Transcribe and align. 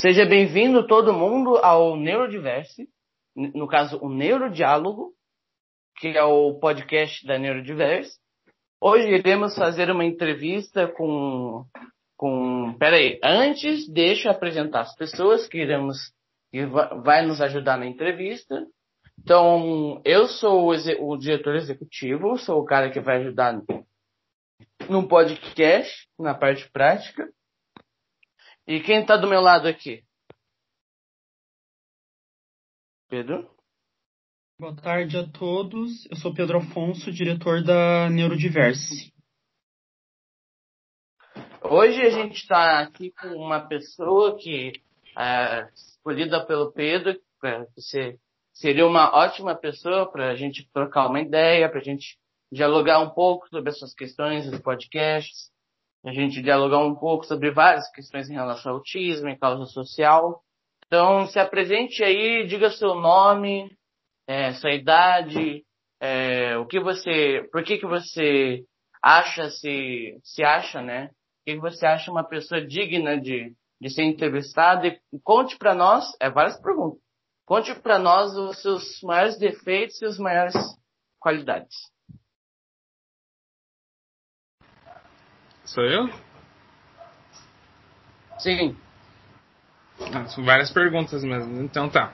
Seja 0.00 0.24
bem-vindo 0.24 0.86
todo 0.86 1.12
mundo 1.12 1.56
ao 1.56 1.96
Neurodiverse, 1.96 2.88
no 3.34 3.66
caso 3.66 3.98
o 4.00 4.08
Neurodiálogo, 4.08 5.12
que 5.96 6.16
é 6.16 6.22
o 6.22 6.54
podcast 6.60 7.26
da 7.26 7.36
Neurodiverse. 7.36 8.16
Hoje 8.80 9.08
iremos 9.08 9.56
fazer 9.56 9.90
uma 9.90 10.04
entrevista 10.04 10.86
com 10.86 11.64
com 12.16 12.76
peraí, 12.78 13.18
antes 13.24 13.88
deixa 13.88 14.28
eu 14.28 14.32
apresentar 14.32 14.82
as 14.82 14.94
pessoas 14.94 15.48
que 15.48 15.58
iremos 15.58 15.96
que 16.52 16.64
vai 17.02 17.26
nos 17.26 17.40
ajudar 17.40 17.76
na 17.76 17.86
entrevista. 17.86 18.64
Então, 19.18 20.00
eu 20.04 20.28
sou 20.28 20.70
o, 20.70 21.12
o 21.12 21.16
diretor 21.16 21.56
executivo, 21.56 22.38
sou 22.38 22.60
o 22.60 22.64
cara 22.64 22.88
que 22.88 23.00
vai 23.00 23.16
ajudar 23.16 23.60
no 24.88 25.08
podcast, 25.08 26.08
na 26.16 26.34
parte 26.34 26.70
prática. 26.70 27.28
E 28.70 28.82
quem 28.82 29.00
está 29.00 29.16
do 29.16 29.26
meu 29.26 29.40
lado 29.40 29.66
aqui? 29.66 30.04
Pedro? 33.08 33.50
Boa 34.60 34.76
tarde 34.76 35.16
a 35.16 35.26
todos. 35.26 36.04
Eu 36.10 36.18
sou 36.18 36.34
Pedro 36.34 36.58
Afonso, 36.58 37.10
diretor 37.10 37.64
da 37.64 38.10
Neurodiverse. 38.10 39.10
Hoje 41.64 42.02
a 42.02 42.10
gente 42.10 42.42
está 42.42 42.80
aqui 42.80 43.10
com 43.12 43.28
uma 43.28 43.66
pessoa 43.66 44.36
que 44.36 44.74
é 45.18 45.66
escolhida 45.72 46.44
pelo 46.44 46.70
Pedro, 46.70 47.18
que 47.74 48.18
seria 48.52 48.86
uma 48.86 49.16
ótima 49.16 49.56
pessoa 49.56 50.12
para 50.12 50.30
a 50.30 50.36
gente 50.36 50.70
trocar 50.74 51.08
uma 51.08 51.22
ideia, 51.22 51.70
para 51.70 51.80
a 51.80 51.84
gente 51.84 52.18
dialogar 52.52 53.00
um 53.00 53.08
pouco 53.08 53.48
sobre 53.48 53.70
essas 53.70 53.94
questões 53.94 54.50
dos 54.50 54.60
podcasts, 54.60 55.50
a 56.04 56.12
gente 56.12 56.42
dialogar 56.42 56.78
um 56.78 56.94
pouco 56.94 57.24
sobre 57.24 57.50
várias 57.50 57.90
questões 57.90 58.30
em 58.30 58.34
relação 58.34 58.72
ao 58.72 58.78
autismo 58.78 59.28
e 59.28 59.38
causa 59.38 59.64
social. 59.66 60.42
Então, 60.86 61.26
se 61.26 61.38
apresente 61.38 62.02
aí, 62.02 62.46
diga 62.46 62.70
seu 62.70 62.94
nome, 62.94 63.70
é, 64.26 64.52
sua 64.54 64.72
idade, 64.72 65.64
é, 66.00 66.56
o 66.56 66.66
que 66.66 66.80
você, 66.80 67.48
por 67.52 67.62
que 67.62 67.78
que 67.78 67.86
você 67.86 68.64
acha 69.02 69.50
se, 69.50 70.18
se 70.22 70.42
acha, 70.42 70.80
né? 70.80 71.06
O 71.06 71.10
que, 71.46 71.54
que 71.54 71.60
você 71.60 71.86
acha 71.86 72.10
uma 72.10 72.24
pessoa 72.24 72.64
digna 72.64 73.20
de, 73.20 73.52
de 73.80 73.90
ser 73.90 74.04
entrevistada 74.04 74.86
e 74.86 74.98
conte 75.22 75.56
para 75.58 75.74
nós, 75.74 76.04
é 76.20 76.30
várias 76.30 76.60
perguntas. 76.60 77.00
Conte 77.46 77.74
para 77.80 77.98
nós 77.98 78.36
os 78.36 78.60
seus 78.60 79.00
maiores 79.02 79.38
defeitos 79.38 80.00
e 80.02 80.04
as 80.04 80.18
maiores 80.18 80.54
qualidades. 81.18 81.74
Sou 85.68 85.84
eu? 85.84 86.08
Sim. 88.38 88.74
Ah, 90.14 90.24
são 90.24 90.42
várias 90.42 90.70
perguntas 90.70 91.22
mesmo. 91.22 91.60
Então 91.62 91.90
tá. 91.90 92.10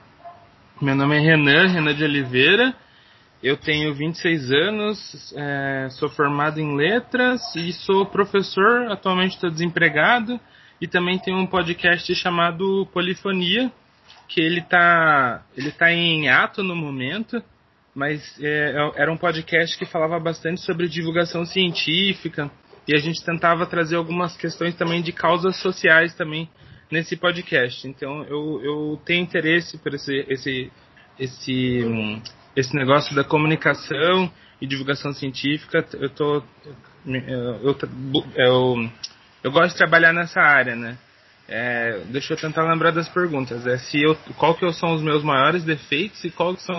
Meu 0.83 0.97
nome 0.97 1.17
é 1.17 1.21
Renan, 1.21 1.69
Renan 1.69 1.95
de 1.95 2.03
Oliveira. 2.03 2.75
Eu 3.41 3.57
tenho 3.57 3.95
26 3.95 4.51
anos, 4.51 5.33
é, 5.37 5.89
sou 5.91 6.09
formado 6.09 6.59
em 6.59 6.75
letras 6.75 7.55
e 7.55 7.73
sou 7.73 8.05
professor. 8.07 8.91
Atualmente 8.91 9.35
estou 9.35 9.51
desempregado 9.51 10.41
e 10.81 10.89
também 10.89 11.17
tenho 11.21 11.39
um 11.39 11.47
podcast 11.47 12.13
chamado 12.17 12.89
Polifonia, 12.93 13.71
que 14.27 14.41
ele 14.41 14.61
está 14.61 15.43
ele 15.57 15.71
tá 15.71 15.93
em 15.93 16.29
ato 16.29 16.65
no 16.65 16.75
momento, 16.75 17.41
mas 17.95 18.37
é, 18.43 18.73
é, 18.73 19.03
era 19.03 19.13
um 19.13 19.17
podcast 19.17 19.79
que 19.79 19.87
falava 19.87 20.19
bastante 20.19 20.61
sobre 20.61 20.89
divulgação 20.89 21.47
científica 21.47 22.51
e 22.87 22.95
a 22.95 22.99
gente 22.99 23.25
tentava 23.25 23.67
trazer 23.67 23.97
algumas 23.97 24.37
questões 24.37 24.75
também 24.75 25.03
de 25.03 25.13
causas 25.13 25.57
sociais 25.57 26.15
também 26.15 26.49
nesse 26.91 27.17
podcast. 27.17 27.87
Então 27.89 28.25
eu, 28.25 28.61
eu 28.63 29.01
tenho 29.05 29.23
interesse 29.23 29.79
por 29.79 29.95
esse, 29.95 30.25
esse, 30.29 30.71
esse, 31.19 32.23
esse 32.55 32.75
negócio 32.77 33.15
da 33.15 33.25
comunicação 33.25 34.31
e 34.61 34.67
divulgação 34.67 35.13
científica. 35.13 35.85
Eu 35.95 36.11
tô 36.11 36.43
eu, 37.07 37.77
eu, 38.37 38.91
eu 39.43 39.53
gosto 39.53 39.73
de 39.73 39.79
trabalhar 39.79 40.13
nessa 40.13 40.41
área, 40.41 40.75
né? 40.75 40.97
É, 41.47 42.01
deixa 42.09 42.33
eu 42.33 42.39
tentar 42.39 42.63
lembrar 42.63 42.91
das 42.91 43.09
perguntas. 43.09 43.67
É 43.67 43.77
se 43.77 44.03
eu, 44.03 44.17
qual 44.39 44.55
que 44.55 44.71
são 44.73 44.95
os 44.95 45.03
meus 45.03 45.23
maiores 45.23 45.63
defeitos 45.63 46.25
e 46.25 46.31
qual 46.31 46.55
que 46.55 46.63
são 46.63 46.75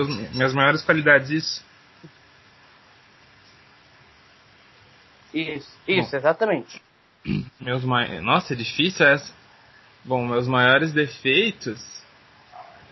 as 0.00 0.34
minhas 0.34 0.54
maiores 0.54 0.82
qualidades? 0.82 1.30
Isso. 1.30 1.67
Isso, 5.32 5.70
isso, 5.86 6.10
Bom, 6.10 6.16
exatamente. 6.16 6.82
Meus 7.60 7.84
mai... 7.84 8.20
Nossa, 8.20 8.54
é 8.54 8.56
difícil 8.56 9.06
essa. 9.06 9.32
Bom, 10.04 10.26
meus 10.26 10.48
maiores 10.48 10.92
defeitos. 10.92 11.78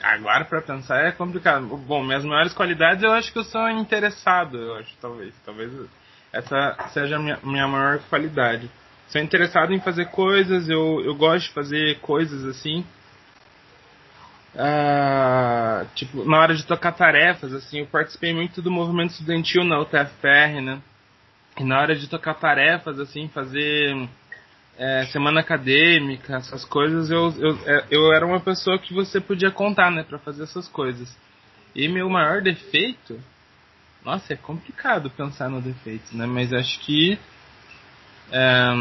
Agora 0.02 0.44
para 0.44 0.60
pensar 0.60 1.06
é 1.06 1.12
complicado. 1.12 1.66
Bom, 1.66 2.04
minhas 2.04 2.24
maiores 2.24 2.52
qualidades 2.52 3.02
eu 3.02 3.12
acho 3.12 3.32
que 3.32 3.38
eu 3.38 3.44
sou 3.44 3.68
interessado, 3.70 4.58
eu 4.58 4.74
acho, 4.76 4.94
talvez. 5.00 5.34
Talvez 5.44 5.72
essa 6.32 6.76
seja 6.92 7.16
a 7.16 7.18
minha, 7.18 7.38
minha 7.42 7.66
maior 7.66 8.00
qualidade. 8.10 8.70
Sou 9.08 9.20
interessado 9.20 9.72
em 9.72 9.80
fazer 9.80 10.06
coisas, 10.06 10.68
eu, 10.68 11.00
eu 11.04 11.14
gosto 11.14 11.46
de 11.46 11.54
fazer 11.54 11.98
coisas 12.00 12.44
assim. 12.44 12.84
Ah, 14.54 15.86
tipo, 15.94 16.24
na 16.28 16.38
hora 16.38 16.54
de 16.54 16.66
tocar 16.66 16.92
tarefas, 16.92 17.52
assim, 17.52 17.80
eu 17.80 17.86
participei 17.86 18.34
muito 18.34 18.60
do 18.60 18.70
movimento 18.70 19.12
estudantil 19.12 19.64
na 19.64 19.78
UTFPR, 19.80 20.60
né? 20.62 20.80
E 21.58 21.64
na 21.64 21.80
hora 21.80 21.96
de 21.96 22.08
tocar 22.08 22.34
tarefas, 22.34 23.00
assim, 23.00 23.28
fazer 23.28 24.08
é, 24.78 25.06
semana 25.06 25.40
acadêmica, 25.40 26.36
essas 26.36 26.64
coisas, 26.64 27.10
eu, 27.10 27.34
eu, 27.38 27.58
é, 27.66 27.86
eu 27.90 28.12
era 28.12 28.26
uma 28.26 28.40
pessoa 28.40 28.78
que 28.78 28.92
você 28.92 29.20
podia 29.20 29.50
contar, 29.50 29.90
né, 29.90 30.02
para 30.02 30.18
fazer 30.18 30.42
essas 30.42 30.68
coisas. 30.68 31.16
E 31.74 31.88
meu 31.88 32.08
maior 32.08 32.42
defeito, 32.42 33.18
nossa, 34.04 34.34
é 34.34 34.36
complicado 34.36 35.10
pensar 35.10 35.48
no 35.48 35.62
defeito, 35.62 36.16
né, 36.16 36.26
mas 36.26 36.52
acho 36.52 36.78
que 36.80 37.18
é, 38.30 38.72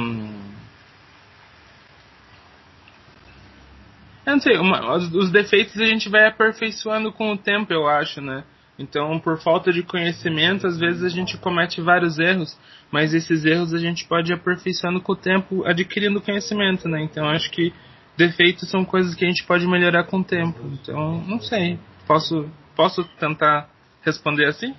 eu 4.25 4.33
não 4.33 4.39
sei, 4.39 4.57
uma, 4.57 4.95
os, 4.95 5.13
os 5.13 5.31
defeitos 5.31 5.79
a 5.79 5.85
gente 5.85 6.09
vai 6.09 6.25
aperfeiçoando 6.27 7.13
com 7.13 7.31
o 7.31 7.37
tempo, 7.37 7.71
eu 7.71 7.87
acho, 7.87 8.19
né? 8.21 8.43
Então, 8.77 9.19
por 9.19 9.39
falta 9.39 9.71
de 9.71 9.81
conhecimento, 9.83 10.67
às 10.67 10.77
vezes 10.77 11.03
a 11.03 11.09
gente 11.09 11.37
comete 11.37 11.81
vários 11.81 12.19
erros, 12.19 12.57
mas 12.91 13.13
esses 13.13 13.45
erros 13.45 13.73
a 13.73 13.77
gente 13.77 14.05
pode 14.05 14.31
ir 14.31 14.35
aperfeiçoando 14.35 15.01
com 15.01 15.13
o 15.13 15.15
tempo, 15.15 15.63
adquirindo 15.65 16.21
conhecimento, 16.21 16.87
né? 16.89 17.01
Então, 17.01 17.27
acho 17.29 17.49
que 17.51 17.73
defeitos 18.17 18.69
são 18.69 18.83
coisas 18.83 19.15
que 19.15 19.23
a 19.23 19.27
gente 19.27 19.45
pode 19.45 19.65
melhorar 19.65 20.03
com 20.05 20.19
o 20.19 20.23
tempo. 20.23 20.59
Então, 20.73 21.23
não 21.25 21.39
sei. 21.39 21.79
Posso, 22.05 22.49
posso 22.75 23.03
tentar 23.17 23.69
responder 24.01 24.45
assim? 24.45 24.75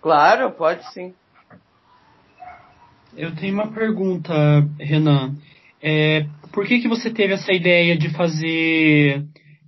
Claro, 0.00 0.50
pode 0.50 0.90
sim. 0.92 1.14
Eu 3.16 3.34
tenho 3.36 3.54
uma 3.54 3.70
pergunta, 3.70 4.34
Renan. 4.78 5.34
É, 5.80 6.26
por 6.52 6.66
que, 6.66 6.80
que 6.80 6.88
você 6.88 7.10
teve 7.10 7.34
essa 7.34 7.52
ideia 7.52 7.96
de 7.96 8.10
fazer 8.10 9.24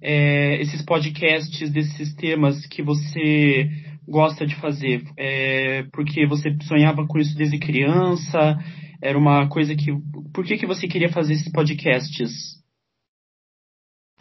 é, 0.08 0.62
esses 0.62 0.82
podcasts 0.82 1.68
desses 1.68 2.14
temas 2.14 2.64
que 2.66 2.80
você 2.80 3.68
gosta 4.06 4.46
de 4.46 4.54
fazer? 4.54 5.02
É, 5.16 5.82
porque 5.92 6.24
você 6.28 6.56
sonhava 6.62 7.04
com 7.08 7.18
isso 7.18 7.36
desde 7.36 7.58
criança? 7.58 8.56
Era 9.02 9.18
uma 9.18 9.48
coisa 9.48 9.74
que. 9.74 9.92
Por 10.32 10.44
que, 10.44 10.58
que 10.58 10.66
você 10.66 10.86
queria 10.86 11.08
fazer 11.08 11.32
esses 11.32 11.50
podcasts? 11.50 12.30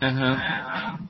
Uhum. 0.01 1.07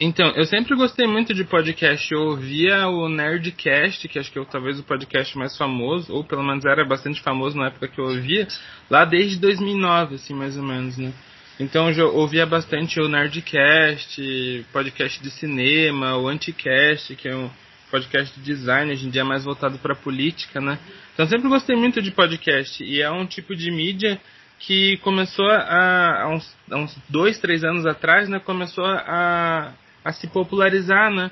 Então, 0.00 0.32
eu 0.34 0.46
sempre 0.46 0.74
gostei 0.74 1.06
muito 1.06 1.32
de 1.32 1.44
podcast. 1.44 2.12
Eu 2.12 2.22
ouvia 2.22 2.88
o 2.88 3.08
Nerdcast, 3.08 4.08
que 4.08 4.18
acho 4.18 4.32
que 4.32 4.38
é 4.38 4.44
talvez 4.46 4.80
o 4.80 4.84
podcast 4.84 5.38
mais 5.38 5.56
famoso, 5.56 6.12
ou 6.12 6.24
pelo 6.24 6.42
menos 6.42 6.64
era 6.64 6.84
bastante 6.84 7.22
famoso 7.22 7.56
na 7.56 7.68
época 7.68 7.86
que 7.86 8.00
eu 8.00 8.06
ouvia, 8.06 8.48
lá 8.90 9.04
desde 9.04 9.38
2009, 9.38 10.16
assim, 10.16 10.34
mais 10.34 10.56
ou 10.56 10.64
menos, 10.64 10.98
né? 10.98 11.12
Então 11.60 11.90
eu 11.90 12.14
ouvia 12.14 12.46
bastante 12.46 12.98
o 12.98 13.08
Nerdcast, 13.08 14.66
podcast 14.72 15.22
de 15.22 15.30
cinema, 15.32 16.16
o 16.16 16.26
Anticast, 16.26 17.14
que 17.14 17.28
é 17.28 17.36
um 17.36 17.50
podcast 17.90 18.34
de 18.40 18.44
design, 18.44 18.90
hoje 18.90 19.06
em 19.06 19.10
dia 19.10 19.20
é 19.20 19.24
mais 19.24 19.44
voltado 19.44 19.78
para 19.78 19.94
política, 19.94 20.62
né? 20.62 20.78
Então 21.12 21.26
sempre 21.26 21.48
gostei 21.48 21.76
muito 21.76 22.00
de 22.00 22.10
podcast 22.10 22.82
e 22.82 23.02
é 23.02 23.10
um 23.10 23.26
tipo 23.26 23.54
de 23.54 23.70
mídia 23.70 24.18
que 24.60 24.96
começou 24.98 25.46
a, 25.46 26.22
há 26.22 26.28
uns, 26.28 26.56
uns 26.70 26.98
dois, 27.10 27.38
três 27.38 27.62
anos 27.62 27.84
atrás, 27.84 28.30
né? 28.30 28.38
Começou 28.38 28.86
a, 28.86 29.74
a 30.02 30.12
se 30.12 30.28
popularizar, 30.28 31.10
né? 31.10 31.30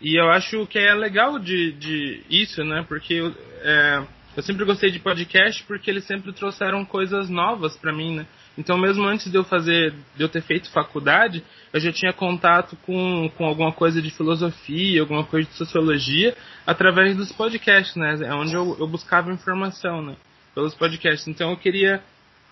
E 0.00 0.18
eu 0.18 0.30
acho 0.30 0.66
que 0.68 0.78
é 0.78 0.94
legal 0.94 1.38
de, 1.38 1.72
de 1.72 2.22
isso, 2.30 2.64
né? 2.64 2.82
Porque 2.88 3.30
é, 3.60 4.02
eu 4.34 4.42
sempre 4.42 4.64
gostei 4.64 4.90
de 4.90 4.98
podcast 4.98 5.62
porque 5.64 5.90
eles 5.90 6.04
sempre 6.04 6.32
trouxeram 6.32 6.82
coisas 6.82 7.28
novas 7.28 7.76
para 7.76 7.92
mim, 7.92 8.16
né? 8.16 8.26
Então, 8.58 8.76
mesmo 8.76 9.04
antes 9.06 9.30
de 9.30 9.36
eu 9.36 9.44
fazer, 9.44 9.94
de 10.16 10.22
eu 10.22 10.28
ter 10.28 10.42
feito 10.42 10.70
faculdade, 10.70 11.42
eu 11.72 11.80
já 11.80 11.92
tinha 11.92 12.12
contato 12.12 12.76
com, 12.84 13.30
com 13.36 13.44
alguma 13.46 13.72
coisa 13.72 14.02
de 14.02 14.10
filosofia, 14.10 15.00
alguma 15.00 15.24
coisa 15.24 15.48
de 15.48 15.54
sociologia, 15.54 16.36
através 16.66 17.16
dos 17.16 17.32
podcasts, 17.32 17.96
né? 17.96 18.18
É 18.22 18.34
onde 18.34 18.54
eu, 18.54 18.76
eu 18.78 18.86
buscava 18.86 19.32
informação, 19.32 20.02
né? 20.02 20.16
Pelos 20.54 20.74
podcasts. 20.74 21.26
Então, 21.28 21.50
eu 21.50 21.56
queria 21.56 22.02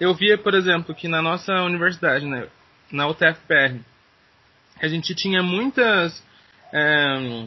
eu 0.00 0.14
via, 0.14 0.38
por 0.38 0.54
exemplo, 0.54 0.94
que 0.94 1.08
na 1.08 1.20
nossa 1.20 1.52
universidade, 1.62 2.24
né, 2.24 2.46
na 2.90 3.08
UTFPR, 3.08 3.80
a 4.80 4.86
gente 4.86 5.14
tinha 5.14 5.42
muitas 5.42 6.22
é, 6.72 7.46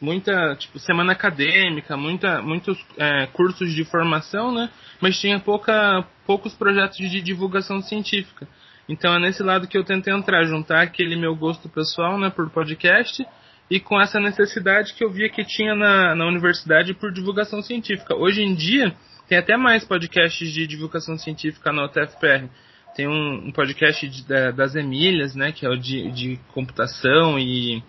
muita 0.00 0.56
tipo 0.56 0.78
semana 0.78 1.12
acadêmica, 1.12 1.96
muita, 1.96 2.42
muitos 2.42 2.78
é, 2.96 3.26
cursos 3.26 3.72
de 3.72 3.84
formação, 3.84 4.52
né? 4.52 4.70
Mas 5.00 5.18
tinha 5.18 5.38
pouca, 5.38 6.04
poucos 6.26 6.54
projetos 6.54 6.98
de 6.98 7.20
divulgação 7.20 7.80
científica. 7.80 8.46
Então 8.88 9.14
é 9.14 9.18
nesse 9.18 9.42
lado 9.42 9.66
que 9.66 9.76
eu 9.76 9.84
tento 9.84 10.08
entrar, 10.08 10.44
juntar 10.44 10.82
aquele 10.82 11.16
meu 11.16 11.34
gosto 11.34 11.68
pessoal, 11.68 12.18
né, 12.18 12.30
por 12.30 12.50
podcast 12.50 13.24
e 13.70 13.80
com 13.80 14.00
essa 14.00 14.20
necessidade 14.20 14.92
que 14.92 15.02
eu 15.02 15.10
via 15.10 15.30
que 15.30 15.42
tinha 15.44 15.74
na, 15.74 16.14
na 16.14 16.26
universidade 16.26 16.92
por 16.92 17.10
divulgação 17.10 17.62
científica. 17.62 18.14
Hoje 18.14 18.42
em 18.42 18.54
dia 18.54 18.94
tem 19.26 19.38
até 19.38 19.56
mais 19.56 19.84
podcasts 19.84 20.52
de 20.52 20.66
divulgação 20.66 21.16
científica 21.16 21.72
na 21.72 21.86
UTFPR. 21.86 22.46
Tem 22.94 23.08
um, 23.08 23.46
um 23.46 23.52
podcast 23.52 24.06
de, 24.06 24.22
das 24.52 24.74
Emílias, 24.74 25.34
né, 25.34 25.50
que 25.50 25.64
é 25.64 25.68
o 25.68 25.76
de, 25.76 26.10
de 26.12 26.40
computação 26.52 27.38
e 27.38 27.82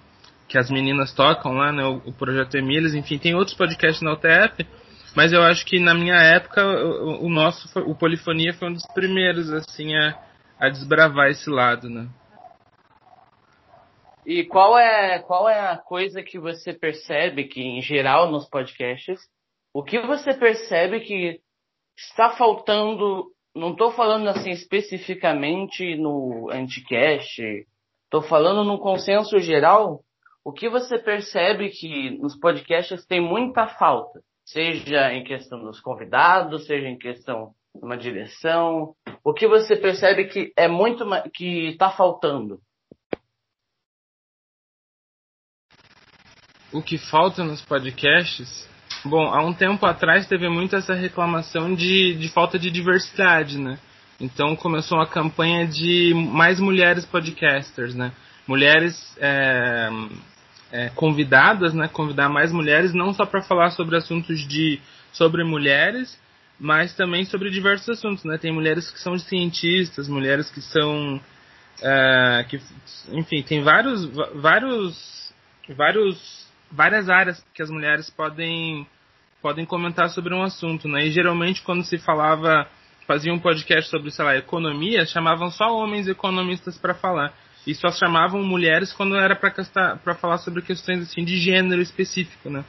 que 0.48 0.58
as 0.58 0.70
meninas 0.70 1.14
tocam 1.14 1.54
lá, 1.54 1.72
né, 1.72 1.84
o, 1.86 1.98
o 2.06 2.14
projeto 2.14 2.56
Emílias, 2.56 2.94
enfim, 2.94 3.18
tem 3.18 3.36
outros 3.36 3.56
podcasts 3.56 4.02
na 4.02 4.14
UTF, 4.14 4.66
mas 5.16 5.32
eu 5.34 5.42
acho 5.42 5.66
que 5.66 5.80
na 5.80 5.94
minha 5.94 6.16
época 6.16 6.66
o, 6.66 7.26
o 7.26 7.30
nosso, 7.30 7.80
o 7.80 7.96
Polifonia 7.96 8.54
foi 8.54 8.70
um 8.70 8.74
dos 8.74 8.86
primeiros, 8.94 9.52
assim, 9.52 9.96
a, 9.96 10.20
a 10.60 10.70
desbravar 10.70 11.30
esse 11.30 11.50
lado, 11.50 11.90
né. 11.90 12.08
E 14.26 14.44
qual 14.44 14.78
é, 14.78 15.20
qual 15.20 15.48
é 15.48 15.60
a 15.60 15.78
coisa 15.78 16.24
que 16.24 16.40
você 16.40 16.74
percebe 16.74 17.44
que, 17.44 17.62
em 17.62 17.82
geral, 17.82 18.32
nos 18.32 18.50
podcasts, 18.50 19.20
o 19.72 19.84
que 19.84 20.00
você 20.00 20.34
percebe 20.34 21.02
que 21.02 21.40
está 21.96 22.32
faltando, 22.32 23.26
não 23.56 23.72
estou 23.72 23.92
falando 23.92 24.28
assim 24.28 24.50
especificamente 24.50 25.96
no 25.96 26.50
Anticast, 26.52 27.40
estou 28.06 28.22
falando 28.24 28.64
num 28.64 28.78
consenso 28.78 29.38
geral, 29.38 30.02
o 30.46 30.54
que 30.54 30.70
você 30.70 31.00
percebe 31.00 31.70
que 31.70 32.12
nos 32.20 32.38
podcasts 32.38 33.04
tem 33.08 33.20
muita 33.20 33.66
falta, 33.66 34.22
seja 34.46 35.12
em 35.12 35.24
questão 35.24 35.60
dos 35.60 35.82
convidados, 35.82 36.68
seja 36.68 36.88
em 36.88 37.00
questão 37.00 37.52
de 37.74 37.84
uma 37.84 37.98
direção, 37.98 38.94
o 39.24 39.34
que 39.34 39.48
você 39.48 39.76
percebe 39.76 40.26
que 40.26 40.54
é 40.56 40.68
muito 40.68 41.04
que 41.34 41.70
está 41.70 41.90
faltando? 41.90 42.60
O 46.72 46.82
que 46.82 47.00
falta 47.00 47.44
nos 47.44 47.64
podcasts? 47.64 48.70
Bom, 49.04 49.34
há 49.34 49.44
um 49.44 49.54
tempo 49.54 49.84
atrás 49.88 50.28
teve 50.28 50.48
muito 50.48 50.76
essa 50.76 50.94
reclamação 50.94 51.74
de, 51.74 52.14
de 52.14 52.30
falta 52.30 52.60
de 52.60 52.70
diversidade, 52.70 53.58
né? 53.58 53.80
Então 54.20 54.56
começou 54.56 55.00
uma 55.00 55.08
campanha 55.08 55.66
de 55.66 56.14
mais 56.14 56.60
mulheres 56.60 57.04
podcasters, 57.06 57.96
né? 57.96 58.14
Mulheres 58.48 58.96
é, 59.20 59.90
é, 60.76 60.90
convidadas, 60.90 61.74
né, 61.74 61.88
convidar 61.88 62.28
mais 62.28 62.52
mulheres, 62.52 62.94
não 62.94 63.14
só 63.14 63.26
para 63.26 63.42
falar 63.42 63.70
sobre 63.70 63.96
assuntos 63.96 64.46
de 64.46 64.82
sobre 65.14 65.42
mulheres, 65.46 66.20
mas 66.60 66.94
também 66.94 67.24
sobre 67.24 67.50
diversos 67.50 67.88
assuntos, 67.88 68.26
né? 68.26 68.38
Tem 68.38 68.52
mulheres 68.52 68.92
que 68.92 69.00
são 69.00 69.18
cientistas, 69.18 70.10
mulheres 70.10 70.50
que 70.50 70.62
são, 70.62 71.22
é, 71.82 72.46
que, 72.50 72.60
enfim, 73.14 73.42
tem 73.42 73.64
vários, 73.64 74.06
vários, 74.36 75.34
vários, 75.78 76.48
várias 76.70 77.10
áreas 77.10 77.46
que 77.54 77.62
as 77.62 77.70
mulheres 77.70 78.10
podem 78.10 78.86
podem 79.42 79.64
comentar 79.64 80.10
sobre 80.10 80.34
um 80.34 80.44
assunto, 80.44 80.88
né? 80.90 81.06
E 81.06 81.12
geralmente 81.12 81.62
quando 81.62 81.86
se 81.86 81.98
falava, 82.00 82.68
fazia 83.08 83.34
um 83.34 83.40
podcast 83.40 83.90
sobre, 83.90 84.12
sei 84.12 84.26
lá, 84.26 84.36
economia, 84.36 85.06
chamavam 85.06 85.50
só 85.52 85.74
homens 85.78 86.08
economistas 86.08 86.78
para 86.78 86.96
falar 86.96 87.32
e 87.66 87.74
só 87.74 87.90
chamavam 87.92 88.44
mulheres 88.44 88.94
quando 88.94 89.16
era 89.16 89.36
para 89.36 90.16
falar 90.16 90.38
sobre 90.38 90.62
questões 90.62 91.02
assim 91.02 91.24
de 91.24 91.38
gênero 91.38 91.82
específico, 91.82 92.50
né? 92.50 92.64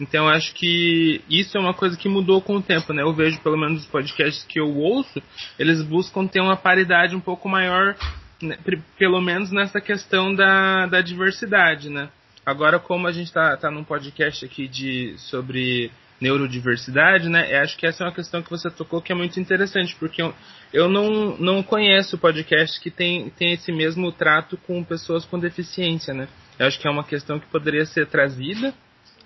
Então 0.00 0.28
acho 0.28 0.54
que 0.54 1.22
isso 1.30 1.56
é 1.56 1.60
uma 1.60 1.74
coisa 1.74 1.96
que 1.96 2.08
mudou 2.08 2.40
com 2.40 2.56
o 2.56 2.62
tempo, 2.62 2.92
né? 2.92 3.02
Eu 3.02 3.12
vejo 3.12 3.40
pelo 3.40 3.56
menos 3.56 3.82
os 3.82 3.86
podcasts 3.86 4.44
que 4.44 4.58
eu 4.58 4.74
ouço, 4.74 5.22
eles 5.58 5.82
buscam 5.82 6.26
ter 6.26 6.40
uma 6.40 6.56
paridade 6.56 7.14
um 7.14 7.20
pouco 7.20 7.48
maior, 7.48 7.96
né? 8.40 8.58
pelo 8.98 9.20
menos 9.20 9.50
nessa 9.52 9.80
questão 9.80 10.34
da, 10.34 10.86
da 10.86 11.00
diversidade, 11.00 11.88
né? 11.88 12.08
Agora 12.44 12.78
como 12.78 13.06
a 13.06 13.12
gente 13.12 13.28
está 13.28 13.56
tá 13.56 13.70
num 13.70 13.84
podcast 13.84 14.44
aqui 14.44 14.66
de 14.66 15.14
sobre 15.18 15.92
neurodiversidade, 16.22 17.28
né? 17.28 17.52
Eu 17.52 17.62
acho 17.62 17.76
que 17.76 17.84
essa 17.84 18.04
é 18.04 18.06
uma 18.06 18.14
questão 18.14 18.40
que 18.40 18.48
você 18.48 18.70
tocou 18.70 19.02
que 19.02 19.10
é 19.10 19.14
muito 19.14 19.40
interessante, 19.40 19.96
porque 19.96 20.22
eu, 20.22 20.32
eu 20.72 20.88
não, 20.88 21.36
não 21.36 21.62
conheço 21.62 22.16
podcast 22.16 22.80
que 22.80 22.90
tem, 22.90 23.28
tem 23.30 23.52
esse 23.52 23.72
mesmo 23.72 24.12
trato 24.12 24.56
com 24.56 24.84
pessoas 24.84 25.24
com 25.24 25.38
deficiência, 25.38 26.14
né? 26.14 26.28
Eu 26.58 26.66
acho 26.68 26.78
que 26.78 26.86
é 26.86 26.90
uma 26.90 27.02
questão 27.02 27.40
que 27.40 27.46
poderia 27.48 27.84
ser 27.84 28.06
trazida 28.06 28.72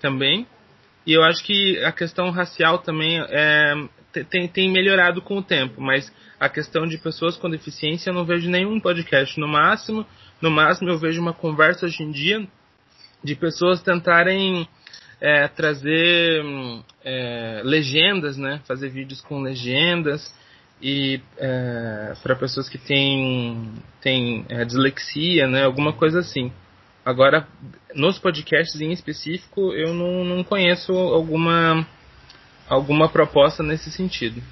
também. 0.01 0.47
E 1.05 1.13
eu 1.13 1.23
acho 1.23 1.43
que 1.43 1.81
a 1.83 1.91
questão 1.91 2.31
racial 2.31 2.79
também 2.79 3.19
é, 3.29 3.73
tem, 4.29 4.47
tem 4.47 4.71
melhorado 4.71 5.21
com 5.21 5.37
o 5.37 5.43
tempo, 5.43 5.79
mas 5.79 6.11
a 6.39 6.49
questão 6.49 6.87
de 6.87 6.97
pessoas 6.97 7.37
com 7.37 7.49
deficiência 7.49 8.09
eu 8.09 8.13
não 8.13 8.25
vejo 8.25 8.49
nenhum 8.49 8.79
podcast. 8.79 9.39
No 9.39 9.47
máximo, 9.47 10.05
no 10.41 10.49
máximo 10.49 10.89
eu 10.89 10.97
vejo 10.97 11.21
uma 11.21 11.33
conversa 11.33 11.85
hoje 11.85 12.01
em 12.01 12.11
dia 12.11 12.45
de 13.23 13.35
pessoas 13.35 13.81
tentarem 13.81 14.67
é, 15.19 15.47
trazer 15.47 16.43
é, 17.03 17.61
legendas, 17.63 18.37
né? 18.37 18.61
Fazer 18.67 18.89
vídeos 18.89 19.21
com 19.21 19.41
legendas 19.41 20.33
e 20.81 21.19
é, 21.37 22.13
para 22.21 22.35
pessoas 22.35 22.69
que 22.69 22.77
têm, 22.77 23.73
têm 24.01 24.45
é, 24.49 24.63
dislexia, 24.63 25.47
né? 25.47 25.63
Alguma 25.63 25.93
coisa 25.93 26.19
assim. 26.19 26.51
Agora, 27.03 27.47
nos 27.95 28.19
podcasts 28.19 28.79
em 28.81 28.91
específico, 28.91 29.73
eu 29.73 29.93
não, 29.93 30.23
não 30.23 30.43
conheço 30.43 30.91
alguma 30.91 31.87
alguma 32.67 33.07
proposta 33.07 33.63
nesse 33.63 33.89
sentido. 33.89 34.43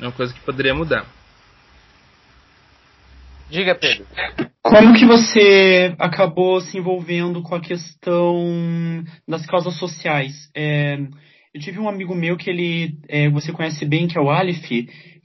É 0.00 0.04
uma 0.04 0.12
coisa 0.12 0.34
que 0.34 0.40
poderia 0.40 0.74
mudar. 0.74 1.06
Diga, 3.52 3.74
Pedro. 3.74 4.06
Como 4.62 4.94
que 4.94 5.04
você 5.04 5.94
acabou 5.98 6.58
se 6.62 6.78
envolvendo 6.78 7.42
com 7.42 7.54
a 7.54 7.60
questão 7.60 9.04
das 9.28 9.44
causas 9.44 9.76
sociais? 9.76 10.50
É, 10.56 10.98
eu 11.52 11.60
tive 11.60 11.78
um 11.78 11.86
amigo 11.86 12.14
meu 12.14 12.38
que 12.38 12.48
ele, 12.48 12.96
é, 13.10 13.28
você 13.28 13.52
conhece 13.52 13.84
bem, 13.84 14.08
que 14.08 14.16
é 14.16 14.20
o 14.22 14.30
Aleph. 14.30 14.70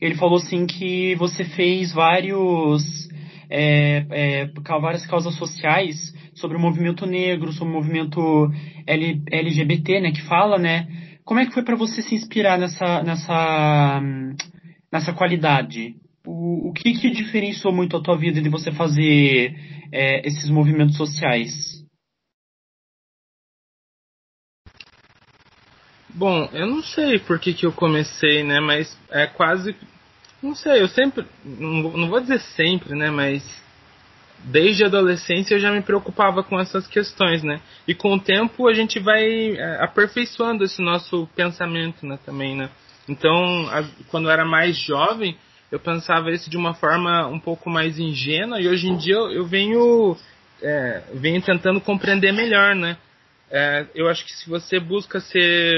Ele 0.02 0.16
falou 0.16 0.40
assim 0.40 0.66
que 0.66 1.16
você 1.16 1.46
fez 1.46 1.94
vários, 1.94 2.84
é, 3.50 4.06
é, 4.12 4.52
várias 4.82 5.06
causas 5.06 5.34
sociais 5.36 6.14
sobre 6.36 6.58
o 6.58 6.60
movimento 6.60 7.06
negro, 7.06 7.54
sobre 7.54 7.74
o 7.74 7.78
movimento 7.78 8.52
L, 8.86 9.22
LGBT, 9.32 10.02
né, 10.02 10.12
que 10.12 10.24
fala, 10.24 10.58
né? 10.58 10.86
Como 11.24 11.40
é 11.40 11.46
que 11.46 11.54
foi 11.54 11.64
para 11.64 11.78
você 11.78 12.02
se 12.02 12.14
inspirar 12.14 12.58
nessa, 12.58 13.02
nessa, 13.04 14.02
nessa 14.92 15.14
qualidade? 15.14 15.96
O, 16.28 16.74
que, 16.74 16.94
que 16.94 17.10
diferenciou 17.10 17.74
muito 17.74 17.96
a 17.96 18.02
tua 18.02 18.18
vida 18.18 18.42
de 18.42 18.50
você 18.50 18.72
fazer 18.72 19.56
é, 19.92 20.28
esses 20.28 20.50
movimentos 20.50 20.98
sociais? 20.98 21.78
Bom, 26.10 26.50
eu 26.52 26.66
não 26.66 26.82
sei 26.82 27.20
por 27.20 27.40
que, 27.40 27.54
que 27.54 27.66
eu 27.66 27.72
comecei, 27.72 28.44
né? 28.44 28.60
Mas 28.60 28.98
é 29.10 29.28
quase. 29.28 29.76
Não 30.42 30.56
sei, 30.56 30.82
eu 30.82 30.88
sempre. 30.88 31.26
Não 31.46 32.10
vou 32.10 32.20
dizer 32.20 32.40
sempre, 32.40 32.96
né? 32.96 33.12
Mas 33.12 33.44
desde 34.44 34.84
a 34.84 34.88
adolescência 34.88 35.56
eu 35.56 35.60
já 35.60 35.72
me 35.72 35.82
preocupava 35.82 36.44
com 36.44 36.60
essas 36.60 36.88
questões, 36.88 37.44
né? 37.44 37.62
E 37.88 37.94
com 37.94 38.14
o 38.14 38.20
tempo 38.20 38.68
a 38.68 38.74
gente 38.74 39.00
vai 39.00 39.52
é, 39.52 39.84
aperfeiçoando 39.84 40.64
esse 40.64 40.82
nosso 40.82 41.28
pensamento, 41.36 42.06
né? 42.06 42.18
Também, 42.26 42.56
né? 42.56 42.70
Então, 43.08 43.70
a, 43.70 43.84
quando 44.10 44.26
eu 44.26 44.32
era 44.32 44.44
mais 44.44 44.78
jovem, 44.78 45.38
eu 45.72 45.80
pensava 45.80 46.32
isso 46.32 46.50
de 46.50 46.58
uma 46.58 46.74
forma 46.74 47.28
um 47.28 47.40
pouco 47.40 47.70
mais 47.70 48.00
ingênua 48.00 48.60
e 48.62 48.68
hoje 48.68 48.88
em 48.88 48.98
dia 48.98 49.16
eu, 49.16 49.32
eu 49.32 49.46
venho, 49.46 50.16
é, 50.62 51.04
venho 51.14 51.42
tentando 51.42 51.82
compreender 51.82 52.32
melhor, 52.32 52.76
né? 52.76 52.98
É, 53.50 53.86
eu 53.96 54.10
acho 54.10 54.26
que 54.26 54.32
se 54.32 54.50
você 54.50 54.80
busca 54.80 55.20
ser 55.20 55.74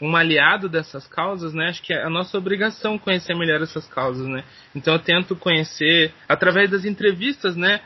um 0.00 0.16
aliado 0.16 0.68
dessas 0.68 1.06
causas, 1.06 1.54
né, 1.54 1.68
acho 1.68 1.80
que 1.80 1.92
é 1.92 2.02
a 2.02 2.10
nossa 2.10 2.36
obrigação 2.36 2.98
conhecer 2.98 3.34
melhor 3.34 3.62
essas 3.62 3.86
causas, 3.86 4.26
né? 4.26 4.44
Então 4.74 4.94
eu 4.94 4.98
tento 4.98 5.36
conhecer 5.36 6.12
através 6.28 6.70
das 6.70 6.84
entrevistas, 6.84 7.56
né, 7.56 7.80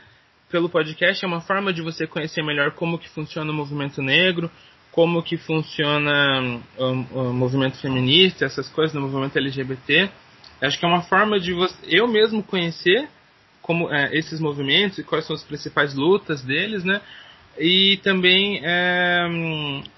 pelo 0.50 0.68
podcast 0.68 1.22
é 1.22 1.28
uma 1.28 1.42
forma 1.42 1.72
de 1.72 1.82
você 1.82 2.06
conhecer 2.06 2.42
melhor 2.42 2.72
como 2.72 2.98
que 2.98 3.08
funciona 3.08 3.50
o 3.50 3.54
movimento 3.54 4.00
negro, 4.00 4.50
como 4.90 5.22
que 5.22 5.36
funciona 5.36 6.60
o, 6.78 6.84
o 7.20 7.32
movimento 7.32 7.78
feminista, 7.78 8.46
essas 8.46 8.68
coisas 8.68 8.94
no 8.94 9.02
movimento 9.02 9.36
LGBT. 9.36 10.10
Acho 10.60 10.78
que 10.78 10.84
é 10.84 10.88
uma 10.88 11.02
forma 11.02 11.38
de 11.38 11.52
você, 11.52 11.76
eu 11.84 12.08
mesmo 12.08 12.42
conhecer 12.42 13.08
como 13.62 13.92
é, 13.92 14.16
esses 14.16 14.40
movimentos 14.40 14.98
e 14.98 15.04
quais 15.04 15.26
são 15.26 15.34
as 15.34 15.42
principais 15.42 15.94
lutas 15.94 16.42
deles, 16.42 16.84
né? 16.84 17.00
E 17.58 17.98
também 18.02 18.60
é, 18.62 19.26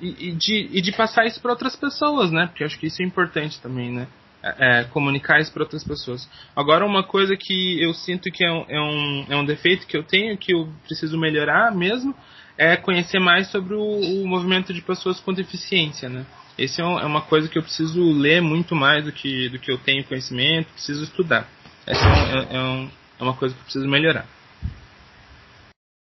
e, 0.00 0.28
e, 0.28 0.32
de, 0.32 0.68
e 0.72 0.80
de 0.80 0.92
passar 0.92 1.26
isso 1.26 1.40
para 1.40 1.52
outras 1.52 1.76
pessoas, 1.76 2.30
né? 2.30 2.46
Porque 2.46 2.64
acho 2.64 2.78
que 2.78 2.86
isso 2.86 3.02
é 3.02 3.04
importante 3.04 3.60
também, 3.60 3.90
né? 3.90 4.06
é, 4.42 4.84
comunicar 4.84 5.40
isso 5.40 5.52
para 5.52 5.62
outras 5.62 5.84
pessoas. 5.84 6.28
Agora, 6.56 6.84
uma 6.84 7.02
coisa 7.02 7.36
que 7.36 7.82
eu 7.82 7.92
sinto 7.92 8.30
que 8.30 8.44
é 8.44 8.50
um, 8.50 8.64
é, 8.68 8.80
um, 8.80 9.26
é 9.30 9.36
um 9.36 9.44
defeito 9.44 9.86
que 9.86 9.96
eu 9.96 10.02
tenho, 10.02 10.36
que 10.36 10.54
eu 10.54 10.68
preciso 10.84 11.18
melhorar 11.18 11.74
mesmo, 11.74 12.14
é 12.56 12.76
conhecer 12.76 13.18
mais 13.18 13.50
sobre 13.50 13.74
o, 13.74 14.22
o 14.22 14.26
movimento 14.26 14.72
de 14.72 14.82
pessoas 14.82 15.20
com 15.20 15.32
deficiência, 15.32 16.08
né? 16.08 16.24
Esse 16.60 16.82
é, 16.82 16.84
é, 16.84 17.06
uma 17.06 17.22
coisa 17.22 17.48
que 17.48 17.58
eu 17.58 17.62
preciso 17.62 18.12
ler 18.12 18.42
muito 18.42 18.74
mais 18.74 19.04
do 19.04 19.10
que, 19.10 19.48
do 19.48 19.58
que 19.58 19.72
eu 19.72 19.78
tenho 19.78 20.06
conhecimento, 20.06 20.70
preciso 20.72 21.02
estudar. 21.02 21.48
Essa 21.86 22.04
é, 22.04 22.56
é, 22.56 22.60
um, 22.60 22.90
é 23.18 23.22
uma 23.22 23.36
coisa 23.36 23.54
que 23.54 23.60
eu 23.60 23.64
preciso 23.64 23.88
melhorar. 23.88 24.26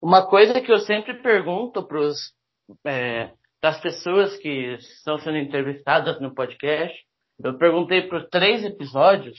Uma 0.00 0.24
coisa 0.24 0.60
que 0.60 0.70
eu 0.70 0.78
sempre 0.78 1.14
pergunto 1.14 1.82
para 1.82 2.92
é, 2.92 3.32
as 3.60 3.80
pessoas 3.80 4.36
que 4.36 4.76
estão 4.76 5.18
sendo 5.18 5.38
entrevistadas 5.38 6.20
no 6.20 6.32
podcast 6.32 6.96
eu 7.42 7.58
perguntei 7.58 8.02
por 8.08 8.28
três 8.28 8.64
episódios 8.64 9.38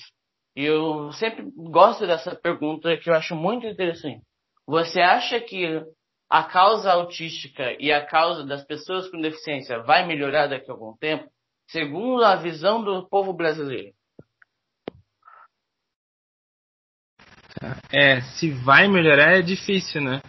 e 0.55 0.63
eu 0.63 1.11
sempre 1.13 1.49
gosto 1.55 2.05
dessa 2.05 2.35
pergunta 2.35 2.95
que 2.97 3.09
eu 3.09 3.13
acho 3.13 3.35
muito 3.35 3.65
interessante. 3.65 4.21
Você 4.67 5.01
acha 5.01 5.39
que 5.39 5.81
a 6.29 6.43
causa 6.43 6.91
autística 6.91 7.75
e 7.79 7.91
a 7.91 8.05
causa 8.05 8.46
das 8.46 8.63
pessoas 8.65 9.10
com 9.10 9.22
deficiência 9.22 9.79
vai 9.84 10.05
melhorar 10.05 10.48
daqui 10.48 10.69
a 10.69 10.74
algum 10.74 10.96
tempo, 10.98 11.29
segundo 11.67 12.24
a 12.24 12.36
visão 12.36 12.84
do 12.84 13.07
povo 13.07 13.34
brasileiro? 13.34 13.93
É, 17.91 18.22
se 18.22 18.51
vai 18.51 18.88
melhorar 18.88 19.38
é 19.38 19.41
difícil, 19.41 20.01
né? 20.01 20.22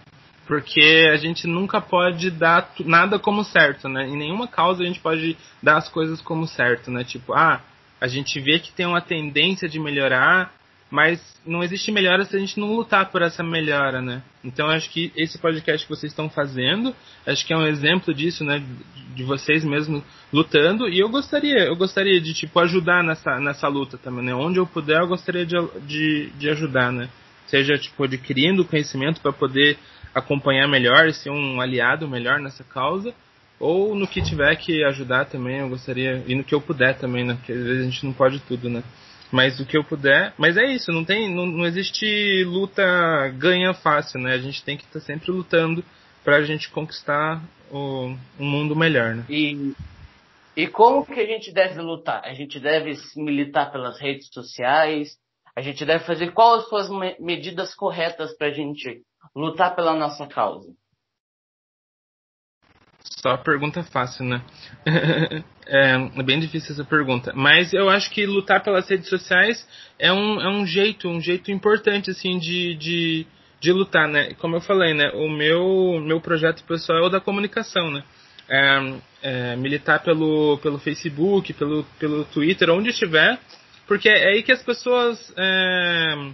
porque 0.49 1.07
a 1.12 1.17
gente 1.19 1.47
nunca 1.47 1.78
pode 1.78 2.31
dar 2.31 2.73
nada 2.81 3.19
como 3.19 3.45
certo, 3.45 3.87
né? 3.87 4.09
Em 4.09 4.17
nenhuma 4.17 4.49
causa 4.49 4.83
a 4.83 4.87
gente 4.87 4.99
pode 4.99 5.37
dar 5.62 5.76
as 5.76 5.90
coisas 5.90 6.23
como 6.23 6.47
certo, 6.47 6.90
né? 6.90 7.05
Tipo, 7.05 7.35
ah, 7.35 7.61
a 8.00 8.09
gente 8.09 8.40
vê 8.40 8.59
que 8.59 8.73
tem 8.73 8.87
uma 8.87 9.02
tendência 9.02 9.69
de 9.69 9.78
melhorar, 9.78 10.50
mas 10.90 11.21
não 11.45 11.62
existe 11.62 11.92
melhora 11.92 12.25
se 12.25 12.35
a 12.35 12.38
gente 12.38 12.59
não 12.59 12.75
lutar 12.75 13.11
por 13.11 13.21
essa 13.21 13.42
melhora, 13.42 14.00
né? 14.00 14.23
Então 14.42 14.68
acho 14.68 14.88
que 14.90 15.12
esse 15.16 15.38
podcast 15.38 15.87
que 15.87 15.95
vocês 15.95 16.11
estão 16.12 16.30
fazendo, 16.30 16.95
acho 17.26 17.47
que 17.47 17.52
é 17.52 17.57
um 17.57 17.66
exemplo 17.66 18.14
disso, 18.14 18.42
né? 18.42 18.62
De 19.14 19.23
vocês 19.23 19.64
mesmos 19.64 20.02
lutando 20.33 20.88
e 20.88 20.99
eu 20.99 21.09
gostaria, 21.09 21.64
eu 21.64 21.76
gostaria 21.76 22.21
de 22.21 22.33
tipo 22.33 22.59
ajudar 22.61 23.04
nessa 23.04 23.38
nessa 23.38 23.68
luta 23.68 23.99
também, 23.99 24.25
né? 24.25 24.35
Onde 24.35 24.59
eu 24.59 24.66
puder, 24.66 25.00
eu 25.00 25.09
gostaria 25.09 25.45
de, 25.45 25.57
de, 25.87 26.30
de 26.38 26.49
ajudar, 26.50 26.90
né? 26.90 27.09
Seja 27.47 27.76
tipo 27.76 28.04
adquirindo 28.04 28.64
conhecimento 28.64 29.21
para 29.21 29.33
poder 29.33 29.78
acompanhar 30.14 30.66
melhor, 30.66 31.12
ser 31.12 31.30
um 31.30 31.61
aliado 31.61 32.09
melhor 32.09 32.40
nessa 32.40 32.64
causa, 32.64 33.14
ou 33.61 33.95
no 33.95 34.07
que 34.07 34.23
tiver 34.23 34.54
que 34.57 34.85
ajudar 34.85 35.26
também, 35.26 35.59
eu 35.59 35.68
gostaria, 35.68 36.23
e 36.26 36.35
no 36.35 36.45
que 36.45 36.54
eu 36.54 36.61
puder 36.61 36.97
também, 36.97 37.25
né? 37.25 37.35
Porque 37.35 37.52
às 37.52 37.62
vezes 37.62 37.83
a 37.83 37.90
gente 37.90 38.07
não 38.07 38.12
pode 38.12 38.38
tudo, 38.40 38.68
né? 38.68 38.83
Mas 39.30 39.61
o 39.61 39.66
que 39.66 39.76
eu 39.76 39.85
puder. 39.85 40.32
Mas 40.38 40.56
é 40.56 40.64
isso, 40.64 40.90
não 40.90 41.04
tem. 41.04 41.35
Não, 41.35 41.47
não 41.47 41.66
existe 41.66 42.44
luta 42.44 42.82
ganha 43.37 43.75
fácil, 43.75 44.20
né? 44.20 44.32
A 44.32 44.38
gente 44.38 44.64
tem 44.64 44.76
que 44.76 44.85
estar 44.85 45.00
tá 45.00 45.04
sempre 45.04 45.30
lutando 45.30 45.85
pra 46.25 46.42
gente 46.42 46.70
conquistar 46.70 47.42
o, 47.70 48.14
um 48.38 48.44
mundo 48.44 48.75
melhor, 48.75 49.14
né? 49.14 49.25
E, 49.28 49.75
e 50.56 50.66
como 50.66 51.04
que 51.04 51.20
a 51.20 51.26
gente 51.26 51.52
deve 51.52 51.80
lutar? 51.80 52.23
A 52.25 52.35
gente 52.35 52.58
deve 52.58 52.94
militar 53.16 53.70
pelas 53.70 54.00
redes 54.00 54.28
sociais? 54.32 55.11
A 55.54 55.61
gente 55.61 55.85
deve 55.85 56.04
fazer 56.04 56.32
quais 56.32 56.62
as 56.62 56.68
suas 56.68 57.18
medidas 57.18 57.75
corretas 57.75 58.37
pra 58.37 58.50
gente 58.50 59.02
lutar 59.35 59.75
pela 59.75 59.94
nossa 59.94 60.26
causa? 60.26 60.68
Só 63.00 63.37
pergunta 63.37 63.83
fácil, 63.85 64.25
né? 64.25 64.43
É, 65.71 65.97
é, 65.97 66.23
bem 66.23 66.40
difícil 66.40 66.73
essa 66.73 66.83
pergunta. 66.83 67.31
Mas 67.37 67.75
eu 67.75 67.90
acho 67.90 68.11
que 68.11 68.25
lutar 68.25 68.62
pelas 68.62 68.88
redes 68.88 69.07
sociais 69.07 69.69
é 69.99 70.11
um, 70.11 70.40
é 70.40 70.49
um 70.49 70.67
jeito, 70.67 71.07
um 71.07 71.21
jeito 71.21 71.50
importante, 71.50 72.11
assim, 72.11 72.38
de, 72.38 72.75
de, 72.75 73.26
de 73.61 73.71
lutar, 73.71 74.09
né? 74.09 74.33
Como 74.38 74.57
eu 74.57 74.62
falei, 74.62 74.95
né? 74.95 75.11
O 75.11 75.28
meu, 75.28 76.00
meu 76.00 76.23
projeto 76.23 76.64
pessoal 76.64 77.00
é 77.00 77.02
o 77.02 77.11
da 77.11 77.21
comunicação, 77.21 77.90
né? 77.90 78.02
É, 78.49 78.95
é, 79.23 79.57
militar 79.57 80.02
pelo, 80.02 80.57
pelo 80.62 80.78
Facebook, 80.78 81.52
pelo, 81.52 81.85
pelo 81.99 82.25
Twitter, 82.25 82.71
onde 82.71 82.88
estiver, 82.88 83.38
porque 83.87 84.09
é 84.09 84.28
aí 84.28 84.43
que 84.43 84.52
as 84.52 84.62
pessoas 84.62 85.33
é, 85.37 86.31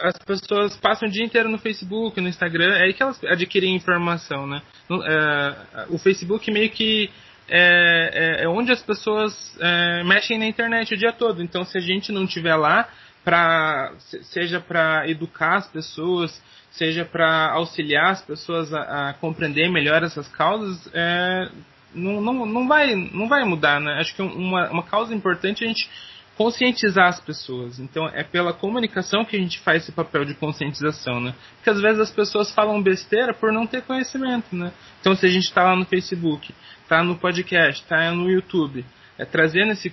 as 0.00 0.16
pessoas 0.18 0.76
passam 0.76 1.08
o 1.08 1.10
dia 1.10 1.24
inteiro 1.24 1.48
no 1.48 1.58
Facebook, 1.58 2.20
no 2.20 2.28
Instagram, 2.28 2.74
é 2.76 2.84
aí 2.84 2.92
que 2.92 3.02
elas 3.02 3.22
adquirem 3.24 3.74
informação, 3.74 4.46
né? 4.46 4.62
É, 4.90 5.86
o 5.88 5.98
Facebook 5.98 6.50
meio 6.50 6.70
que 6.70 7.10
é, 7.48 8.38
é, 8.40 8.44
é 8.44 8.48
onde 8.48 8.72
as 8.72 8.82
pessoas 8.82 9.56
é, 9.60 10.04
mexem 10.04 10.38
na 10.38 10.46
internet 10.46 10.94
o 10.94 10.96
dia 10.96 11.12
todo. 11.12 11.42
Então, 11.42 11.64
se 11.64 11.78
a 11.78 11.80
gente 11.80 12.12
não 12.12 12.26
tiver 12.26 12.56
lá, 12.56 12.88
pra, 13.24 13.92
seja 14.22 14.60
para 14.60 15.08
educar 15.08 15.56
as 15.56 15.68
pessoas, 15.68 16.42
seja 16.70 17.04
para 17.04 17.50
auxiliar 17.52 18.12
as 18.12 18.22
pessoas 18.22 18.72
a, 18.72 19.10
a, 19.10 19.14
compreender 19.14 19.68
melhor 19.68 20.02
essas 20.02 20.28
causas, 20.28 20.88
é, 20.92 21.48
não, 21.94 22.20
não, 22.20 22.46
não, 22.46 22.68
vai, 22.68 22.94
não 22.94 23.28
vai 23.28 23.44
mudar, 23.44 23.80
né? 23.80 23.94
Acho 23.98 24.14
que 24.14 24.22
uma, 24.22 24.70
uma 24.70 24.82
causa 24.82 25.14
importante 25.14 25.64
a 25.64 25.66
gente 25.66 25.88
conscientizar 26.36 27.08
as 27.08 27.20
pessoas. 27.20 27.78
Então 27.78 28.08
é 28.08 28.22
pela 28.22 28.52
comunicação 28.52 29.24
que 29.24 29.36
a 29.36 29.38
gente 29.38 29.58
faz 29.60 29.82
esse 29.82 29.92
papel 29.92 30.24
de 30.24 30.34
conscientização, 30.34 31.20
né? 31.20 31.34
Porque 31.56 31.70
às 31.70 31.80
vezes 31.80 32.00
as 32.00 32.10
pessoas 32.10 32.50
falam 32.52 32.82
besteira 32.82 33.34
por 33.34 33.52
não 33.52 33.66
ter 33.66 33.82
conhecimento, 33.82 34.54
né? 34.54 34.72
Então 35.00 35.16
se 35.16 35.26
a 35.26 35.30
gente 35.30 35.44
está 35.44 35.64
lá 35.64 35.74
no 35.74 35.84
Facebook, 35.84 36.54
está 36.82 37.02
no 37.02 37.16
podcast, 37.16 37.82
está 37.82 38.12
no 38.12 38.30
YouTube, 38.30 38.84
é, 39.18 39.24
trazendo 39.24 39.72
esse 39.72 39.90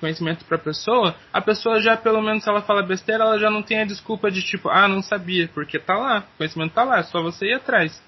conhecimento 0.00 0.44
para 0.44 0.56
a 0.56 0.60
pessoa, 0.60 1.14
a 1.32 1.40
pessoa 1.40 1.80
já 1.80 1.96
pelo 1.96 2.20
menos 2.20 2.42
se 2.42 2.50
ela 2.50 2.60
fala 2.60 2.82
besteira, 2.82 3.24
ela 3.24 3.38
já 3.38 3.50
não 3.50 3.62
tem 3.62 3.80
a 3.80 3.84
desculpa 3.84 4.30
de 4.30 4.42
tipo, 4.42 4.68
ah, 4.68 4.88
não 4.88 5.00
sabia, 5.00 5.48
porque 5.54 5.78
tá 5.78 5.96
lá, 5.96 6.24
o 6.34 6.38
conhecimento 6.38 6.72
tá 6.72 6.82
lá, 6.82 6.98
é 6.98 7.02
só 7.04 7.22
você 7.22 7.46
ir 7.46 7.54
atrás. 7.54 8.07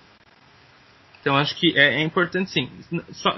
Então 1.21 1.37
acho 1.37 1.55
que 1.57 1.79
é, 1.79 2.00
é 2.00 2.03
importante 2.03 2.50
sim. 2.50 2.69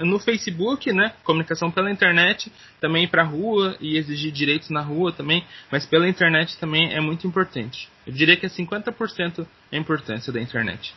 No 0.01 0.17
Facebook, 0.19 0.91
né, 0.93 1.13
comunicação 1.23 1.69
pela 1.69 1.91
internet, 1.91 2.51
também 2.79 3.07
para 3.07 3.23
rua 3.23 3.75
e 3.79 3.97
exigir 3.97 4.31
direitos 4.31 4.69
na 4.69 4.81
rua 4.81 5.11
também, 5.11 5.43
mas 5.69 5.85
pela 5.85 6.07
internet 6.07 6.57
também 6.57 6.93
é 6.93 7.01
muito 7.01 7.27
importante. 7.27 7.89
Eu 8.07 8.13
diria 8.13 8.37
que 8.37 8.45
é 8.45 8.49
50% 8.49 9.45
a 9.71 9.75
importância 9.75 10.31
da 10.31 10.41
internet. 10.41 10.93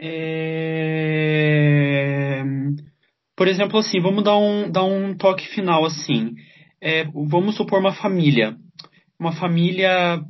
É... 0.00 0.80
Por 3.36 3.48
exemplo, 3.48 3.78
assim, 3.78 4.00
vamos 4.00 4.22
dar 4.22 4.36
um, 4.36 4.70
dar 4.70 4.84
um 4.84 5.14
toque 5.16 5.48
final 5.48 5.84
assim. 5.84 6.36
É, 6.80 7.04
vamos 7.04 7.56
supor 7.56 7.80
uma 7.80 7.92
família. 7.92 8.56
Uma 9.18 9.32
família, 9.32 10.22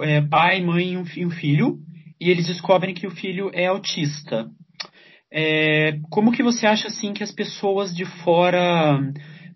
é, 0.00 0.22
pai, 0.22 0.62
mãe 0.62 0.92
e 0.92 0.96
um 1.26 1.30
filho 1.30 1.78
e 2.20 2.30
eles 2.30 2.46
descobrem 2.46 2.94
que 2.94 3.06
o 3.06 3.10
filho 3.10 3.50
é 3.52 3.66
autista. 3.66 4.48
É, 5.30 5.98
como 6.10 6.32
que 6.32 6.42
você 6.42 6.66
acha 6.66 6.88
assim 6.88 7.12
que 7.12 7.22
as 7.22 7.32
pessoas 7.32 7.94
de 7.94 8.04
fora 8.04 8.98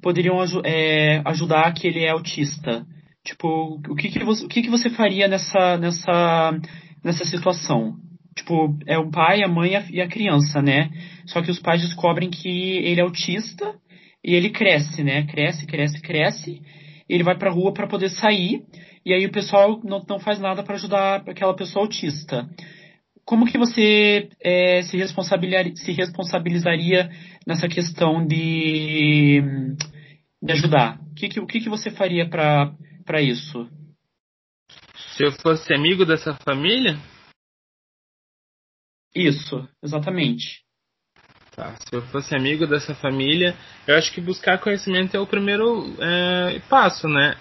poderiam 0.02 0.38
é, 0.64 1.22
ajudar 1.24 1.72
que 1.72 1.86
ele 1.86 2.04
é 2.04 2.10
autista? 2.10 2.84
Tipo, 3.24 3.80
o 3.88 3.94
que 3.94 4.10
que 4.10 4.24
você, 4.24 4.44
o 4.44 4.48
que 4.48 4.62
que 4.62 4.70
você 4.70 4.90
faria 4.90 5.28
nessa, 5.28 5.76
nessa, 5.78 6.60
nessa 7.04 7.24
situação? 7.24 7.94
Tipo, 8.34 8.76
é 8.86 8.98
o 8.98 9.10
pai, 9.10 9.42
a 9.42 9.48
mãe 9.48 9.72
e 9.90 10.00
a 10.00 10.08
criança, 10.08 10.60
né? 10.60 10.90
Só 11.26 11.40
que 11.42 11.50
os 11.50 11.60
pais 11.60 11.82
descobrem 11.82 12.30
que 12.30 12.48
ele 12.48 13.00
é 13.00 13.04
autista 13.04 13.74
e 14.24 14.34
ele 14.34 14.50
cresce, 14.50 15.04
né? 15.04 15.24
Cresce, 15.26 15.66
cresce, 15.66 16.00
cresce. 16.00 16.62
Ele 17.08 17.22
vai 17.22 17.36
pra 17.36 17.50
rua 17.50 17.72
para 17.72 17.86
poder 17.86 18.08
sair 18.08 18.62
e 19.04 19.12
aí 19.12 19.26
o 19.26 19.32
pessoal 19.32 19.80
não, 19.84 20.04
não 20.08 20.20
faz 20.20 20.38
nada 20.38 20.62
para 20.62 20.74
ajudar 20.74 21.28
aquela 21.28 21.54
pessoa 21.54 21.84
autista. 21.84 22.48
Como 23.24 23.46
que 23.46 23.58
você 23.58 24.28
é, 24.40 24.82
se, 24.82 24.96
responsabilizaria, 24.96 25.76
se 25.76 25.92
responsabilizaria 25.92 27.10
nessa 27.46 27.68
questão 27.68 28.26
de, 28.26 29.40
de 30.42 30.52
ajudar? 30.52 31.00
O 31.10 31.14
que, 31.14 31.28
que, 31.28 31.40
o 31.40 31.46
que, 31.46 31.60
que 31.60 31.68
você 31.68 31.90
faria 31.90 32.28
para 32.28 33.20
isso? 33.20 33.68
Se 35.16 35.24
eu 35.24 35.32
fosse 35.32 35.72
amigo 35.74 36.04
dessa 36.04 36.34
família? 36.44 36.96
Isso, 39.14 39.68
exatamente. 39.82 40.62
Tá, 41.54 41.74
se 41.76 41.94
eu 41.94 42.00
fosse 42.02 42.34
amigo 42.34 42.66
dessa 42.66 42.94
família, 42.94 43.54
eu 43.86 43.94
acho 43.96 44.10
que 44.10 44.22
buscar 44.22 44.58
conhecimento 44.58 45.14
é 45.14 45.20
o 45.20 45.26
primeiro 45.26 45.94
é, 46.00 46.58
passo, 46.66 47.06
né? 47.06 47.36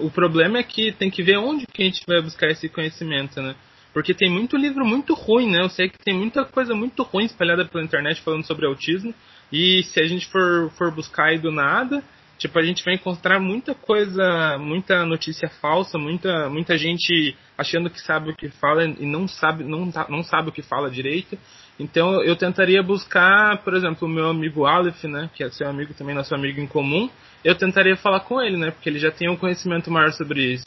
O 0.00 0.10
problema 0.10 0.58
é 0.58 0.62
que 0.62 0.92
tem 0.92 1.10
que 1.10 1.22
ver 1.22 1.38
onde 1.38 1.66
que 1.66 1.82
a 1.82 1.86
gente 1.86 2.04
vai 2.06 2.20
buscar 2.20 2.48
esse 2.48 2.68
conhecimento, 2.68 3.40
né? 3.40 3.54
Porque 3.94 4.12
tem 4.12 4.28
muito 4.28 4.56
livro 4.56 4.84
muito 4.84 5.14
ruim, 5.14 5.50
né? 5.50 5.62
Eu 5.62 5.70
sei 5.70 5.88
que 5.88 5.98
tem 5.98 6.12
muita 6.12 6.44
coisa 6.44 6.74
muito 6.74 7.02
ruim 7.04 7.24
espalhada 7.24 7.64
pela 7.64 7.82
internet 7.82 8.20
falando 8.20 8.44
sobre 8.44 8.66
autismo. 8.66 9.14
E 9.50 9.82
se 9.84 9.98
a 9.98 10.06
gente 10.06 10.26
for, 10.26 10.70
for 10.72 10.90
buscar 10.90 11.28
aí 11.28 11.38
do 11.38 11.50
nada, 11.50 12.02
Tipo, 12.38 12.58
a 12.58 12.62
gente 12.62 12.84
vai 12.84 12.94
encontrar 12.94 13.38
muita 13.38 13.74
coisa, 13.74 14.58
muita 14.58 15.06
notícia 15.06 15.48
falsa, 15.48 15.96
muita, 15.96 16.48
muita 16.50 16.76
gente 16.76 17.36
achando 17.56 17.88
que 17.88 18.00
sabe 18.00 18.30
o 18.30 18.36
que 18.36 18.48
fala 18.48 18.84
e 18.84 19.06
não 19.06 19.28
sabe, 19.28 19.62
não, 19.64 19.90
não 20.08 20.22
sabe 20.22 20.48
o 20.48 20.52
que 20.52 20.62
fala 20.62 20.90
direito. 20.90 21.38
Então 21.78 22.22
eu 22.22 22.36
tentaria 22.36 22.82
buscar, 22.82 23.58
por 23.58 23.74
exemplo, 23.74 24.06
o 24.06 24.10
meu 24.10 24.28
amigo 24.28 24.64
Aleph, 24.64 25.04
né, 25.04 25.30
que 25.34 25.42
é 25.42 25.50
seu 25.50 25.68
amigo 25.68 25.94
também, 25.94 26.14
nosso 26.14 26.34
amigo 26.34 26.60
em 26.60 26.66
comum, 26.66 27.08
eu 27.44 27.54
tentaria 27.54 27.96
falar 27.96 28.20
com 28.20 28.40
ele, 28.40 28.56
né, 28.56 28.70
porque 28.70 28.88
ele 28.88 28.98
já 28.98 29.10
tem 29.10 29.28
um 29.28 29.36
conhecimento 29.36 29.90
maior 29.90 30.12
sobre 30.12 30.54
isso. 30.54 30.66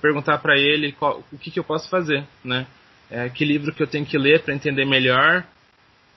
Perguntar 0.00 0.38
para 0.38 0.58
ele 0.58 0.92
qual, 0.92 1.22
o 1.32 1.38
que, 1.38 1.50
que 1.50 1.58
eu 1.58 1.64
posso 1.64 1.88
fazer, 1.88 2.24
né, 2.44 2.66
é, 3.10 3.28
que 3.28 3.44
livro 3.44 3.72
que 3.74 3.82
eu 3.82 3.86
tenho 3.86 4.06
que 4.06 4.16
ler 4.16 4.42
para 4.42 4.54
entender 4.54 4.84
melhor, 4.84 5.44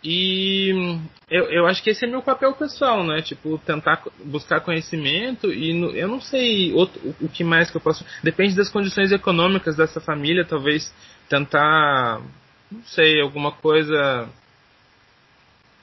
e 0.04 1.00
eu, 1.30 1.46
eu 1.46 1.66
acho 1.66 1.82
que 1.82 1.90
esse 1.90 2.04
é 2.04 2.08
meu 2.08 2.22
papel 2.22 2.54
pessoal, 2.54 3.06
né? 3.06 3.22
Tipo, 3.22 3.58
tentar 3.60 4.04
buscar 4.26 4.60
conhecimento 4.60 5.52
e 5.52 5.74
no, 5.74 5.92
eu 5.92 6.08
não 6.08 6.20
sei 6.20 6.74
outro, 6.74 7.00
o, 7.02 7.26
o 7.26 7.30
que 7.30 7.44
mais 7.44 7.72
que 7.72 7.78
eu 7.78 7.82
posso. 7.82 8.06
Depende 8.22 8.56
das 8.56 8.70
condições 8.70 9.12
econômicas 9.12 9.78
dessa 9.78 10.02
família, 10.02 10.46
talvez 10.46 10.94
tentar, 11.30 12.22
não 12.70 12.84
sei, 12.84 13.22
alguma 13.22 13.52
coisa. 13.52 14.28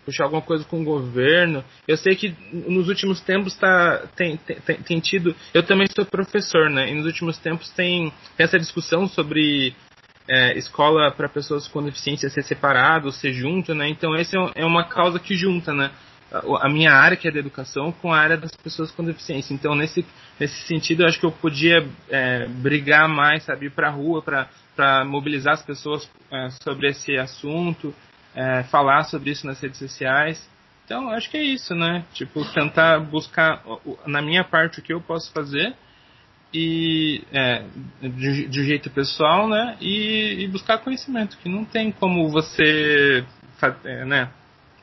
Puxar 0.05 0.25
alguma 0.25 0.43
coisa 0.43 0.65
com 0.65 0.81
o 0.81 0.85
governo. 0.85 1.65
Eu 1.87 1.97
sei 1.97 2.15
que 2.17 2.35
nos 2.53 2.89
últimos 2.89 3.21
tempos 3.21 3.55
tá, 3.55 4.07
tem, 4.17 4.37
tem, 4.37 4.77
tem 4.77 5.01
tido. 5.01 5.35
Eu 5.53 5.63
também 5.63 5.87
sou 5.95 6.05
professor, 6.05 6.71
né? 6.71 6.91
E 6.91 6.95
nos 6.95 7.07
últimos 7.07 7.39
tempos 7.39 7.71
tem, 7.71 8.11
tem 8.37 8.45
essa 8.45 8.59
discussão 8.59 9.07
sobre 9.07 9.75
é, 10.31 10.57
escola 10.57 11.11
para 11.11 11.29
pessoas 11.29 11.67
com 11.67 11.83
deficiência 11.83 12.31
ser 12.31 12.45
separado, 12.45 13.11
ser 13.11 13.33
junto, 13.33 13.75
né? 13.75 13.89
Então 13.89 14.15
essa 14.15 14.37
é, 14.37 14.63
é 14.63 14.65
uma 14.65 14.85
causa 14.85 15.19
que 15.19 15.35
junta, 15.35 15.75
né? 15.75 15.91
A 16.63 16.69
minha 16.69 16.93
área, 16.93 17.17
que 17.17 17.27
é 17.27 17.31
da 17.33 17.41
educação, 17.41 17.91
com 17.91 18.13
a 18.13 18.19
área 18.19 18.37
das 18.37 18.53
pessoas 18.53 18.93
com 18.93 19.03
deficiência. 19.03 19.53
Então, 19.53 19.75
nesse, 19.75 20.07
nesse 20.39 20.65
sentido, 20.65 21.03
eu 21.03 21.09
acho 21.09 21.19
que 21.19 21.27
eu 21.27 21.33
podia 21.33 21.85
é, 22.09 22.47
brigar 22.47 23.09
mais, 23.09 23.43
sabe, 23.43 23.67
ir 23.67 23.71
para 23.71 23.89
a 23.89 23.91
rua 23.91 24.23
para 24.23 25.05
mobilizar 25.05 25.55
as 25.55 25.63
pessoas 25.63 26.09
é, 26.31 26.49
sobre 26.63 26.89
esse 26.89 27.19
assunto, 27.19 27.93
é, 28.33 28.63
falar 28.63 29.03
sobre 29.07 29.31
isso 29.33 29.45
nas 29.45 29.61
redes 29.61 29.81
sociais. 29.81 30.49
Então, 30.85 31.09
acho 31.09 31.29
que 31.29 31.37
é 31.37 31.43
isso, 31.43 31.75
né? 31.75 32.05
Tipo, 32.15 32.45
tentar 32.53 33.01
buscar, 33.01 33.65
na 34.07 34.23
minha 34.23 34.45
parte, 34.45 34.79
o 34.79 34.83
que 34.83 34.93
eu 34.93 35.01
posso 35.01 35.33
fazer 35.33 35.75
e 36.53 37.23
é, 37.33 37.63
de, 38.01 38.49
de 38.49 38.65
jeito 38.65 38.91
pessoal, 38.91 39.49
né? 39.49 39.77
E, 39.81 40.45
e, 40.45 40.49
buscar 40.49 40.79
conhecimento, 40.79 41.39
que 41.39 41.49
não 41.49 41.65
tem 41.65 41.93
como 41.93 42.29
você 42.29 43.25
é, 43.85 44.05
né, 44.05 44.33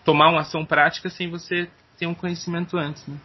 tomar 0.05 0.29
uma 0.29 0.41
ação 0.41 0.65
prática 0.65 1.09
sem 1.09 1.29
você 1.29 1.69
ter 1.97 2.07
um 2.07 2.15
conhecimento 2.15 2.77
antes, 2.77 3.05
né? 3.07 3.17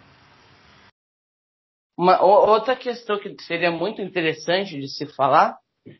Uma, 1.96 2.20
outra 2.22 2.74
questão 2.74 3.18
que 3.18 3.36
seria 3.42 3.70
muito 3.70 4.00
interessante 4.00 4.80
de 4.80 4.88
se 4.88 5.06
falar 5.14 5.56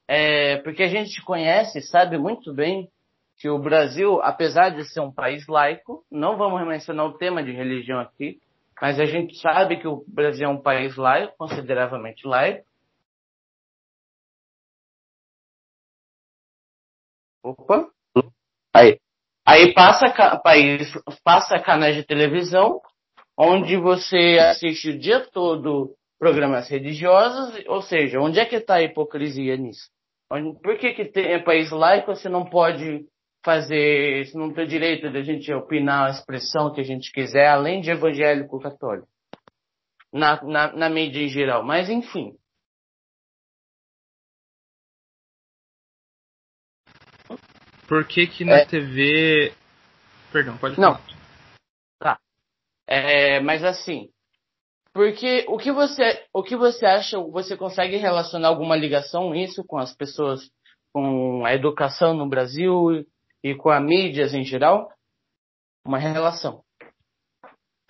é 0.09 0.57
porque 0.59 0.83
a 0.83 0.89
gente 0.89 1.23
conhece, 1.23 1.81
sabe 1.83 2.19
muito 2.19 2.53
bem 2.53 2.89
que 3.39 3.49
o 3.49 3.59
Brasil, 3.59 4.21
apesar 4.23 4.71
de 4.71 4.85
ser 4.85 5.01
um 5.01 5.13
país 5.13 5.47
laico, 5.47 6.05
não 6.11 6.37
vamos 6.37 6.67
mencionar 6.67 7.07
o 7.07 7.19
tema 7.19 7.43
de 7.43 7.53
religião 7.53 8.01
aqui, 8.01 8.39
mas 8.81 8.99
a 8.99 9.05
gente 9.05 9.39
sabe 9.39 9.79
que 9.79 9.87
o 9.87 10.05
Brasil 10.07 10.47
é 10.47 10.49
um 10.49 10.61
país 10.61 10.97
laico, 10.97 11.35
consideravelmente 11.37 12.27
laico. 12.27 12.65
Opa! 17.45 17.91
Aí, 18.75 18.99
aí 19.47 19.75
passa, 19.75 20.39
país, 20.43 20.93
passa 21.25 21.59
canais 21.59 21.97
de 21.97 22.05
televisão 22.05 22.81
onde 23.37 23.77
você 23.77 24.39
assiste 24.41 24.91
o 24.91 24.99
dia 24.99 25.29
todo 25.31 25.95
programas 26.19 26.69
religiosos, 26.69 27.65
ou 27.67 27.83
seja, 27.83 28.21
onde 28.21 28.39
é 28.39 28.45
que 28.45 28.57
está 28.57 28.77
a 28.77 28.83
hipocrisia 28.83 29.57
nisso? 29.57 29.91
Por 30.63 30.79
que, 30.79 30.95
que 30.95 31.05
tem, 31.07 31.33
é 31.33 31.39
país 31.39 31.71
laico 31.71 32.15
você 32.15 32.29
não 32.29 32.45
pode 32.45 33.05
fazer, 33.45 34.27
se 34.27 34.37
não 34.37 34.53
tem 34.53 34.67
direito 34.67 35.11
de 35.11 35.19
a 35.19 35.23
gente 35.23 35.53
opinar 35.53 36.07
a 36.07 36.11
expressão 36.11 36.73
que 36.73 36.81
a 36.81 36.85
gente 36.85 37.11
quiser, 37.13 37.49
além 37.49 37.81
de 37.81 37.91
evangélico 37.91 38.61
católico, 38.61 39.09
na, 40.13 40.43
na, 40.43 40.73
na 40.73 40.89
mídia 40.89 41.23
em 41.23 41.29
geral. 41.29 41.65
Mas 41.65 41.89
enfim. 41.91 42.37
Por 47.89 48.07
que 48.07 48.27
que 48.27 48.45
na 48.45 48.59
é... 48.59 48.65
TV... 48.65 49.53
Perdão, 50.33 50.57
pode 50.57 50.77
falar. 50.77 50.93
Não. 50.93 51.01
Tá. 51.99 52.19
É, 52.87 53.41
mas 53.41 53.63
assim, 53.65 54.09
porque 54.95 55.45
o 55.49 55.59
que 55.59 55.73
você, 55.73 56.25
o 56.33 56.43
que 56.43 56.57
você 56.57 56.87
acha, 56.87 57.19
você 57.19 57.57
consegue 57.57 57.97
relacionar 57.97 58.49
alguma 58.49 58.77
ligação 58.77 59.35
isso 59.35 59.65
com 59.65 59.79
as 59.79 59.95
pessoas, 59.95 60.41
com 60.93 61.45
a 61.45 61.55
educação 61.55 62.15
no 62.15 62.29
Brasil 62.29 63.05
e 63.43 63.55
com 63.55 63.71
a 63.71 63.81
mídias 63.81 64.35
em 64.35 64.45
geral? 64.45 64.91
Uma 65.85 65.99
relação. 65.99 66.63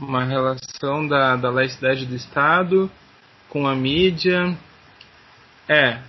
Uma 0.01 0.25
relação 0.25 1.07
da, 1.07 1.37
da 1.37 1.51
laicidade 1.51 2.07
do 2.07 2.15
Estado 2.15 2.91
com 3.49 3.67
a 3.67 3.75
mídia. 3.75 4.57
É. 5.69 6.03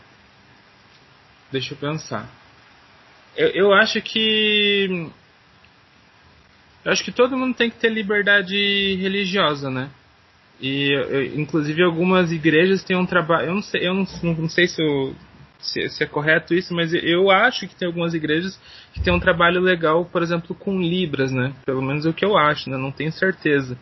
Deixa 1.51 1.73
eu 1.73 1.77
pensar. 1.77 2.29
Eu, 3.35 3.49
eu 3.49 3.73
acho 3.73 4.01
que. 4.01 5.09
Eu 6.85 6.91
acho 6.91 7.03
que 7.03 7.11
todo 7.11 7.37
mundo 7.37 7.55
tem 7.55 7.69
que 7.69 7.77
ter 7.77 7.89
liberdade 7.89 8.55
religiosa, 8.95 9.69
né? 9.69 9.89
E 10.59 10.91
eu, 10.91 11.39
inclusive 11.39 11.83
algumas 11.83 12.31
igrejas 12.31 12.83
têm 12.83 12.95
um 12.95 13.05
trabalho. 13.05 13.47
Eu 13.47 13.55
não 13.55 13.61
sei, 13.61 13.87
eu 13.87 13.93
não, 13.93 14.05
não 14.23 14.49
sei 14.49 14.67
se 14.67 14.81
eu 14.81 15.13
se, 15.63 15.89
se, 15.89 16.03
é 16.03 16.07
correto 16.07 16.53
isso, 16.53 16.73
mas 16.73 16.93
eu 16.93 17.31
acho 17.31 17.67
que 17.67 17.75
tem 17.75 17.87
algumas 17.87 18.13
igrejas 18.13 18.59
que 18.93 19.01
tem 19.01 19.13
um 19.13 19.19
trabalho 19.19 19.61
legal, 19.61 20.05
por 20.05 20.21
exemplo, 20.21 20.55
com 20.55 20.81
Libras, 20.81 21.31
né? 21.31 21.53
Pelo 21.65 21.81
menos 21.81 22.05
é 22.05 22.09
o 22.09 22.13
que 22.13 22.25
eu 22.25 22.37
acho, 22.37 22.69
né? 22.69 22.77
Não 22.77 22.91
tenho 22.91 23.11
certeza. 23.11 23.77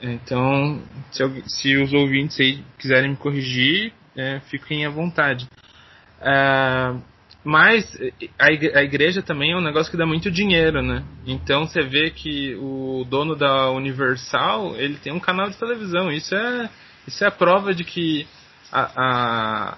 Então, 0.00 0.82
se, 1.12 1.22
eu, 1.22 1.30
se 1.46 1.76
os 1.76 1.92
ouvintes 1.92 2.38
aí 2.40 2.62
quiserem 2.78 3.10
me 3.10 3.16
corrigir, 3.16 3.92
é, 4.16 4.40
fiquem 4.40 4.84
à 4.84 4.90
vontade. 4.90 5.46
É, 6.20 6.94
mas 7.44 7.98
a 8.38 8.82
igreja 8.82 9.22
também 9.22 9.52
é 9.52 9.56
um 9.56 9.62
negócio 9.62 9.90
que 9.90 9.96
dá 9.96 10.06
muito 10.06 10.30
dinheiro, 10.30 10.82
né? 10.82 11.04
Então 11.26 11.66
você 11.66 11.82
vê 11.82 12.10
que 12.10 12.54
o 12.56 13.04
dono 13.08 13.34
da 13.34 13.70
Universal, 13.70 14.76
ele 14.76 14.96
tem 14.96 15.12
um 15.12 15.20
canal 15.20 15.50
de 15.50 15.56
televisão. 15.56 16.10
Isso 16.10 16.34
é, 16.34 16.70
isso 17.06 17.24
é 17.24 17.26
a 17.26 17.32
prova 17.32 17.74
de 17.74 17.84
que 17.84 18.26
a 18.72 19.76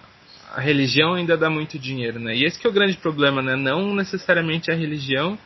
a 0.54 0.60
religião 0.60 1.14
ainda 1.14 1.36
dá 1.36 1.50
muito 1.50 1.78
dinheiro, 1.78 2.20
né? 2.20 2.36
E 2.36 2.44
esse 2.44 2.58
que 2.58 2.66
é 2.66 2.70
o 2.70 2.72
grande 2.72 2.96
problema, 2.96 3.42
né? 3.42 3.56
Não 3.56 3.94
necessariamente 3.94 4.70
a 4.70 4.74
religião, 4.74 5.36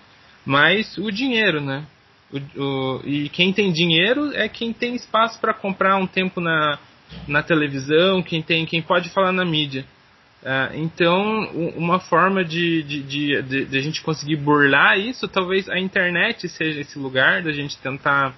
mas 0.45 0.99
o 0.99 1.11
dinheiro, 1.11 1.61
né? 1.61 1.85
O, 2.31 2.63
o, 2.63 3.03
e 3.05 3.29
quem 3.31 3.53
tem 3.53 3.73
dinheiro 3.73 4.33
é 4.35 4.49
quem 4.49 4.73
tem 4.73 4.95
espaço 4.95 5.41
para 5.41 5.55
comprar 5.55 5.97
um 5.97 6.07
tempo 6.07 6.41
na, 6.41 6.79
na 7.27 7.43
televisão, 7.43 8.23
quem 8.23 8.43
tem, 8.43 8.67
quem 8.67 8.83
pode 8.83 9.09
falar 9.09 9.33
na 9.33 9.45
mídia. 9.45 9.85
Uh, 10.43 10.77
então, 10.77 11.51
uma 11.75 11.99
forma 11.99 12.45
de, 12.45 12.83
de, 12.83 13.03
de, 13.03 13.43
de, 13.43 13.65
de 13.65 13.79
a 13.79 13.81
gente 13.81 14.03
conseguir 14.03 14.37
burlar 14.37 14.99
isso, 14.99 15.27
talvez 15.27 15.69
a 15.69 15.79
internet 15.79 16.49
seja 16.49 16.81
esse 16.81 16.99
lugar 16.99 17.43
da 17.43 17.51
gente 17.51 17.77
tentar 17.79 18.35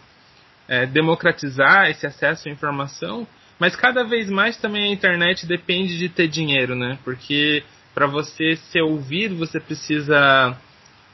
é, 0.69 0.87
democratizar 0.87 1.91
esse 1.91 2.07
acesso 2.07 2.49
à 2.49 2.53
informação 2.53 3.27
mas 3.61 3.77
cada 3.77 4.03
vez 4.03 4.31
mais 4.31 4.57
também 4.57 4.89
a 4.89 4.93
internet 4.93 5.47
depende 5.47 5.99
de 5.99 6.09
ter 6.09 6.27
dinheiro, 6.27 6.75
né? 6.75 6.99
Porque 7.05 7.63
para 7.95 8.07
você 8.07 8.57
ser 8.57 8.81
ouvido, 8.81 9.37
você 9.37 9.61
precisa 9.61 10.57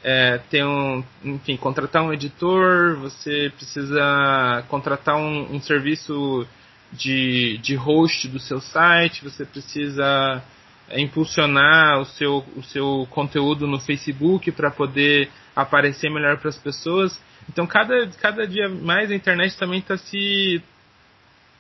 é, 0.05 0.39
ter 0.49 0.65
um, 0.65 1.03
enfim, 1.25 1.57
contratar 1.57 2.05
um 2.05 2.13
editor, 2.13 2.97
você 2.97 3.51
precisa 3.57 4.65
contratar 4.69 5.17
um, 5.17 5.57
um 5.57 5.61
serviço 5.61 6.47
de, 6.93 7.59
de 7.59 7.75
host 7.75 8.29
do 8.29 8.39
seu 8.39 8.61
site, 8.61 9.25
você 9.25 9.45
precisa 9.45 10.41
é, 10.89 11.01
impulsionar 11.01 11.99
o 12.01 12.05
seu, 12.05 12.45
o 12.55 12.63
seu 12.63 13.09
conteúdo 13.11 13.67
no 13.67 13.81
Facebook 13.81 14.53
para 14.53 14.71
poder 14.71 15.29
aparecer 15.57 16.09
melhor 16.09 16.39
para 16.39 16.51
as 16.51 16.59
pessoas. 16.59 17.21
Então, 17.49 17.67
cada, 17.67 18.07
cada 18.21 18.47
dia 18.47 18.69
mais 18.69 19.11
a 19.11 19.15
internet 19.17 19.57
também 19.59 19.81
está 19.81 19.97
se 19.97 20.63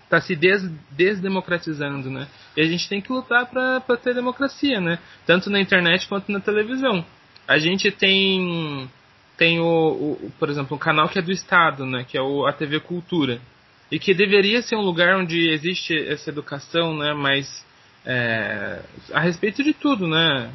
está 0.07 0.21
se 0.21 0.35
des, 0.35 0.63
desdemocratizando, 0.93 2.11
né? 2.11 2.27
E 2.57 2.61
a 2.61 2.65
gente 2.65 2.89
tem 2.89 3.01
que 3.01 3.13
lutar 3.13 3.47
para 3.47 3.81
ter 3.97 4.15
democracia, 4.15 4.81
né? 4.81 4.99
Tanto 5.27 5.51
na 5.51 5.61
internet 5.61 6.09
quanto 6.09 6.33
na 6.33 6.41
televisão. 6.41 7.05
A 7.47 7.59
gente 7.59 7.91
tem 7.91 8.89
tem 9.37 9.61
o, 9.61 9.67
o, 9.67 10.33
por 10.39 10.49
exemplo, 10.49 10.77
um 10.77 10.81
canal 10.81 11.09
que 11.09 11.19
é 11.19 11.23
do 11.23 11.31
Estado, 11.31 11.85
né? 11.85 12.05
Que 12.09 12.17
é 12.17 12.23
o, 12.23 12.47
a 12.47 12.53
TV 12.53 12.81
Cultura 12.81 13.41
e 13.91 13.99
que 13.99 14.15
deveria 14.15 14.63
ser 14.63 14.77
um 14.77 14.81
lugar 14.81 15.17
onde 15.17 15.51
existe 15.51 15.95
essa 16.09 16.31
educação, 16.31 16.97
né? 16.97 17.13
Mas 17.13 17.65
é, 18.05 18.81
a 19.13 19.21
respeito 19.21 19.63
de 19.63 19.73
tudo, 19.73 20.07
né? 20.07 20.51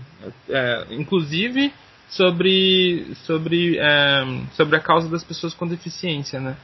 É, 0.50 0.88
inclusive 0.92 1.74
sobre 2.10 3.06
sobre 3.26 3.78
é, 3.78 4.24
sobre 4.54 4.78
a 4.78 4.80
causa 4.80 5.10
das 5.10 5.24
pessoas 5.24 5.54
com 5.54 5.68
deficiência, 5.68 6.40
né? 6.40 6.56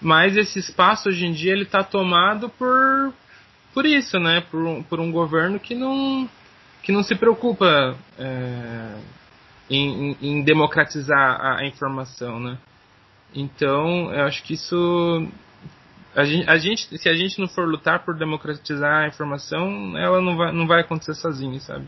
Mas 0.00 0.36
esse 0.36 0.58
espaço 0.58 1.08
hoje 1.08 1.26
em 1.26 1.32
dia 1.32 1.52
ele 1.52 1.64
está 1.64 1.82
tomado 1.82 2.48
por 2.48 3.12
por 3.74 3.86
isso, 3.86 4.18
né? 4.18 4.40
Por 4.50 4.84
por 4.84 5.00
um 5.00 5.12
governo 5.12 5.60
que 5.60 5.74
não 5.74 6.28
que 6.82 6.92
não 6.92 7.02
se 7.02 7.14
preocupa 7.14 7.96
é, 8.18 8.94
em, 9.68 10.16
em, 10.20 10.42
democratizar 10.42 11.40
a, 11.40 11.58
a, 11.58 11.66
informação, 11.66 12.40
né? 12.40 12.58
Então, 13.34 14.12
eu 14.12 14.24
acho 14.24 14.42
que 14.42 14.54
isso 14.54 15.28
a 16.14 16.24
gente, 16.24 16.48
a 16.48 16.58
gente, 16.58 16.98
se 16.98 17.08
a 17.08 17.14
gente 17.14 17.38
não 17.38 17.46
for 17.46 17.68
lutar 17.68 18.04
por 18.04 18.16
democratizar 18.16 19.04
a 19.04 19.08
informação, 19.08 19.96
ela 19.96 20.20
não 20.20 20.36
vai, 20.36 20.52
não 20.52 20.66
vai 20.66 20.80
acontecer 20.80 21.14
sozinha, 21.14 21.60
sabe? 21.60 21.86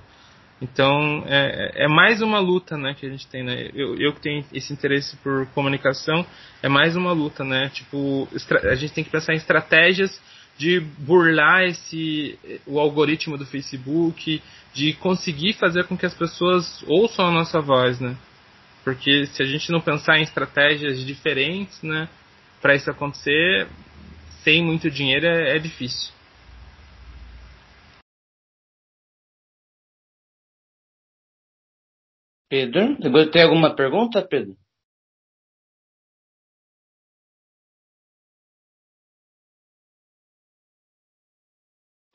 Então, 0.63 1.25
é, 1.27 1.87
é 1.87 1.89
mais 1.89 2.23
uma 2.23 2.39
luta, 2.39 2.77
né, 2.77 2.95
que 2.95 3.05
a 3.05 3.09
gente 3.09 3.27
tem, 3.27 3.43
né? 3.43 3.69
Eu, 3.75 4.15
que 4.15 4.21
tenho 4.21 4.45
esse 4.53 4.73
interesse 4.73 5.17
por 5.17 5.45
comunicação, 5.47 6.25
é 6.63 6.69
mais 6.69 6.95
uma 6.95 7.11
luta, 7.11 7.43
né? 7.43 7.69
Tipo, 7.71 8.29
a 8.71 8.75
gente 8.77 8.95
tem 8.95 9.03
que 9.03 9.11
pensar 9.11 9.33
em 9.33 9.39
estratégias 9.39 10.23
de 10.57 10.79
burlar 10.79 11.65
esse 11.65 12.39
o 12.65 12.79
algoritmo 12.79 13.37
do 13.37 13.45
Facebook, 13.45 14.41
de 14.73 14.93
conseguir 14.95 15.55
fazer 15.55 15.85
com 15.85 15.97
que 15.97 16.07
as 16.07 16.15
pessoas 16.15 16.85
ouçam 16.87 17.27
a 17.27 17.33
nossa 17.33 17.61
voz, 17.61 17.99
né? 17.99 18.17
Porque 18.85 19.27
se 19.27 19.43
a 19.43 19.47
gente 19.47 19.73
não 19.73 19.81
pensar 19.81 20.19
em 20.19 20.23
estratégias 20.23 21.05
diferentes, 21.05 21.83
né, 21.83 22.09
para 22.61 22.77
isso 22.77 22.89
acontecer, 22.89 23.67
sem 24.45 24.63
muito 24.63 24.89
dinheiro 24.89 25.27
é, 25.27 25.57
é 25.57 25.59
difícil. 25.59 26.13
Pedro, 32.53 33.31
tem 33.31 33.45
alguma 33.45 33.75
pergunta, 33.75 34.21
Pedro? 34.21 34.55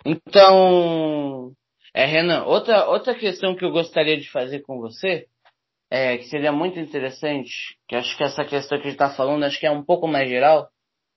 Então, 0.05 1.53
é, 1.91 2.05
Renan, 2.05 2.43
outra, 2.43 2.87
outra 2.87 3.15
questão 3.15 3.55
que 3.55 3.65
eu 3.65 3.71
gostaria 3.71 4.15
de 4.15 4.29
fazer 4.29 4.59
com 4.61 4.77
você, 4.79 5.25
é, 5.89 6.19
que 6.19 6.25
seria 6.25 6.51
muito 6.51 6.77
interessante, 6.79 7.75
que 7.87 7.95
acho 7.95 8.15
que 8.15 8.23
essa 8.23 8.45
questão 8.45 8.77
que 8.77 8.83
a 8.83 8.91
gente 8.91 9.01
está 9.01 9.09
falando, 9.09 9.43
acho 9.43 9.59
que 9.59 9.65
é 9.65 9.71
um 9.71 9.83
pouco 9.83 10.07
mais 10.07 10.29
geral, 10.29 10.69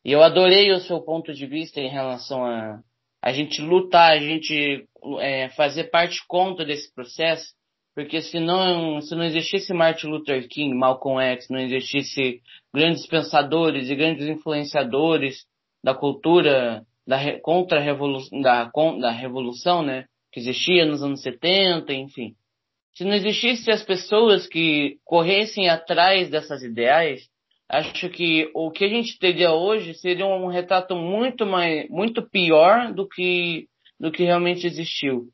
e 0.02 0.12
eu 0.12 0.22
adorei 0.22 0.72
o 0.72 0.80
seu 0.80 0.98
ponto 1.02 1.35
de 1.35 1.46
vista 1.46 1.78
em 1.78 1.90
relação 1.90 2.42
a 2.46 2.80
a 3.22 3.35
gente 3.35 3.61
lutar, 3.61 4.12
a 4.12 4.18
gente 4.18 4.88
é, 5.18 5.50
fazer 5.50 5.90
parte 5.90 6.26
contra 6.26 6.64
desse 6.64 6.90
processo, 6.94 7.52
porque 8.00 8.22
se 8.22 8.40
não, 8.40 8.98
se 9.02 9.14
não 9.14 9.24
existisse 9.24 9.74
Martin 9.74 10.06
Luther 10.06 10.48
King, 10.48 10.74
Malcolm 10.74 11.20
X, 11.20 11.50
não 11.50 11.58
existisse 11.58 12.40
grandes 12.72 13.06
pensadores 13.06 13.90
e 13.90 13.94
grandes 13.94 14.26
influenciadores 14.26 15.44
da 15.84 15.94
cultura 15.94 16.82
da, 17.06 17.38
contra 17.40 17.78
revolução, 17.78 18.40
da, 18.40 18.70
da 18.98 19.10
revolução, 19.10 19.82
né, 19.82 20.06
que 20.32 20.40
existia 20.40 20.86
nos 20.86 21.02
anos 21.02 21.20
70, 21.20 21.92
enfim. 21.92 22.34
Se 22.94 23.04
não 23.04 23.12
existisse 23.12 23.70
as 23.70 23.82
pessoas 23.82 24.46
que 24.46 24.96
corressem 25.04 25.68
atrás 25.68 26.30
dessas 26.30 26.62
ideais, 26.62 27.28
acho 27.68 28.08
que 28.08 28.50
o 28.54 28.70
que 28.70 28.86
a 28.86 28.88
gente 28.88 29.18
teria 29.18 29.52
hoje 29.52 29.92
seria 29.92 30.24
um 30.26 30.46
retrato 30.46 30.96
muito 30.96 31.44
mais, 31.44 31.86
muito 31.90 32.22
pior 32.30 32.94
do 32.94 33.06
que, 33.06 33.68
do 34.00 34.10
que 34.10 34.24
realmente 34.24 34.66
existiu. 34.66 35.28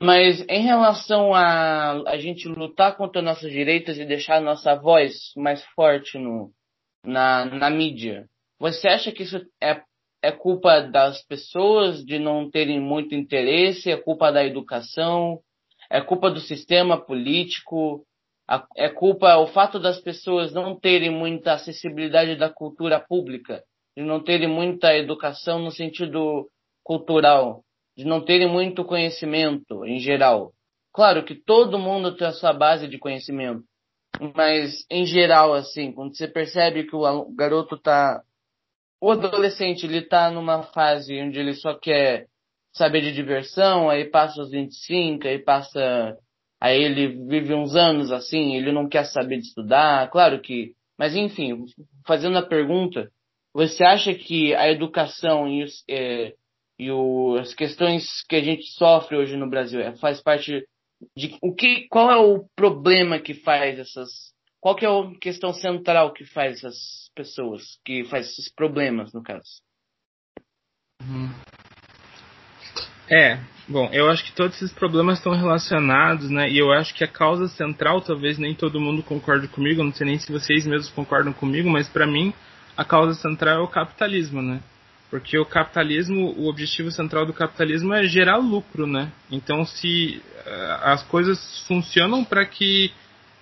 Mas 0.00 0.44
em 0.48 0.62
relação 0.62 1.34
a 1.34 2.10
a 2.10 2.18
gente 2.18 2.48
lutar 2.48 2.96
contra 2.96 3.20
nossos 3.20 3.50
direitos 3.50 3.98
e 3.98 4.04
deixar 4.04 4.40
nossa 4.40 4.74
voz 4.74 5.32
mais 5.36 5.62
forte 5.74 6.18
no, 6.18 6.50
na, 7.04 7.44
na 7.44 7.70
mídia, 7.70 8.26
você 8.58 8.88
acha 8.88 9.12
que 9.12 9.24
isso 9.24 9.38
é, 9.62 9.82
é 10.22 10.32
culpa 10.32 10.80
das 10.80 11.22
pessoas 11.26 12.02
de 12.04 12.18
não 12.18 12.50
terem 12.50 12.80
muito 12.80 13.14
interesse? 13.14 13.90
É 13.90 13.96
culpa 13.96 14.32
da 14.32 14.44
educação? 14.44 15.40
É 15.90 16.00
culpa 16.00 16.30
do 16.30 16.40
sistema 16.40 16.98
político? 16.98 18.06
É 18.76 18.88
culpa 18.88 19.36
o 19.36 19.46
fato 19.46 19.78
das 19.78 20.00
pessoas 20.00 20.52
não 20.52 20.78
terem 20.78 21.10
muita 21.10 21.54
acessibilidade 21.54 22.36
da 22.36 22.48
cultura 22.48 23.00
pública, 23.00 23.62
de 23.96 24.02
não 24.02 24.22
terem 24.22 24.48
muita 24.48 24.96
educação 24.96 25.58
no 25.58 25.70
sentido 25.70 26.48
cultural? 26.82 27.62
De 27.96 28.04
não 28.04 28.24
terem 28.24 28.48
muito 28.48 28.84
conhecimento 28.84 29.84
em 29.84 29.98
geral. 29.98 30.52
Claro 30.92 31.24
que 31.24 31.34
todo 31.34 31.78
mundo 31.78 32.16
tem 32.16 32.26
a 32.26 32.32
sua 32.32 32.52
base 32.52 32.86
de 32.86 32.98
conhecimento, 32.98 33.64
mas 34.34 34.84
em 34.90 35.04
geral, 35.04 35.52
assim, 35.52 35.92
quando 35.92 36.16
você 36.16 36.28
percebe 36.28 36.84
que 36.84 36.94
o 36.94 37.34
garoto 37.34 37.76
tá. 37.76 38.22
O 39.00 39.10
adolescente, 39.10 39.84
ele 39.84 40.02
tá 40.02 40.30
numa 40.30 40.62
fase 40.62 41.20
onde 41.20 41.38
ele 41.38 41.52
só 41.54 41.74
quer 41.74 42.26
saber 42.72 43.02
de 43.02 43.12
diversão, 43.12 43.90
aí 43.90 44.04
passa 44.04 44.40
os 44.40 44.50
25, 44.50 45.26
aí 45.26 45.38
passa. 45.38 46.16
Aí 46.60 46.82
ele 46.82 47.08
vive 47.26 47.52
uns 47.54 47.76
anos 47.76 48.10
assim, 48.10 48.54
ele 48.54 48.72
não 48.72 48.88
quer 48.88 49.04
saber 49.04 49.38
de 49.38 49.48
estudar, 49.48 50.10
claro 50.10 50.40
que. 50.40 50.74
Mas 50.96 51.16
enfim, 51.16 51.64
fazendo 52.06 52.38
a 52.38 52.46
pergunta, 52.46 53.10
você 53.52 53.84
acha 53.84 54.14
que 54.14 54.54
a 54.54 54.70
educação 54.70 55.48
e 55.48 55.64
os, 55.64 55.84
é, 55.88 56.34
e 56.78 56.90
o, 56.90 57.36
as 57.38 57.54
questões 57.54 58.22
que 58.28 58.36
a 58.36 58.42
gente 58.42 58.64
sofre 58.72 59.16
hoje 59.16 59.36
no 59.36 59.48
Brasil 59.48 59.80
é, 59.80 59.96
faz 59.96 60.20
parte 60.20 60.66
de 61.16 61.36
o 61.40 61.54
que 61.54 61.86
qual 61.88 62.10
é 62.10 62.16
o 62.16 62.46
problema 62.56 63.18
que 63.18 63.34
faz 63.34 63.78
essas 63.78 64.32
qual 64.60 64.74
que 64.74 64.86
é 64.86 64.88
a 64.88 65.18
questão 65.20 65.52
central 65.52 66.12
que 66.12 66.24
faz 66.24 66.58
essas 66.58 67.10
pessoas 67.14 67.78
que 67.84 68.04
faz 68.04 68.30
esses 68.30 68.52
problemas 68.52 69.12
no 69.12 69.22
caso 69.22 69.60
uhum. 71.02 71.30
é 73.10 73.38
bom 73.68 73.88
eu 73.92 74.08
acho 74.08 74.24
que 74.24 74.32
todos 74.32 74.56
esses 74.56 74.72
problemas 74.72 75.18
estão 75.18 75.32
relacionados 75.32 76.30
né 76.30 76.48
e 76.48 76.58
eu 76.58 76.72
acho 76.72 76.94
que 76.94 77.04
a 77.04 77.08
causa 77.08 77.48
central 77.48 78.00
talvez 78.00 78.38
nem 78.38 78.54
todo 78.54 78.80
mundo 78.80 79.02
concorde 79.02 79.46
comigo 79.48 79.84
não 79.84 79.92
sei 79.92 80.06
nem 80.06 80.18
se 80.18 80.32
vocês 80.32 80.66
mesmos 80.66 80.90
concordam 80.90 81.32
comigo 81.32 81.68
mas 81.68 81.88
para 81.88 82.06
mim 82.06 82.32
a 82.76 82.84
causa 82.84 83.14
central 83.14 83.58
é 83.58 83.62
o 83.62 83.68
capitalismo 83.68 84.40
né 84.40 84.60
porque 85.10 85.38
o 85.38 85.44
capitalismo, 85.44 86.34
o 86.36 86.48
objetivo 86.48 86.90
central 86.90 87.24
do 87.26 87.32
capitalismo 87.32 87.94
é 87.94 88.04
gerar 88.04 88.36
lucro, 88.38 88.86
né? 88.86 89.12
Então, 89.30 89.64
se 89.64 90.20
uh, 90.46 90.82
as 90.82 91.02
coisas 91.04 91.64
funcionam 91.68 92.24
para 92.24 92.44
que 92.44 92.90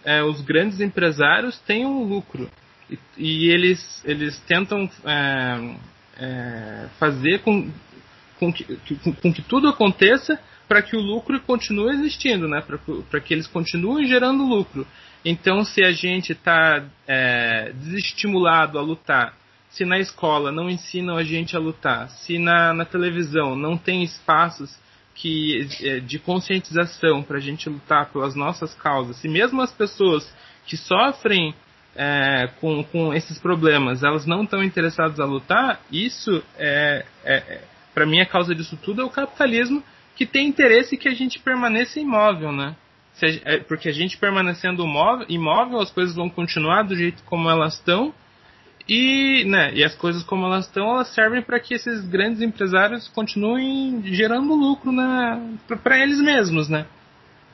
uh, 0.04 0.24
os 0.26 0.40
grandes 0.42 0.80
empresários 0.80 1.58
tenham 1.60 2.02
lucro 2.02 2.50
e, 2.90 2.98
e 3.16 3.48
eles, 3.50 4.02
eles 4.04 4.38
tentam 4.40 4.84
uh, 4.84 5.78
fazer 6.98 7.40
com, 7.40 7.70
com, 8.38 8.52
que, 8.52 8.64
com, 9.02 9.12
com 9.14 9.32
que 9.32 9.42
tudo 9.42 9.68
aconteça 9.68 10.38
para 10.68 10.82
que 10.82 10.96
o 10.96 11.00
lucro 11.00 11.40
continue 11.40 11.94
existindo, 11.94 12.46
né? 12.48 12.62
Para 13.10 13.20
que 13.20 13.32
eles 13.32 13.46
continuem 13.46 14.06
gerando 14.06 14.44
lucro. 14.44 14.86
Então, 15.24 15.64
se 15.64 15.82
a 15.82 15.92
gente 15.92 16.32
está 16.32 16.84
desestimulado 17.74 18.78
a 18.78 18.82
lutar 18.82 19.34
se 19.72 19.84
na 19.84 19.98
escola 19.98 20.52
não 20.52 20.68
ensinam 20.68 21.16
a 21.16 21.24
gente 21.24 21.56
a 21.56 21.58
lutar, 21.58 22.08
se 22.10 22.38
na, 22.38 22.74
na 22.74 22.84
televisão 22.84 23.56
não 23.56 23.76
tem 23.76 24.02
espaços 24.02 24.78
que 25.14 25.66
é, 25.82 25.98
de 26.00 26.18
conscientização 26.18 27.22
para 27.22 27.38
a 27.38 27.40
gente 27.40 27.68
lutar 27.68 28.10
pelas 28.12 28.34
nossas 28.34 28.74
causas, 28.74 29.16
se 29.16 29.28
mesmo 29.28 29.62
as 29.62 29.72
pessoas 29.72 30.30
que 30.66 30.76
sofrem 30.76 31.54
é, 31.96 32.50
com, 32.60 32.84
com 32.84 33.14
esses 33.14 33.38
problemas 33.38 34.02
elas 34.02 34.26
não 34.26 34.44
estão 34.44 34.62
interessadas 34.62 35.18
a 35.18 35.24
lutar, 35.24 35.80
isso 35.90 36.42
é, 36.58 37.04
é, 37.24 37.34
é 37.34 37.64
para 37.94 38.06
mim 38.06 38.20
a 38.20 38.26
causa 38.26 38.54
disso 38.54 38.78
tudo 38.82 39.02
é 39.02 39.04
o 39.04 39.10
capitalismo 39.10 39.82
que 40.14 40.26
tem 40.26 40.46
interesse 40.46 40.98
que 40.98 41.08
a 41.08 41.14
gente 41.14 41.38
permaneça 41.38 41.98
imóvel, 41.98 42.52
né? 42.52 42.76
É, 43.44 43.58
porque 43.58 43.88
a 43.90 43.92
gente 43.92 44.16
permanecendo 44.16 44.84
imóvel, 45.28 45.80
as 45.80 45.90
coisas 45.90 46.14
vão 46.14 46.30
continuar 46.30 46.82
do 46.82 46.96
jeito 46.96 47.22
como 47.24 47.48
elas 47.48 47.74
estão 47.74 48.12
e, 48.88 49.44
né, 49.44 49.72
e 49.74 49.84
as 49.84 49.94
coisas 49.94 50.22
como 50.22 50.46
elas 50.46 50.66
estão, 50.66 50.94
elas 50.94 51.08
servem 51.14 51.42
para 51.42 51.60
que 51.60 51.74
esses 51.74 52.04
grandes 52.08 52.40
empresários 52.42 53.08
continuem 53.08 54.02
gerando 54.06 54.54
lucro 54.54 54.92
para 55.82 55.98
eles 55.98 56.20
mesmos, 56.20 56.68
né? 56.68 56.86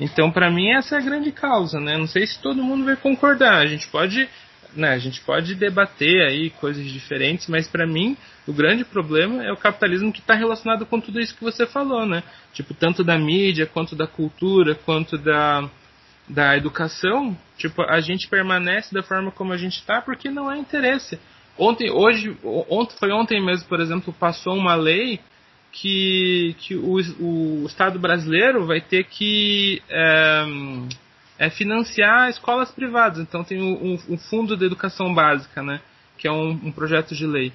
Então, 0.00 0.30
para 0.30 0.50
mim, 0.50 0.70
essa 0.70 0.94
é 0.94 0.98
a 0.98 1.02
grande 1.02 1.32
causa, 1.32 1.80
né? 1.80 1.98
Não 1.98 2.06
sei 2.06 2.26
se 2.26 2.40
todo 2.40 2.62
mundo 2.62 2.84
vai 2.84 2.96
concordar. 2.96 3.56
A 3.56 3.66
gente 3.66 3.88
pode, 3.88 4.28
né, 4.74 4.90
a 4.90 4.98
gente 4.98 5.20
pode 5.20 5.54
debater 5.54 6.22
aí 6.22 6.50
coisas 6.50 6.86
diferentes, 6.86 7.48
mas 7.48 7.66
para 7.66 7.86
mim, 7.86 8.16
o 8.46 8.52
grande 8.52 8.84
problema 8.84 9.42
é 9.44 9.52
o 9.52 9.56
capitalismo 9.56 10.12
que 10.12 10.20
está 10.20 10.34
relacionado 10.34 10.86
com 10.86 11.00
tudo 11.00 11.20
isso 11.20 11.34
que 11.34 11.42
você 11.42 11.66
falou, 11.66 12.06
né? 12.06 12.22
Tipo, 12.54 12.74
tanto 12.74 13.02
da 13.02 13.18
mídia, 13.18 13.66
quanto 13.66 13.96
da 13.96 14.06
cultura, 14.06 14.74
quanto 14.74 15.18
da, 15.18 15.68
da 16.28 16.56
educação, 16.56 17.36
tipo, 17.56 17.82
a 17.82 18.00
gente 18.00 18.28
permanece 18.28 18.94
da 18.94 19.02
forma 19.02 19.30
como 19.30 19.52
a 19.52 19.56
gente 19.56 19.78
está 19.78 20.00
porque 20.00 20.30
não 20.30 20.48
há 20.48 20.58
interesse. 20.58 21.18
Ontem, 21.56 21.90
hoje, 21.90 22.36
ontem, 22.44 22.96
foi 22.98 23.10
ontem 23.10 23.44
mesmo, 23.44 23.68
por 23.68 23.80
exemplo, 23.80 24.12
passou 24.12 24.54
uma 24.54 24.74
lei 24.74 25.20
que, 25.72 26.54
que 26.60 26.74
o, 26.76 26.96
o 27.20 27.66
Estado 27.66 27.98
brasileiro 27.98 28.66
vai 28.66 28.80
ter 28.80 29.04
que 29.04 29.82
é, 29.88 30.44
é 31.38 31.50
financiar 31.50 32.28
escolas 32.28 32.70
privadas. 32.70 33.18
Então 33.18 33.42
tem 33.42 33.60
um, 33.60 33.98
um, 34.08 34.18
fundo 34.18 34.56
de 34.56 34.64
educação 34.64 35.12
básica, 35.12 35.62
né? 35.62 35.80
Que 36.16 36.28
é 36.28 36.32
um, 36.32 36.50
um 36.50 36.72
projeto 36.72 37.14
de 37.14 37.26
lei. 37.26 37.52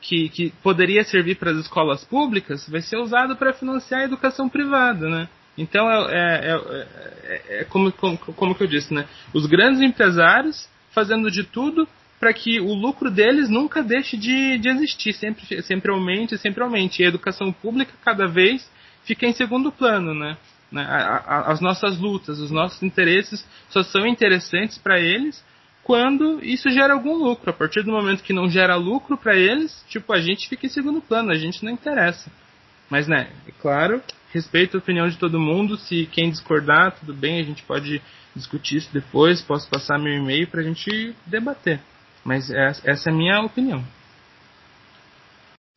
que, 0.00 0.28
que 0.28 0.50
poderia 0.62 1.04
servir 1.04 1.36
para 1.36 1.50
as 1.50 1.58
escolas 1.58 2.04
públicas 2.04 2.68
vai 2.68 2.80
ser 2.80 2.96
usado 2.96 3.36
para 3.36 3.52
financiar 3.52 4.02
a 4.02 4.04
educação 4.04 4.48
privada, 4.48 5.08
né? 5.08 5.28
Então 5.56 5.90
é, 5.90 6.14
é, 6.14 6.86
é, 7.24 7.60
é 7.60 7.64
como, 7.64 7.90
como, 7.92 8.18
como 8.18 8.54
que 8.54 8.62
eu 8.62 8.66
disse, 8.66 8.92
né? 8.92 9.06
Os 9.32 9.46
grandes 9.46 9.80
empresários 9.80 10.68
fazendo 10.92 11.30
de 11.30 11.44
tudo 11.44 11.88
para 12.18 12.32
que 12.32 12.60
o 12.60 12.72
lucro 12.72 13.10
deles 13.10 13.48
nunca 13.48 13.82
deixe 13.82 14.16
de, 14.16 14.58
de 14.58 14.68
existir, 14.68 15.12
sempre, 15.12 15.62
sempre 15.62 15.90
aumente, 15.90 16.38
sempre 16.38 16.62
aumente. 16.62 17.02
E 17.02 17.04
a 17.04 17.08
educação 17.08 17.52
pública 17.52 17.92
cada 18.04 18.26
vez 18.26 18.68
fica 19.04 19.26
em 19.26 19.32
segundo 19.32 19.70
plano, 19.70 20.14
né? 20.14 20.36
né? 20.70 20.86
As 21.26 21.60
nossas 21.60 21.98
lutas, 21.98 22.38
os 22.38 22.50
nossos 22.50 22.82
interesses 22.82 23.46
só 23.68 23.82
são 23.82 24.06
interessantes 24.06 24.78
para 24.78 24.98
eles 24.98 25.44
quando 25.82 26.42
isso 26.42 26.68
gera 26.70 26.94
algum 26.94 27.14
lucro. 27.14 27.50
A 27.50 27.52
partir 27.52 27.82
do 27.82 27.92
momento 27.92 28.22
que 28.22 28.32
não 28.32 28.48
gera 28.48 28.74
lucro 28.74 29.16
para 29.16 29.36
eles, 29.36 29.84
tipo, 29.88 30.12
a 30.12 30.20
gente 30.20 30.48
fica 30.48 30.66
em 30.66 30.70
segundo 30.70 31.00
plano, 31.00 31.30
a 31.30 31.36
gente 31.36 31.64
não 31.64 31.70
interessa. 31.70 32.30
Mas, 32.90 33.06
né, 33.06 33.30
é 33.46 33.52
claro, 33.60 34.02
respeito 34.36 34.76
a 34.76 34.80
opinião 34.80 35.08
de 35.08 35.18
todo 35.18 35.40
mundo. 35.40 35.76
Se 35.76 36.06
quem 36.12 36.30
discordar, 36.30 36.94
tudo 36.98 37.14
bem, 37.14 37.40
a 37.40 37.42
gente 37.42 37.62
pode 37.62 38.00
discutir 38.34 38.76
isso 38.76 38.92
depois. 38.92 39.42
Posso 39.42 39.68
passar 39.68 39.98
meu 39.98 40.12
e-mail 40.12 40.46
para 40.46 40.60
a 40.60 40.64
gente 40.64 41.14
debater. 41.26 41.80
Mas 42.24 42.50
essa 42.50 43.10
é 43.10 43.12
a 43.12 43.16
minha 43.16 43.40
opinião. 43.40 43.82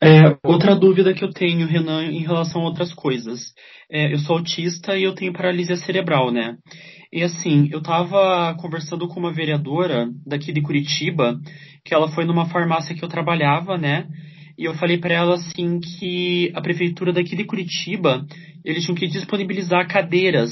É, 0.01 0.37
outra 0.43 0.75
dúvida 0.75 1.13
que 1.13 1.23
eu 1.23 1.31
tenho, 1.31 1.67
Renan, 1.67 2.05
em 2.05 2.21
relação 2.21 2.61
a 2.61 2.65
outras 2.65 2.93
coisas. 2.93 3.53
É, 3.91 4.13
eu 4.13 4.19
sou 4.19 4.37
autista 4.37 4.97
e 4.97 5.03
eu 5.03 5.13
tenho 5.13 5.33
paralisia 5.33 5.75
cerebral, 5.75 6.31
né? 6.31 6.55
E 7.11 7.23
assim, 7.23 7.69
eu 7.71 7.81
tava 7.81 8.55
conversando 8.59 9.07
com 9.07 9.19
uma 9.19 9.33
vereadora 9.33 10.07
daqui 10.25 10.53
de 10.53 10.61
Curitiba, 10.61 11.39
que 11.83 11.93
ela 11.93 12.09
foi 12.09 12.23
numa 12.23 12.45
farmácia 12.45 12.95
que 12.95 13.03
eu 13.03 13.09
trabalhava, 13.09 13.77
né? 13.77 14.07
E 14.59 14.65
eu 14.65 14.73
falei 14.73 14.97
para 14.97 15.13
ela 15.13 15.35
assim 15.35 15.79
que 15.79 16.51
a 16.53 16.61
prefeitura 16.61 17.13
daqui 17.13 17.35
de 17.35 17.45
Curitiba, 17.45 18.25
eles 18.65 18.83
tinham 18.83 18.95
que 18.95 19.07
disponibilizar 19.07 19.87
cadeiras 19.87 20.51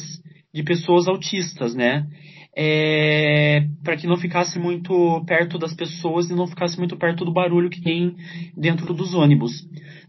de 0.54 0.63
pessoas 0.63 1.08
autistas, 1.08 1.76
né? 1.76 2.08
é, 2.60 3.65
para 3.84 3.96
que 3.96 4.08
não 4.08 4.17
ficasse 4.17 4.58
muito 4.58 5.24
perto 5.28 5.60
das 5.60 5.76
pessoas 5.76 6.28
e 6.28 6.34
não 6.34 6.48
ficasse 6.48 6.76
muito 6.80 6.98
perto 6.98 7.24
do 7.24 7.32
barulho 7.32 7.70
que 7.70 7.80
tem 7.80 8.15
dentro 8.58 8.96
dos 8.96 9.13
ônibus. 9.13 9.52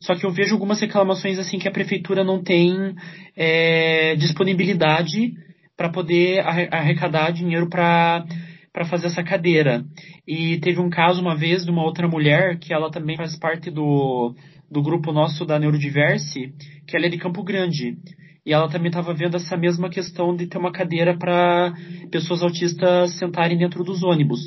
Só 0.00 0.14
que 0.14 0.24
eu 0.24 0.30
vejo 0.30 0.54
algumas 0.54 0.80
reclamações 0.80 1.38
assim 1.38 1.58
que 1.58 1.68
a 1.68 1.70
prefeitura 1.70 2.24
não 2.24 2.42
tem 2.42 2.94
é, 3.36 4.16
disponibilidade 4.16 5.34
para 5.76 5.90
poder 5.90 6.40
arrecadar 6.40 7.32
dinheiro 7.32 7.68
para 7.68 8.24
para 8.72 8.84
fazer 8.84 9.06
essa 9.06 9.22
cadeira. 9.22 9.84
E 10.26 10.58
teve 10.58 10.80
um 10.80 10.90
caso 10.90 11.20
uma 11.20 11.36
vez 11.36 11.64
de 11.64 11.70
uma 11.70 11.84
outra 11.84 12.08
mulher 12.08 12.58
que 12.58 12.72
ela 12.72 12.90
também 12.90 13.16
faz 13.16 13.38
parte 13.38 13.70
do, 13.70 14.34
do 14.70 14.82
grupo 14.82 15.12
nosso 15.12 15.44
da 15.44 15.58
Neurodiverse, 15.58 16.52
que 16.86 16.96
ela 16.96 17.06
é 17.06 17.08
de 17.08 17.18
Campo 17.18 17.42
Grande. 17.42 17.96
E 18.44 18.52
ela 18.52 18.68
também 18.68 18.88
estava 18.88 19.12
vendo 19.12 19.36
essa 19.36 19.58
mesma 19.58 19.90
questão 19.90 20.34
de 20.34 20.46
ter 20.46 20.56
uma 20.56 20.72
cadeira 20.72 21.16
para 21.16 21.74
pessoas 22.10 22.42
autistas 22.42 23.18
sentarem 23.18 23.58
dentro 23.58 23.84
dos 23.84 24.02
ônibus. 24.02 24.40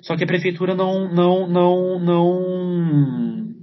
Só 0.00 0.16
que 0.16 0.24
a 0.24 0.26
prefeitura 0.26 0.74
não, 0.74 1.12
não, 1.12 1.46
não, 1.46 2.00
não, 2.00 3.54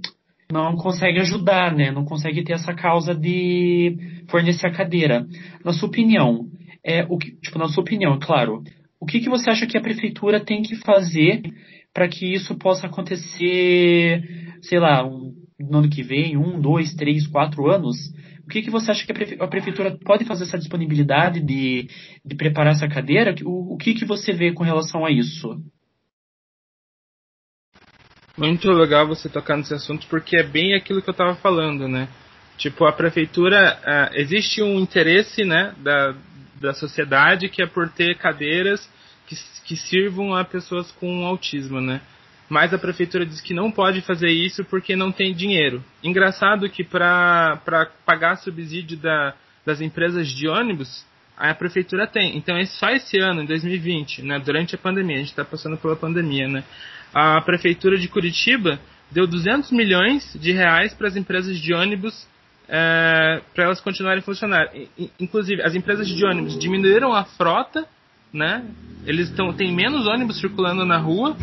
não 0.52 0.76
consegue 0.76 1.18
ajudar, 1.18 1.74
né? 1.74 1.90
Não 1.90 2.04
consegue 2.04 2.44
ter 2.44 2.52
essa 2.52 2.72
causa 2.72 3.14
de 3.14 4.22
fornecer 4.28 4.68
a 4.68 4.72
cadeira. 4.72 5.26
Na 5.64 5.72
sua 5.72 5.88
opinião, 5.88 6.46
é 6.84 7.04
o 7.08 7.18
que, 7.18 7.32
tipo, 7.40 7.58
na 7.58 7.68
sua 7.68 7.82
opinião, 7.82 8.14
é 8.14 8.18
claro, 8.20 8.62
o 9.00 9.06
que, 9.06 9.20
que 9.20 9.30
você 9.30 9.48
acha 9.48 9.66
que 9.66 9.78
a 9.78 9.80
prefeitura 9.80 10.44
tem 10.44 10.60
que 10.62 10.76
fazer 10.76 11.42
para 11.92 12.06
que 12.06 12.34
isso 12.34 12.54
possa 12.56 12.86
acontecer, 12.86 14.22
sei 14.60 14.78
lá, 14.78 15.04
um, 15.04 15.34
no 15.58 15.78
ano 15.78 15.90
que 15.90 16.02
vem, 16.02 16.36
um, 16.36 16.60
dois, 16.60 16.94
três, 16.94 17.26
quatro 17.26 17.70
anos? 17.70 17.96
O 18.44 18.48
que, 18.50 18.60
que 18.60 18.70
você 18.70 18.90
acha 18.90 19.06
que 19.06 19.12
a 19.40 19.46
prefeitura 19.46 19.96
pode 20.04 20.24
fazer 20.24 20.44
essa 20.44 20.58
disponibilidade 20.58 21.40
de, 21.40 21.88
de 22.24 22.36
preparar 22.36 22.72
essa 22.72 22.88
cadeira? 22.88 23.34
O, 23.44 23.74
o 23.74 23.76
que, 23.78 23.94
que 23.94 24.04
você 24.04 24.32
vê 24.32 24.52
com 24.52 24.64
relação 24.64 25.04
a 25.06 25.10
isso? 25.10 25.56
Muito 28.36 28.70
legal 28.70 29.06
você 29.06 29.28
tocar 29.28 29.56
nesse 29.56 29.72
assunto 29.72 30.06
porque 30.08 30.36
é 30.36 30.42
bem 30.42 30.74
aquilo 30.74 31.00
que 31.00 31.08
eu 31.08 31.12
estava 31.12 31.34
falando, 31.36 31.88
né? 31.88 32.08
Tipo, 32.58 32.84
a 32.84 32.92
prefeitura, 32.92 33.78
uh, 33.80 34.14
existe 34.16 34.62
um 34.62 34.78
interesse, 34.78 35.44
né, 35.44 35.74
da, 35.78 36.14
da 36.60 36.74
sociedade 36.74 37.48
que 37.48 37.62
é 37.62 37.66
por 37.66 37.88
ter 37.88 38.16
cadeiras 38.18 38.88
que, 39.26 39.34
que 39.64 39.76
sirvam 39.76 40.34
a 40.34 40.44
pessoas 40.44 40.92
com 40.92 41.24
autismo, 41.24 41.80
né? 41.80 42.00
mas 42.50 42.74
a 42.74 42.78
prefeitura 42.78 43.24
diz 43.24 43.40
que 43.40 43.54
não 43.54 43.70
pode 43.70 44.00
fazer 44.00 44.28
isso 44.28 44.64
porque 44.64 44.96
não 44.96 45.12
tem 45.12 45.32
dinheiro. 45.32 45.82
Engraçado 46.02 46.68
que 46.68 46.82
para 46.82 47.56
pagar 48.04 48.36
subsídio 48.38 48.98
da, 48.98 49.34
das 49.64 49.80
empresas 49.80 50.28
de 50.28 50.48
ônibus, 50.48 51.06
a 51.36 51.54
prefeitura 51.54 52.08
tem. 52.08 52.36
Então, 52.36 52.56
é 52.56 52.64
só 52.66 52.90
esse 52.90 53.18
ano, 53.18 53.42
em 53.42 53.46
2020, 53.46 54.22
né, 54.22 54.40
durante 54.40 54.74
a 54.74 54.78
pandemia, 54.78 55.16
a 55.16 55.18
gente 55.20 55.28
está 55.28 55.44
passando 55.44 55.76
pela 55.76 55.94
pandemia, 55.94 56.48
né, 56.48 56.64
a 57.14 57.40
prefeitura 57.40 57.96
de 57.96 58.08
Curitiba 58.08 58.80
deu 59.12 59.28
200 59.28 59.70
milhões 59.70 60.36
de 60.38 60.50
reais 60.50 60.92
para 60.92 61.06
as 61.06 61.16
empresas 61.16 61.56
de 61.58 61.72
ônibus 61.72 62.26
é, 62.70 63.42
para 63.52 63.64
elas 63.64 63.80
continuarem 63.80 64.22
funcionando. 64.22 64.70
Inclusive, 65.18 65.60
as 65.62 65.74
empresas 65.74 66.08
de 66.08 66.24
ônibus 66.24 66.58
diminuíram 66.58 67.12
a 67.12 67.24
frota, 67.24 67.86
né? 68.32 68.64
Eles 69.04 69.28
estão 69.28 69.52
tem 69.52 69.74
menos 69.74 70.06
ônibus 70.06 70.40
circulando 70.40 70.86
na 70.86 70.96
rua 70.96 71.36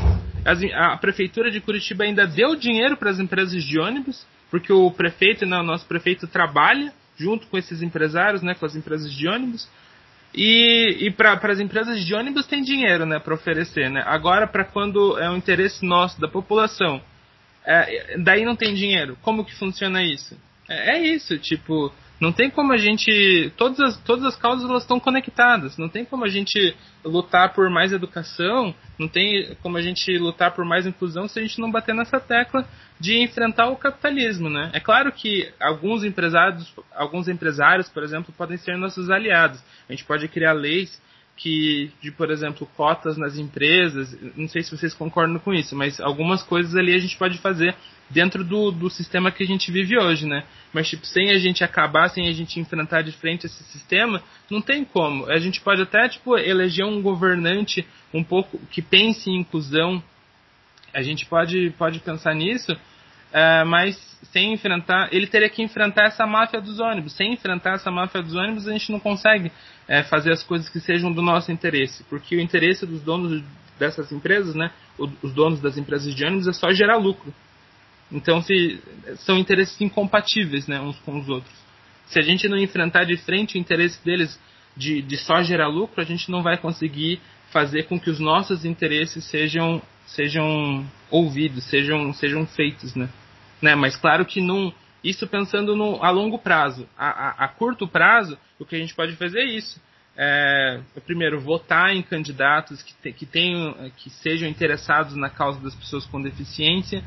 a 0.73 0.97
prefeitura 0.97 1.51
de 1.51 1.59
Curitiba 1.59 2.05
ainda 2.05 2.25
deu 2.25 2.55
dinheiro 2.55 2.95
para 2.95 3.09
as 3.09 3.19
empresas 3.19 3.61
de 3.63 3.79
ônibus, 3.79 4.25
porque 4.49 4.71
o 4.71 4.89
prefeito, 4.91 5.45
né, 5.45 5.57
o 5.59 5.63
nosso 5.63 5.85
prefeito 5.85 6.25
trabalha 6.25 6.93
junto 7.17 7.47
com 7.47 7.57
esses 7.57 7.81
empresários, 7.81 8.41
né, 8.41 8.53
com 8.53 8.65
as 8.65 8.75
empresas 8.75 9.11
de 9.11 9.27
ônibus. 9.27 9.67
E, 10.33 11.07
e 11.07 11.11
para 11.11 11.33
as 11.51 11.59
empresas 11.59 12.05
de 12.05 12.13
ônibus 12.13 12.45
tem 12.45 12.61
dinheiro 12.61 13.05
né, 13.05 13.19
para 13.19 13.33
oferecer. 13.33 13.89
Né? 13.89 14.03
Agora, 14.05 14.47
para 14.47 14.63
quando 14.63 15.17
é 15.19 15.29
um 15.29 15.35
interesse 15.35 15.85
nosso, 15.85 16.19
da 16.21 16.27
população, 16.27 17.01
é, 17.65 18.17
daí 18.19 18.45
não 18.45 18.55
tem 18.55 18.73
dinheiro. 18.73 19.17
Como 19.21 19.43
que 19.43 19.55
funciona 19.55 20.01
isso? 20.01 20.37
É, 20.67 20.97
é 20.97 21.07
isso, 21.07 21.37
tipo, 21.37 21.93
não 22.19 22.31
tem 22.31 22.49
como 22.49 22.73
a 22.73 22.77
gente. 22.77 23.51
Todas 23.55 23.79
as, 23.79 23.97
todas 24.01 24.25
as 24.25 24.35
causas 24.35 24.67
elas 24.67 24.83
estão 24.83 24.99
conectadas. 24.99 25.77
Não 25.77 25.87
tem 25.87 26.03
como 26.03 26.25
a 26.25 26.27
gente 26.27 26.75
lutar 27.05 27.53
por 27.53 27.69
mais 27.69 27.93
educação, 27.93 28.73
não 28.97 29.07
tem 29.07 29.55
como 29.61 29.77
a 29.77 29.81
gente 29.81 30.17
lutar 30.17 30.51
por 30.51 30.65
mais 30.65 30.87
inclusão 30.87 31.27
se 31.27 31.39
a 31.39 31.41
gente 31.41 31.59
não 31.59 31.71
bater 31.71 31.93
nessa 31.93 32.19
tecla 32.19 32.67
de 32.99 33.19
enfrentar 33.19 33.69
o 33.69 33.77
capitalismo, 33.77 34.49
né? 34.49 34.71
É 34.73 34.79
claro 34.79 35.11
que 35.11 35.51
alguns 35.59 36.03
empresários, 36.03 36.73
alguns 36.95 37.27
empresários, 37.27 37.87
por 37.87 38.03
exemplo, 38.03 38.33
podem 38.35 38.57
ser 38.57 38.75
nossos 38.77 39.11
aliados. 39.11 39.61
A 39.87 39.93
gente 39.93 40.03
pode 40.03 40.27
criar 40.27 40.53
leis 40.53 40.99
que 41.37 41.91
de, 42.01 42.11
por 42.11 42.31
exemplo, 42.31 42.67
cotas 42.75 43.15
nas 43.15 43.37
empresas, 43.37 44.17
não 44.35 44.49
sei 44.49 44.63
se 44.63 44.75
vocês 44.75 44.93
concordam 44.93 45.37
com 45.37 45.53
isso, 45.53 45.75
mas 45.75 45.99
algumas 46.01 46.41
coisas 46.41 46.75
ali 46.75 46.93
a 46.93 46.97
gente 46.97 47.15
pode 47.15 47.37
fazer 47.37 47.75
dentro 48.09 48.43
do, 48.43 48.71
do 48.71 48.89
sistema 48.89 49.31
que 49.31 49.43
a 49.43 49.45
gente 49.45 49.71
vive 49.71 49.97
hoje, 49.97 50.25
né? 50.25 50.43
Mas, 50.73 50.89
tipo, 50.89 51.05
sem 51.05 51.29
a 51.29 51.37
gente 51.37 51.63
acabar, 51.63 52.09
sem 52.09 52.27
a 52.27 52.31
gente 52.31 52.59
enfrentar 52.59 53.03
de 53.03 53.11
frente 53.11 53.45
esse 53.45 53.63
sistema, 53.65 54.21
não 54.49 54.61
tem 54.61 54.83
como. 54.83 55.29
A 55.29 55.37
gente 55.37 55.61
pode 55.61 55.81
até, 55.81 56.09
tipo, 56.09 56.35
eleger 56.37 56.85
um 56.85 57.01
governante 57.01 57.85
um 58.11 58.23
pouco 58.23 58.57
que 58.71 58.81
pense 58.81 59.29
em 59.29 59.39
inclusão, 59.39 60.01
a 60.93 61.03
gente 61.03 61.25
pode, 61.27 61.69
pode 61.77 61.99
pensar 61.99 62.33
nisso, 62.33 62.75
é, 63.31 63.63
mas 63.63 63.97
sem 64.31 64.53
enfrentar, 64.53 65.09
ele 65.11 65.27
teria 65.27 65.49
que 65.49 65.61
enfrentar 65.61 66.05
essa 66.05 66.25
máfia 66.25 66.61
dos 66.61 66.79
ônibus. 66.79 67.13
Sem 67.13 67.33
enfrentar 67.33 67.75
essa 67.75 67.91
máfia 67.91 68.21
dos 68.21 68.35
ônibus, 68.35 68.67
a 68.67 68.71
gente 68.71 68.91
não 68.91 68.99
consegue 68.99 69.51
é, 69.87 70.03
fazer 70.03 70.31
as 70.31 70.43
coisas 70.43 70.69
que 70.69 70.79
sejam 70.79 71.11
do 71.11 71.21
nosso 71.21 71.51
interesse, 71.51 72.03
porque 72.05 72.35
o 72.35 72.41
interesse 72.41 72.85
dos 72.85 73.01
donos 73.01 73.43
dessas 73.79 74.11
empresas, 74.11 74.55
né, 74.55 74.71
os 74.97 75.33
donos 75.33 75.61
das 75.61 75.77
empresas 75.77 76.13
de 76.13 76.25
ônibus, 76.25 76.47
é 76.47 76.53
só 76.53 76.71
gerar 76.71 76.97
lucro. 76.97 77.33
Então, 78.11 78.41
se 78.41 78.81
são 79.17 79.37
interesses 79.37 79.79
incompatíveis, 79.81 80.67
né, 80.67 80.79
uns 80.79 80.97
com 80.99 81.19
os 81.19 81.29
outros. 81.29 81.53
Se 82.07 82.19
a 82.19 82.21
gente 82.21 82.47
não 82.47 82.57
enfrentar 82.57 83.03
de 83.03 83.17
frente 83.17 83.57
o 83.57 83.59
interesse 83.59 84.03
deles 84.03 84.39
de, 84.75 85.01
de 85.01 85.17
só 85.17 85.43
gerar 85.43 85.67
lucro, 85.67 86.01
a 86.01 86.05
gente 86.05 86.31
não 86.31 86.41
vai 86.41 86.57
conseguir 86.57 87.19
fazer 87.51 87.83
com 87.83 87.99
que 87.99 88.09
os 88.09 88.19
nossos 88.19 88.65
interesses 88.65 89.25
sejam 89.25 89.81
sejam 90.07 90.85
ouvidos, 91.09 91.63
sejam 91.65 92.11
sejam 92.13 92.45
feitos, 92.45 92.95
né? 92.95 93.09
né? 93.61 93.75
Mas 93.75 93.95
claro 93.95 94.25
que 94.25 94.41
não 94.41 94.73
isso 95.03 95.27
pensando 95.27 95.75
no, 95.75 96.03
a 96.03 96.09
longo 96.09 96.39
prazo. 96.39 96.87
A, 96.97 97.07
a, 97.07 97.45
a, 97.45 97.47
curto 97.47 97.87
prazo, 97.87 98.37
o 98.59 98.65
que 98.65 98.75
a 98.75 98.79
gente 98.79 98.95
pode 98.95 99.15
fazer 99.15 99.39
é 99.39 99.45
isso. 99.45 99.81
É, 100.17 100.79
primeiro, 101.05 101.39
votar 101.39 101.95
em 101.95 102.01
candidatos 102.01 102.81
que, 102.81 102.93
te, 102.95 103.13
que, 103.13 103.25
tenham, 103.25 103.91
que 103.97 104.09
sejam 104.09 104.49
interessados 104.49 105.15
na 105.15 105.29
causa 105.29 105.59
das 105.59 105.75
pessoas 105.75 106.05
com 106.07 106.19
deficiência 106.19 107.03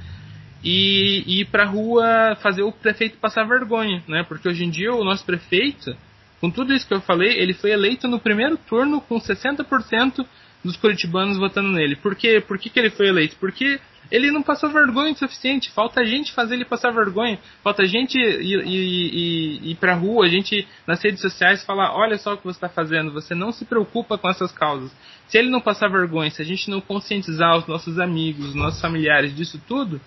e, 0.63 1.25
e 1.27 1.41
ir 1.41 1.47
para 1.47 1.65
a 1.65 1.67
rua 1.67 2.37
fazer 2.41 2.63
o 2.63 2.71
prefeito 2.71 3.19
passar 3.19 3.45
vergonha, 3.45 4.03
né? 4.07 4.23
Porque 4.23 4.49
hoje 4.49 4.65
em 4.65 4.71
dia 4.71 4.95
o 4.95 5.03
nosso 5.03 5.25
prefeito, 5.25 5.97
com 6.41 6.51
tudo 6.51 6.73
isso 6.73 6.87
que 6.87 6.95
eu 6.95 7.01
falei, 7.01 7.39
ele 7.39 7.53
foi 7.53 7.71
eleito 7.71 8.09
no 8.09 8.19
primeiro 8.19 8.57
turno 8.57 9.01
com 9.01 9.21
60% 9.21 10.27
dos 10.65 10.77
curitibanos 10.77 11.39
votando 11.39 11.71
nele. 11.71 11.97
Por 11.97 12.15
quê? 12.15 12.41
Por 12.41 12.59
que, 12.59 12.71
que 12.71 12.79
ele 12.79 12.91
foi 12.91 13.09
eleito? 13.09 13.37
Porque 13.37 13.81
Ele 14.11 14.31
não 14.33 14.43
passou 14.43 14.71
vergonha 14.71 15.13
o 15.13 15.17
suficiente. 15.17 15.71
Falta 15.71 16.05
gente 16.05 16.33
fazer 16.33 16.55
ele 16.55 16.65
passar 16.65 16.91
vergonha. 16.91 17.39
Falta 17.63 17.87
gente 17.87 18.19
ir, 18.19 18.41
ir, 18.41 18.67
ir, 18.67 19.71
ir 19.71 19.75
pra 19.77 19.95
rua, 19.95 20.27
a 20.27 20.29
gente 20.29 20.67
nas 20.87 21.01
redes 21.03 21.21
sociais 21.21 21.65
falar: 21.65 21.95
olha 21.95 22.19
só 22.19 22.35
o 22.35 22.37
que 22.37 22.45
você 22.45 22.57
está 22.57 22.69
fazendo, 22.69 23.13
você 23.13 23.35
não 23.35 23.53
se 23.53 23.65
preocupa 23.65 24.19
com 24.19 24.29
essas 24.29 24.51
causas. 24.51 24.91
Se 25.29 25.39
ele 25.39 25.49
não 25.49 25.61
passar 25.61 25.89
vergonha, 25.89 26.31
se 26.31 26.43
a 26.43 26.45
gente 26.45 26.69
não 26.69 26.81
conscientizar 26.81 27.57
os 27.57 27.67
nossos 27.67 28.01
amigos, 28.01 28.49
os 28.49 28.55
nossos 28.55 28.81
familiares 28.81 29.35
disso 29.37 29.63
tudo, 29.69 30.01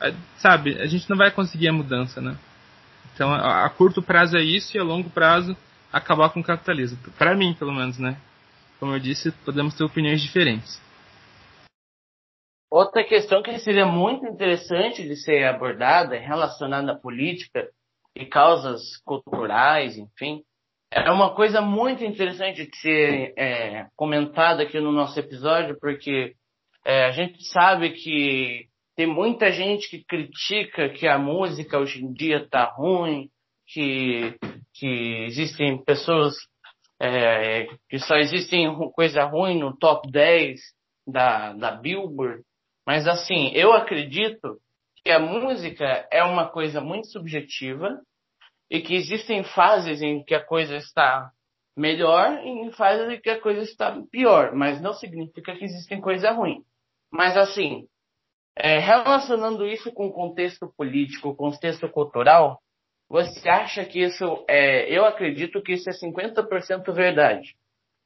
é, 0.00 0.14
sabe, 0.36 0.80
a 0.80 0.86
gente 0.86 1.10
não 1.10 1.16
vai 1.16 1.32
conseguir 1.32 1.68
a 1.68 1.72
mudança, 1.72 2.20
né? 2.20 2.36
Então, 3.12 3.34
a 3.34 3.68
curto 3.68 4.00
prazo 4.00 4.36
é 4.36 4.42
isso 4.42 4.76
e 4.76 4.78
a 4.78 4.84
longo 4.84 5.10
prazo 5.10 5.56
acabar 5.92 6.30
com 6.30 6.40
o 6.40 6.44
capitalismo. 6.44 6.98
Para 7.16 7.34
mim, 7.34 7.54
pelo 7.54 7.72
menos, 7.72 7.98
né? 7.98 8.16
Como 8.78 8.92
eu 8.92 8.98
disse, 8.98 9.32
podemos 9.44 9.74
ter 9.74 9.84
opiniões 9.84 10.22
diferentes. 10.22 10.80
Outra 12.70 13.02
questão 13.02 13.42
que 13.42 13.58
seria 13.58 13.86
muito 13.86 14.26
interessante 14.26 15.02
de 15.02 15.16
ser 15.16 15.44
abordada 15.44 16.18
relacionada 16.18 16.92
à 16.92 16.98
política 16.98 17.68
e 18.14 18.26
causas 18.26 18.98
culturais, 19.04 19.96
enfim, 19.96 20.42
é 20.90 21.10
uma 21.10 21.34
coisa 21.34 21.60
muito 21.60 22.04
interessante 22.04 22.66
de 22.66 22.76
ser 22.76 23.34
é, 23.36 23.86
comentada 23.96 24.62
aqui 24.62 24.80
no 24.80 24.92
nosso 24.92 25.18
episódio, 25.18 25.78
porque 25.80 26.34
é, 26.84 27.06
a 27.06 27.10
gente 27.10 27.42
sabe 27.44 27.90
que 27.90 28.68
tem 28.96 29.06
muita 29.06 29.52
gente 29.52 29.88
que 29.88 30.04
critica 30.04 30.88
que 30.88 31.06
a 31.06 31.18
música 31.18 31.78
hoje 31.78 32.04
em 32.04 32.12
dia 32.12 32.38
está 32.38 32.64
ruim, 32.64 33.30
que, 33.68 34.36
que 34.74 35.24
existem 35.26 35.82
pessoas 35.84 36.34
é, 37.00 37.66
que 37.88 37.98
só 37.98 38.16
existem 38.16 38.74
coisa 38.92 39.24
ruim 39.24 39.58
no 39.58 39.76
top 39.76 40.10
10 40.10 40.60
da, 41.06 41.52
da 41.52 41.70
Billboard. 41.72 42.42
Mas 42.86 43.06
assim, 43.06 43.52
eu 43.54 43.72
acredito 43.72 44.58
que 45.04 45.10
a 45.10 45.18
música 45.18 46.06
é 46.10 46.24
uma 46.24 46.48
coisa 46.48 46.80
muito 46.80 47.08
subjetiva 47.08 48.00
e 48.70 48.80
que 48.80 48.94
existem 48.94 49.44
fases 49.44 50.02
em 50.02 50.24
que 50.24 50.34
a 50.34 50.44
coisa 50.44 50.76
está 50.76 51.30
melhor 51.76 52.40
e 52.44 52.48
em 52.48 52.72
fases 52.72 53.08
em 53.08 53.20
que 53.20 53.30
a 53.30 53.40
coisa 53.40 53.62
está 53.62 53.96
pior, 54.10 54.52
mas 54.54 54.80
não 54.80 54.92
significa 54.92 55.54
que 55.54 55.64
existem 55.64 56.00
coisa 56.00 56.32
ruim. 56.32 56.62
Mas 57.10 57.36
assim, 57.36 57.86
é, 58.56 58.78
relacionando 58.78 59.66
isso 59.66 59.92
com 59.92 60.08
o 60.08 60.12
contexto 60.12 60.72
político, 60.76 61.36
contexto 61.36 61.88
cultural, 61.88 62.60
você 63.08 63.48
acha 63.48 63.84
que 63.84 64.00
isso 64.00 64.44
é. 64.48 64.90
Eu 64.94 65.04
acredito 65.04 65.62
que 65.62 65.72
isso 65.72 65.88
é 65.88 65.92
50% 65.92 66.92
verdade. 66.92 67.56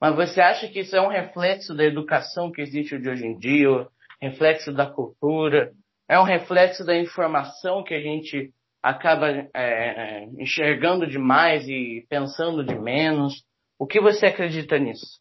Mas 0.01 0.15
você 0.15 0.41
acha 0.41 0.69
que 0.69 0.81
isso 0.81 0.97
é 0.97 1.01
um 1.01 1.09
reflexo 1.09 1.75
da 1.75 1.85
educação 1.85 2.51
que 2.51 2.61
existe 2.61 2.99
de 2.99 3.09
hoje 3.09 3.27
em 3.27 3.39
dia, 3.39 3.87
reflexo 4.21 4.73
da 4.73 4.87
cultura, 4.87 5.73
é 6.09 6.19
um 6.19 6.25
reflexo 6.25 6.85
da 6.85 6.97
informação 6.97 7.83
que 7.83 7.95
a 7.95 8.01
gente 8.01 8.53
acaba 8.83 9.29
é, 9.55 10.25
enxergando 10.39 11.07
demais 11.07 11.69
e 11.69 12.05
pensando 12.09 12.65
de 12.65 12.75
menos. 12.75 13.45
O 13.79 13.87
que 13.87 14.01
você 14.01 14.27
acredita 14.27 14.79
nisso? 14.79 15.21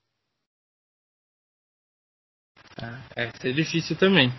É, 3.15 3.49
é 3.49 3.51
difícil 3.51 3.95
também. 3.97 4.31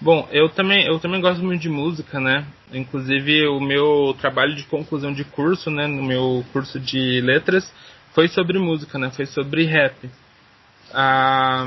Bom, 0.00 0.28
eu 0.30 0.48
também, 0.48 0.86
eu 0.86 0.98
também 0.98 1.20
gosto 1.20 1.42
muito 1.42 1.62
de 1.62 1.68
música, 1.68 2.20
né? 2.20 2.44
Inclusive 2.72 3.46
o 3.48 3.60
meu 3.60 4.14
trabalho 4.20 4.54
de 4.54 4.64
conclusão 4.64 5.12
de 5.12 5.24
curso, 5.24 5.70
né, 5.70 5.86
no 5.86 6.02
meu 6.02 6.44
curso 6.52 6.78
de 6.78 7.20
letras, 7.20 7.72
foi 8.12 8.28
sobre 8.28 8.58
música, 8.58 8.98
né? 8.98 9.10
Foi 9.10 9.26
sobre 9.26 9.64
rap. 9.64 10.10
Ah, 10.92 11.64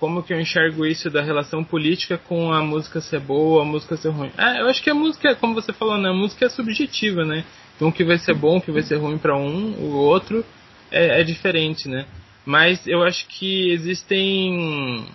como 0.00 0.22
que 0.22 0.32
eu 0.32 0.40
enxergo 0.40 0.86
isso 0.86 1.10
da 1.10 1.20
relação 1.20 1.62
política 1.62 2.16
com 2.16 2.50
a 2.52 2.62
música 2.62 3.00
ser 3.02 3.20
boa, 3.20 3.62
a 3.62 3.64
música 3.64 3.96
ser 3.98 4.08
ruim? 4.08 4.32
Ah, 4.38 4.56
eu 4.58 4.66
acho 4.68 4.82
que 4.82 4.88
a 4.88 4.94
música, 4.94 5.34
como 5.36 5.54
você 5.54 5.72
falou, 5.74 5.98
né, 5.98 6.08
a 6.08 6.14
música 6.14 6.46
é 6.46 6.48
subjetiva, 6.48 7.24
né? 7.24 7.44
Então 7.76 7.88
o 7.88 7.92
que 7.92 8.02
vai 8.02 8.18
ser 8.18 8.34
bom, 8.34 8.56
o 8.56 8.60
que 8.60 8.72
vai 8.72 8.82
ser 8.82 8.96
ruim 8.96 9.18
para 9.18 9.36
um, 9.36 9.74
o 9.74 9.96
outro 9.96 10.44
é, 10.90 11.20
é 11.20 11.24
diferente, 11.24 11.88
né? 11.88 12.06
Mas 12.44 12.86
eu 12.86 13.02
acho 13.02 13.26
que 13.28 13.70
existem, 13.70 15.06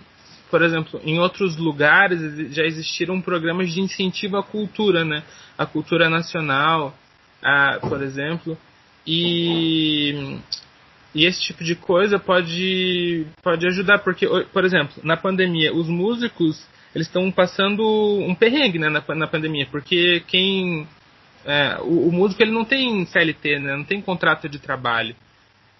por 0.50 0.62
exemplo, 0.62 1.00
em 1.04 1.18
outros 1.18 1.56
lugares 1.56 2.54
já 2.54 2.64
existiram 2.64 3.20
programas 3.20 3.72
de 3.72 3.80
incentivo 3.80 4.36
à 4.36 4.42
cultura, 4.42 5.04
né? 5.04 5.22
A 5.58 5.66
cultura 5.66 6.08
nacional, 6.08 6.96
a, 7.42 7.78
por 7.80 8.02
exemplo, 8.02 8.56
e 9.06 10.38
e 11.14 11.24
esse 11.24 11.40
tipo 11.40 11.64
de 11.64 11.74
coisa 11.74 12.18
pode, 12.18 13.26
pode 13.42 13.66
ajudar, 13.66 14.00
porque, 14.00 14.28
por 14.52 14.66
exemplo, 14.66 14.96
na 15.02 15.16
pandemia, 15.16 15.74
os 15.74 15.88
músicos 15.88 16.62
eles 16.94 17.06
estão 17.06 17.30
passando 17.30 17.82
um 18.20 18.34
perrengue 18.34 18.78
né, 18.78 18.88
na, 18.88 19.02
na 19.14 19.26
pandemia, 19.26 19.66
porque 19.70 20.22
quem. 20.26 20.86
É, 21.44 21.78
o, 21.80 22.08
o, 22.08 22.12
músico 22.12 22.42
ele 22.42 22.50
não 22.50 22.64
tem 22.64 23.04
CLT, 23.06 23.58
né, 23.60 23.76
não 23.76 23.84
tem 23.84 24.00
contrato 24.00 24.48
de 24.48 24.58
trabalho. 24.58 25.14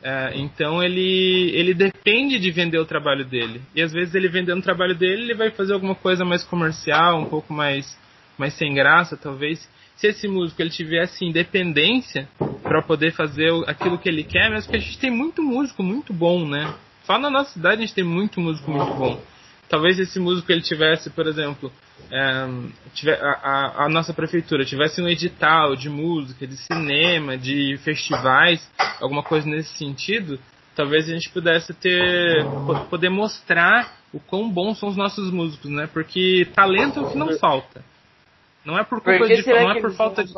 É, 0.02 0.32
então 0.34 0.82
ele, 0.82 1.50
ele 1.54 1.74
depende 1.74 2.38
de 2.38 2.50
vender 2.50 2.78
o 2.78 2.86
trabalho 2.86 3.24
dele. 3.24 3.62
E 3.74 3.82
às 3.82 3.92
vezes 3.92 4.14
ele 4.14 4.28
vendendo 4.28 4.58
o 4.58 4.62
trabalho 4.62 4.94
dele, 4.94 5.22
ele 5.22 5.34
vai 5.34 5.50
fazer 5.50 5.72
alguma 5.72 5.94
coisa 5.94 6.24
mais 6.24 6.44
comercial, 6.44 7.18
um 7.20 7.26
pouco 7.26 7.52
mais, 7.52 7.98
mais 8.38 8.54
sem 8.54 8.74
graça, 8.74 9.16
talvez 9.16 9.68
se 9.96 10.08
esse 10.08 10.28
músico 10.28 10.60
ele 10.60 10.70
tivesse 10.70 11.24
independência 11.24 12.28
para 12.62 12.82
poder 12.82 13.12
fazer 13.12 13.50
aquilo 13.66 13.98
que 13.98 14.08
ele 14.08 14.22
quer, 14.22 14.50
mas 14.50 14.66
que 14.66 14.76
a 14.76 14.78
gente 14.78 14.98
tem 14.98 15.10
muito 15.10 15.42
músico 15.42 15.82
muito 15.82 16.12
bom, 16.12 16.46
né? 16.46 16.74
Só 17.04 17.18
na 17.18 17.30
nossa 17.30 17.52
cidade 17.52 17.76
a 17.76 17.86
gente 17.86 17.94
tem 17.94 18.04
muito 18.04 18.40
músico 18.40 18.70
muito 18.70 18.92
bom. 18.94 19.20
Talvez 19.68 19.98
esse 19.98 20.20
músico 20.20 20.50
ele 20.52 20.62
tivesse, 20.62 21.10
por 21.10 21.26
exemplo, 21.26 21.72
é, 22.10 22.46
tiver, 22.94 23.20
a, 23.20 23.84
a, 23.84 23.88
nossa 23.88 24.14
prefeitura 24.14 24.64
tivesse 24.64 25.02
um 25.02 25.08
edital 25.08 25.74
de 25.74 25.88
música, 25.88 26.46
de 26.46 26.56
cinema, 26.56 27.36
de 27.36 27.76
festivais, 27.78 28.64
alguma 29.00 29.24
coisa 29.24 29.48
nesse 29.48 29.76
sentido, 29.76 30.38
talvez 30.76 31.08
a 31.08 31.12
gente 31.12 31.30
pudesse 31.30 31.74
ter 31.74 32.44
poder 32.88 33.08
mostrar 33.08 33.96
o 34.12 34.20
quão 34.20 34.48
bons 34.48 34.78
são 34.78 34.88
os 34.88 34.96
nossos 34.96 35.32
músicos, 35.32 35.70
né? 35.70 35.88
Porque 35.92 36.46
talento 36.54 37.00
é 37.00 37.02
o 37.02 37.10
que 37.10 37.18
não 37.18 37.36
falta. 37.38 37.82
Não 38.64 38.78
é 38.78 38.84
por 38.84 39.00
culpa 39.00 39.26
de 39.26 39.46
não 39.48 39.70
é 39.70 39.80
por 39.80 39.92
falta 39.94 40.24
de. 40.24 40.32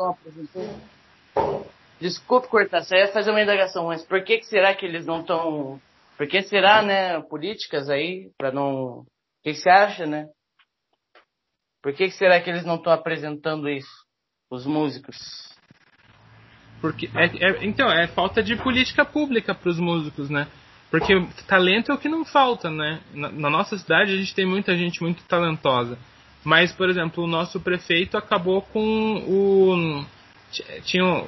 Desculpe 1.99 2.47
cortar, 2.47 2.81
você 2.81 2.95
ia 2.95 3.07
fazer 3.09 3.31
uma 3.31 3.41
indagação, 3.41 3.87
mas 3.87 4.03
por 4.03 4.23
que, 4.23 4.37
que 4.37 4.45
será 4.45 4.73
que 4.73 4.85
eles 4.85 5.05
não 5.05 5.19
estão. 5.21 5.81
Por 6.17 6.27
que 6.27 6.41
será, 6.43 6.81
né, 6.81 7.19
políticas 7.21 7.89
aí, 7.89 8.29
para 8.37 8.51
não. 8.51 9.05
O 9.39 9.43
que, 9.43 9.53
você 9.53 9.69
acha, 9.69 10.05
né? 10.05 10.27
Por 11.81 11.93
que, 11.93 12.05
que 12.05 12.15
será 12.15 12.41
que 12.41 12.49
eles 12.49 12.65
não 12.65 12.75
estão 12.75 12.91
apresentando 12.91 13.69
isso? 13.69 14.05
Os 14.51 14.65
músicos. 14.65 15.17
Porque 16.81 17.09
é, 17.15 17.25
é, 17.25 17.65
então 17.65 17.89
é 17.91 18.07
falta 18.07 18.43
de 18.43 18.55
política 18.55 19.05
pública 19.05 19.53
para 19.53 19.69
os 19.69 19.79
músicos, 19.79 20.29
né? 20.29 20.47
Porque 20.91 21.13
talento 21.47 21.91
é 21.91 21.95
o 21.95 21.97
que 21.97 22.09
não 22.09 22.25
falta, 22.25 22.69
né? 22.69 22.99
Na, 23.13 23.29
na, 23.29 23.49
nossa 23.49 23.77
cidade 23.77 24.13
a 24.13 24.17
gente 24.17 24.33
tem 24.33 24.45
muita 24.45 24.75
gente 24.75 25.01
muito 25.01 25.23
talentosa. 25.23 25.97
Mas, 26.43 26.71
por 26.71 26.89
exemplo, 26.89 27.23
o 27.23 27.27
nosso 27.27 27.59
prefeito 27.59 28.17
acabou 28.17 28.61
com 28.61 29.17
o. 29.27 30.05
Tinham 30.83 31.27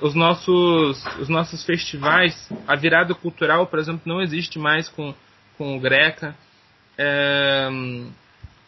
os 0.00 0.14
nossos, 0.14 1.04
os 1.18 1.28
nossos 1.28 1.64
festivais, 1.64 2.48
a 2.68 2.76
virada 2.76 3.14
cultural, 3.14 3.66
por 3.66 3.80
exemplo, 3.80 4.02
não 4.04 4.22
existe 4.22 4.60
mais 4.60 4.88
com, 4.88 5.12
com 5.58 5.76
o 5.76 5.80
Greca. 5.80 6.36
É, 7.02 7.66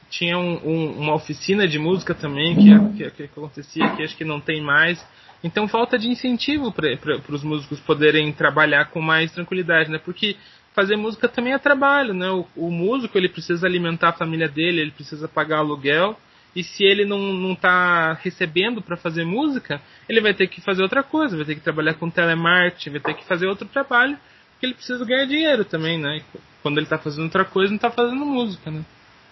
tinha 0.08 0.38
um, 0.38 0.58
um, 0.64 1.00
uma 1.00 1.14
oficina 1.14 1.68
de 1.68 1.78
música 1.78 2.14
também 2.14 2.56
que, 2.56 2.96
que, 2.96 3.10
que, 3.10 3.22
acontecia, 3.24 3.90
que 3.90 4.02
acho 4.02 4.16
que 4.16 4.24
não 4.24 4.40
tem 4.40 4.62
mais. 4.62 5.04
Então 5.44 5.68
falta 5.68 5.98
de 5.98 6.08
incentivo 6.08 6.72
para 6.72 7.20
os 7.28 7.42
músicos 7.42 7.78
poderem 7.80 8.32
trabalhar 8.32 8.86
com 8.86 9.02
mais 9.02 9.30
tranquilidade, 9.32 9.90
né? 9.90 9.98
Porque 9.98 10.36
fazer 10.74 10.96
música 10.96 11.28
também 11.28 11.52
é 11.52 11.58
trabalho, 11.58 12.14
né? 12.14 12.30
O, 12.30 12.46
o, 12.56 12.70
músico 12.70 13.18
ele 13.18 13.28
precisa 13.28 13.66
alimentar 13.66 14.10
a 14.10 14.14
família 14.14 14.48
dele, 14.48 14.80
ele 14.80 14.92
precisa 14.92 15.28
pagar 15.28 15.58
aluguel. 15.58 16.18
E 16.54 16.62
se 16.62 16.84
ele 16.84 17.04
não, 17.04 17.18
não 17.18 17.54
tá 17.54 18.14
recebendo 18.22 18.80
para 18.82 18.96
fazer 18.96 19.24
música, 19.24 19.80
ele 20.08 20.20
vai 20.20 20.34
ter 20.34 20.46
que 20.46 20.60
fazer 20.60 20.82
outra 20.82 21.02
coisa, 21.02 21.36
vai 21.36 21.46
ter 21.46 21.54
que 21.54 21.62
trabalhar 21.62 21.94
com 21.94 22.10
telemarketing, 22.10 22.90
vai 22.90 23.00
ter 23.00 23.14
que 23.14 23.24
fazer 23.24 23.46
outro 23.46 23.66
trabalho, 23.68 24.18
porque 24.62 24.66
ele 24.66 24.74
precisa 24.74 25.04
ganhar 25.04 25.26
dinheiro 25.26 25.64
também, 25.64 25.98
né? 25.98 26.22
Quando 26.62 26.78
ele 26.78 26.86
está 26.86 26.96
fazendo 26.96 27.24
outra 27.24 27.44
coisa, 27.44 27.70
não 27.70 27.76
está 27.76 27.90
fazendo 27.90 28.24
música, 28.24 28.70
né? 28.70 28.84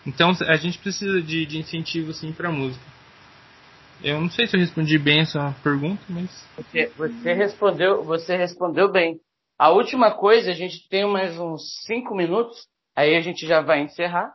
Então 0.04 0.32
a 0.48 0.56
gente 0.56 0.78
precisa 0.78 1.22
de, 1.22 1.46
de 1.46 1.58
incentivo 1.58 2.12
sim 2.12 2.32
para 2.32 2.50
música. 2.50 2.84
Eu 4.02 4.20
não 4.20 4.28
sei 4.28 4.48
se 4.48 4.56
eu 4.56 4.60
respondi 4.60 4.98
bem 4.98 5.20
essa 5.20 5.54
pergunta, 5.62 6.02
mas 6.08 6.48
você, 6.56 6.90
você 6.96 7.32
respondeu, 7.32 8.02
você 8.02 8.36
respondeu 8.36 8.90
bem. 8.90 9.20
A 9.56 9.70
última 9.70 10.10
coisa, 10.10 10.50
a 10.50 10.54
gente 10.54 10.88
tem 10.88 11.06
mais 11.06 11.38
uns 11.38 11.62
cinco 11.86 12.14
minutos, 12.14 12.66
aí 12.96 13.14
a 13.14 13.20
gente 13.20 13.46
já 13.46 13.60
vai 13.60 13.82
encerrar. 13.82 14.32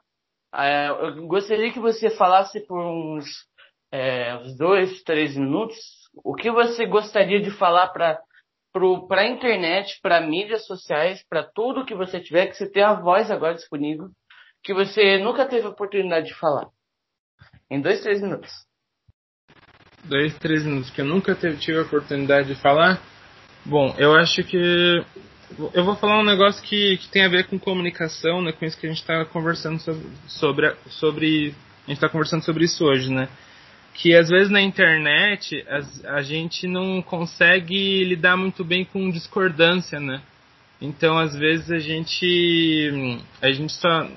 É, 0.54 0.88
eu 0.88 1.28
gostaria 1.28 1.74
que 1.74 1.80
você 1.80 2.10
falasse 2.12 2.66
por 2.66 2.80
uns, 2.80 3.26
é, 3.92 4.38
uns 4.38 4.56
dois, 4.58 5.04
três 5.04 5.36
minutos 5.36 5.76
o 6.24 6.34
que 6.34 6.50
você 6.50 6.86
gostaria 6.86 7.42
de 7.42 7.52
falar 7.52 7.90
para 7.90 8.18
para 9.08 9.22
a 9.22 9.28
internet, 9.28 10.00
para 10.02 10.20
mídias 10.20 10.66
sociais, 10.66 11.24
para 11.30 11.44
tudo 11.44 11.86
que 11.86 11.96
você 11.96 12.20
tiver, 12.20 12.48
que 12.48 12.58
você 12.58 12.70
tem 12.70 12.84
a 12.84 12.94
voz 12.94 13.32
agora 13.32 13.56
disponível, 13.56 14.10
que 14.64 14.74
você 14.74 15.18
nunca 15.18 15.46
teve 15.46 15.66
a 15.66 15.70
oportunidade 15.70 16.28
de 16.28 16.34
falar. 16.34 16.68
Em 17.72 17.80
dois, 17.82 18.02
três 18.02 18.22
minutos. 18.22 18.52
Dois, 20.04 20.38
três 20.38 20.64
minutos, 20.66 20.92
que 20.92 21.02
eu 21.02 21.06
nunca 21.06 21.34
tive 21.36 21.80
a 21.80 21.84
oportunidade 21.84 22.50
de 22.50 22.62
falar. 22.62 23.02
Bom, 23.66 23.96
eu 23.98 24.14
acho 24.14 24.44
que. 24.44 25.04
Eu 25.74 25.86
vou 25.86 25.96
falar 25.96 26.20
um 26.20 26.26
negócio 26.26 26.62
que, 26.62 26.98
que 26.98 27.08
tem 27.10 27.24
a 27.24 27.30
ver 27.30 27.48
com 27.48 27.58
comunicação, 27.58 28.42
né? 28.42 28.52
Com 28.52 28.66
isso 28.66 28.78
que 28.78 28.86
a 28.86 28.90
gente 28.90 29.00
está 29.00 29.24
conversando 29.26 29.80
sobre, 29.80 30.08
sobre, 30.28 30.76
sobre. 30.90 31.56
A 31.86 31.88
gente 31.88 31.98
está 31.98 32.10
conversando 32.10 32.44
sobre 32.44 32.66
isso 32.66 32.84
hoje, 32.84 33.12
né? 33.12 33.30
Que 33.96 34.14
às 34.14 34.30
vezes 34.30 34.52
na 34.52 34.62
internet 34.62 35.66
a, 35.70 36.18
a, 36.18 36.22
gente 36.22 36.68
não 36.68 37.02
consegue 37.02 38.04
lidar 38.04 38.36
muito 38.36 38.64
bem 38.64 38.84
com 38.84 39.10
discordância, 39.10 40.00
né? 40.00 40.22
Então 40.82 41.18
às 41.18 41.34
vezes 41.34 41.72
a 41.72 41.80
gente 41.80 43.20
a 43.42 43.52
gente 43.52 43.72
só, 43.72 44.08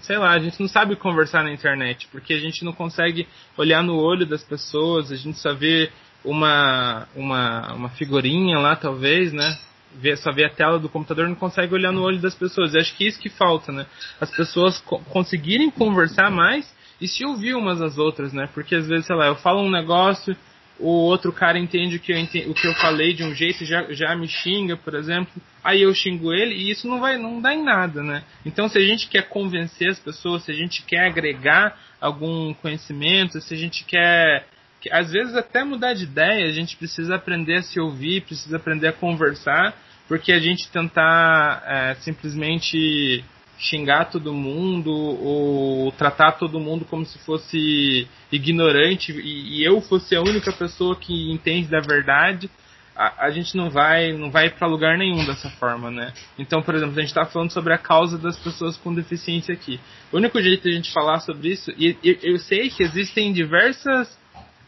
sei 0.00 0.16
lá, 0.16 0.30
a 0.32 0.38
gente 0.38 0.58
não 0.58 0.68
sabe 0.68 0.96
conversar 0.96 1.44
na 1.44 1.52
internet, 1.52 2.08
porque 2.10 2.32
a 2.32 2.38
gente 2.38 2.64
não 2.64 2.72
consegue 2.72 3.28
olhar 3.58 3.82
no 3.82 3.96
olho 3.96 4.24
das 4.24 4.42
pessoas, 4.42 5.12
a 5.12 5.16
gente 5.16 5.38
só 5.38 5.52
vê 5.52 5.90
uma 6.24 7.06
uma, 7.14 7.74
uma 7.74 7.88
figurinha 7.90 8.58
lá 8.58 8.74
talvez, 8.74 9.34
né? 9.34 9.58
Vê, 9.98 10.16
só 10.16 10.32
vê 10.32 10.44
a 10.44 10.50
tela 10.50 10.78
do 10.78 10.88
computador, 10.88 11.28
não 11.28 11.34
consegue 11.34 11.74
olhar 11.74 11.92
no 11.92 12.02
olho 12.02 12.18
das 12.20 12.34
pessoas. 12.34 12.74
Eu 12.74 12.80
acho 12.80 12.94
que 12.96 13.04
é 13.04 13.08
isso 13.08 13.20
que 13.20 13.30
falta, 13.30 13.70
né? 13.70 13.86
As 14.18 14.30
pessoas 14.30 14.78
co 14.80 14.98
conseguirem 15.10 15.70
conversar 15.70 16.30
mais 16.30 16.75
e 17.00 17.06
se 17.06 17.24
ouvir 17.24 17.54
umas 17.54 17.80
às 17.80 17.98
outras, 17.98 18.32
né? 18.32 18.48
Porque 18.52 18.74
às 18.74 18.86
vezes, 18.86 19.06
sei 19.06 19.16
lá, 19.16 19.26
eu 19.26 19.36
falo 19.36 19.60
um 19.60 19.70
negócio, 19.70 20.36
o 20.78 20.88
outro 20.88 21.32
cara 21.32 21.58
entende 21.58 21.96
o 21.96 22.00
que 22.00 22.12
eu, 22.12 22.18
entendi, 22.18 22.48
o 22.48 22.54
que 22.54 22.66
eu 22.66 22.74
falei 22.74 23.14
de 23.14 23.24
um 23.24 23.34
jeito 23.34 23.64
já, 23.64 23.86
já 23.92 24.14
me 24.14 24.28
xinga, 24.28 24.76
por 24.76 24.94
exemplo, 24.94 25.32
aí 25.64 25.82
eu 25.82 25.94
xingo 25.94 26.32
ele 26.32 26.54
e 26.54 26.70
isso 26.70 26.86
não 26.86 27.00
vai 27.00 27.16
não 27.16 27.40
dá 27.40 27.54
em 27.54 27.62
nada, 27.62 28.02
né? 28.02 28.22
Então 28.44 28.68
se 28.68 28.78
a 28.78 28.82
gente 28.82 29.08
quer 29.08 29.28
convencer 29.28 29.88
as 29.88 29.98
pessoas, 29.98 30.44
se 30.44 30.50
a 30.50 30.54
gente 30.54 30.82
quer 30.82 31.06
agregar 31.06 31.78
algum 32.00 32.52
conhecimento, 32.54 33.40
se 33.40 33.54
a 33.54 33.56
gente 33.56 33.84
quer 33.84 34.46
às 34.90 35.10
vezes 35.10 35.34
até 35.34 35.64
mudar 35.64 35.94
de 35.94 36.04
ideia, 36.04 36.46
a 36.46 36.52
gente 36.52 36.76
precisa 36.76 37.16
aprender 37.16 37.56
a 37.56 37.62
se 37.62 37.80
ouvir, 37.80 38.22
precisa 38.22 38.56
aprender 38.56 38.88
a 38.88 38.92
conversar, 38.92 39.74
porque 40.06 40.30
a 40.30 40.38
gente 40.38 40.68
tentar 40.70 41.62
é, 41.66 41.94
simplesmente 41.96 43.24
xingar 43.58 44.06
todo 44.06 44.32
mundo 44.32 44.90
ou 44.90 45.90
tratar 45.92 46.32
todo 46.32 46.60
mundo 46.60 46.84
como 46.84 47.04
se 47.04 47.18
fosse 47.20 48.06
ignorante 48.30 49.12
e, 49.12 49.58
e 49.58 49.64
eu 49.64 49.80
fosse 49.80 50.14
a 50.14 50.20
única 50.20 50.52
pessoa 50.52 50.96
que 50.96 51.32
entende 51.32 51.68
da 51.68 51.80
verdade, 51.80 52.50
a, 52.94 53.26
a 53.26 53.30
gente 53.30 53.56
não 53.56 53.70
vai 53.70 54.12
não 54.12 54.30
vai 54.30 54.50
para 54.50 54.66
lugar 54.66 54.96
nenhum 54.96 55.24
dessa 55.24 55.50
forma, 55.50 55.90
né? 55.90 56.12
Então, 56.38 56.62
por 56.62 56.74
exemplo, 56.74 56.94
a 56.96 57.00
gente 57.00 57.08
está 57.08 57.24
falando 57.26 57.50
sobre 57.50 57.74
a 57.74 57.78
causa 57.78 58.18
das 58.18 58.38
pessoas 58.38 58.76
com 58.76 58.94
deficiência 58.94 59.52
aqui. 59.52 59.78
O 60.12 60.16
único 60.16 60.40
jeito 60.40 60.62
de 60.62 60.70
a 60.70 60.72
gente 60.72 60.92
falar 60.92 61.20
sobre 61.20 61.48
isso, 61.48 61.70
e, 61.76 61.96
e 62.02 62.18
eu 62.22 62.38
sei 62.38 62.70
que 62.70 62.82
existem 62.82 63.32
diversas 63.32 64.15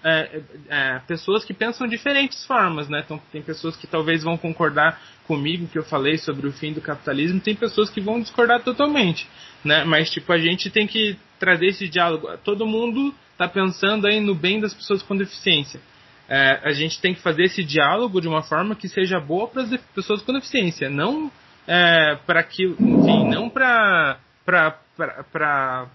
é, 0.05 0.41
é, 0.69 1.01
pessoas 1.07 1.45
que 1.45 1.53
pensam 1.53 1.87
diferentes 1.87 2.45
formas, 2.45 2.89
né? 2.89 3.03
Então, 3.05 3.21
tem 3.33 3.43
pessoas 3.43 3.77
que 3.77 3.87
talvez 3.87 4.23
vão 4.23 4.37
concordar 4.37 5.01
comigo 5.27 5.69
que 5.69 5.79
eu 5.79 5.83
falei 5.83 6.17
sobre 6.17 6.47
o 6.47 6.53
fim 6.53 6.73
do 6.73 6.81
capitalismo, 6.81 7.41
tem 7.41 7.55
pessoas 7.55 7.91
que 7.91 8.01
vão 8.01 8.21
discordar 8.21 8.63
totalmente, 8.63 9.29
né? 9.65 9.85
Mas 9.85 10.11
tipo 10.11 10.33
a 10.33 10.39
gente 10.39 10.71
tem 10.71 10.87
que 10.87 11.19
trazer 11.39 11.67
esse 11.67 11.89
diálogo. 11.89 12.29
Todo 12.45 12.67
mundo 12.67 13.15
está 13.33 13.49
pensando 13.49 14.07
aí 14.07 14.21
no 14.21 14.35
bem 14.35 14.61
das 14.61 14.73
pessoas 14.73 15.03
com 15.03 15.17
deficiência. 15.17 15.81
É, 16.29 16.61
a 16.63 16.73
gente 16.73 17.01
tem 17.01 17.15
que 17.15 17.21
fazer 17.21 17.45
esse 17.45 17.65
diálogo 17.65 18.21
de 18.21 18.29
uma 18.29 18.43
forma 18.43 18.75
que 18.75 18.89
seja 18.89 19.19
boa 19.19 19.49
para 19.49 19.63
as 19.63 19.77
pessoas 19.95 20.23
com 20.23 20.33
deficiência, 20.33 20.89
não 20.91 21.31
é, 21.67 22.17
para 22.27 22.43
que, 22.43 22.65
enfim, 22.65 23.29
não 23.29 23.51
para 23.51 24.19
para 24.45 25.89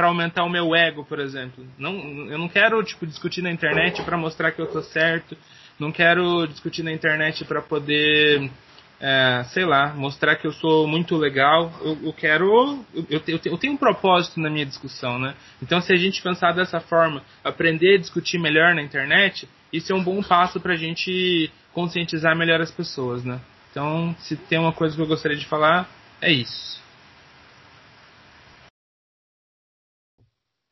para 0.00 0.08
aumentar 0.08 0.44
o 0.44 0.48
meu 0.48 0.74
ego, 0.74 1.04
por 1.04 1.18
exemplo. 1.18 1.62
Não, 1.76 1.92
eu 2.30 2.38
não 2.38 2.48
quero 2.48 2.82
tipo 2.82 3.06
discutir 3.06 3.42
na 3.42 3.52
internet 3.52 4.02
para 4.02 4.16
mostrar 4.16 4.50
que 4.50 4.58
eu 4.58 4.66
tô 4.66 4.80
certo. 4.80 5.36
Não 5.78 5.92
quero 5.92 6.46
discutir 6.46 6.82
na 6.82 6.90
internet 6.90 7.44
para 7.44 7.60
poder, 7.60 8.50
é, 8.98 9.44
sei 9.52 9.66
lá, 9.66 9.92
mostrar 9.92 10.36
que 10.36 10.46
eu 10.46 10.54
sou 10.54 10.88
muito 10.88 11.18
legal. 11.18 11.70
Eu, 11.82 11.98
eu 12.02 12.12
quero, 12.14 12.82
eu, 12.94 13.04
eu, 13.10 13.40
eu, 13.44 13.58
tenho 13.58 13.74
um 13.74 13.76
propósito 13.76 14.40
na 14.40 14.48
minha 14.48 14.64
discussão, 14.64 15.18
né? 15.18 15.34
Então, 15.62 15.82
se 15.82 15.92
a 15.92 15.96
gente 15.96 16.22
pensar 16.22 16.52
dessa 16.52 16.80
forma, 16.80 17.22
aprender 17.44 17.96
a 17.96 17.98
discutir 17.98 18.38
melhor 18.38 18.74
na 18.74 18.80
internet, 18.80 19.46
isso 19.70 19.92
é 19.92 19.94
um 19.94 20.02
bom 20.02 20.22
passo 20.22 20.58
para 20.58 20.72
a 20.72 20.78
gente 20.78 21.52
conscientizar 21.74 22.34
melhor 22.34 22.62
as 22.62 22.70
pessoas, 22.70 23.22
né? 23.22 23.38
Então, 23.70 24.16
se 24.20 24.34
tem 24.34 24.58
uma 24.58 24.72
coisa 24.72 24.96
que 24.96 25.02
eu 25.02 25.06
gostaria 25.06 25.36
de 25.36 25.46
falar, 25.46 25.86
é 26.22 26.32
isso. 26.32 26.80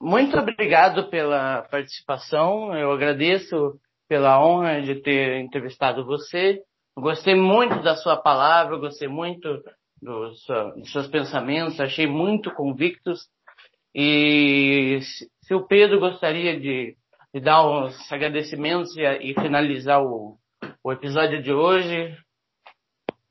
Muito 0.00 0.38
obrigado 0.38 1.10
pela 1.10 1.62
participação. 1.62 2.76
Eu 2.76 2.92
agradeço 2.92 3.78
pela 4.08 4.42
honra 4.44 4.80
de 4.80 4.96
ter 4.96 5.40
entrevistado 5.40 6.06
você. 6.06 6.60
Gostei 6.96 7.34
muito 7.34 7.82
da 7.82 7.94
sua 7.96 8.16
palavra, 8.16 8.78
gostei 8.78 9.08
muito 9.08 9.62
dos 10.00 10.44
seus 10.90 11.08
pensamentos, 11.08 11.80
achei 11.80 12.06
muito 12.06 12.52
convictos. 12.54 13.26
E 13.94 15.00
se 15.42 15.54
o 15.54 15.66
Pedro 15.66 15.98
gostaria 15.98 16.58
de, 16.58 16.96
de 17.34 17.40
dar 17.40 17.66
uns 17.66 18.12
agradecimentos 18.12 18.96
e, 18.96 19.02
e 19.02 19.34
finalizar 19.34 20.02
o, 20.02 20.36
o, 20.84 20.92
episódio 20.92 21.42
de 21.42 21.52
hoje. 21.52 22.16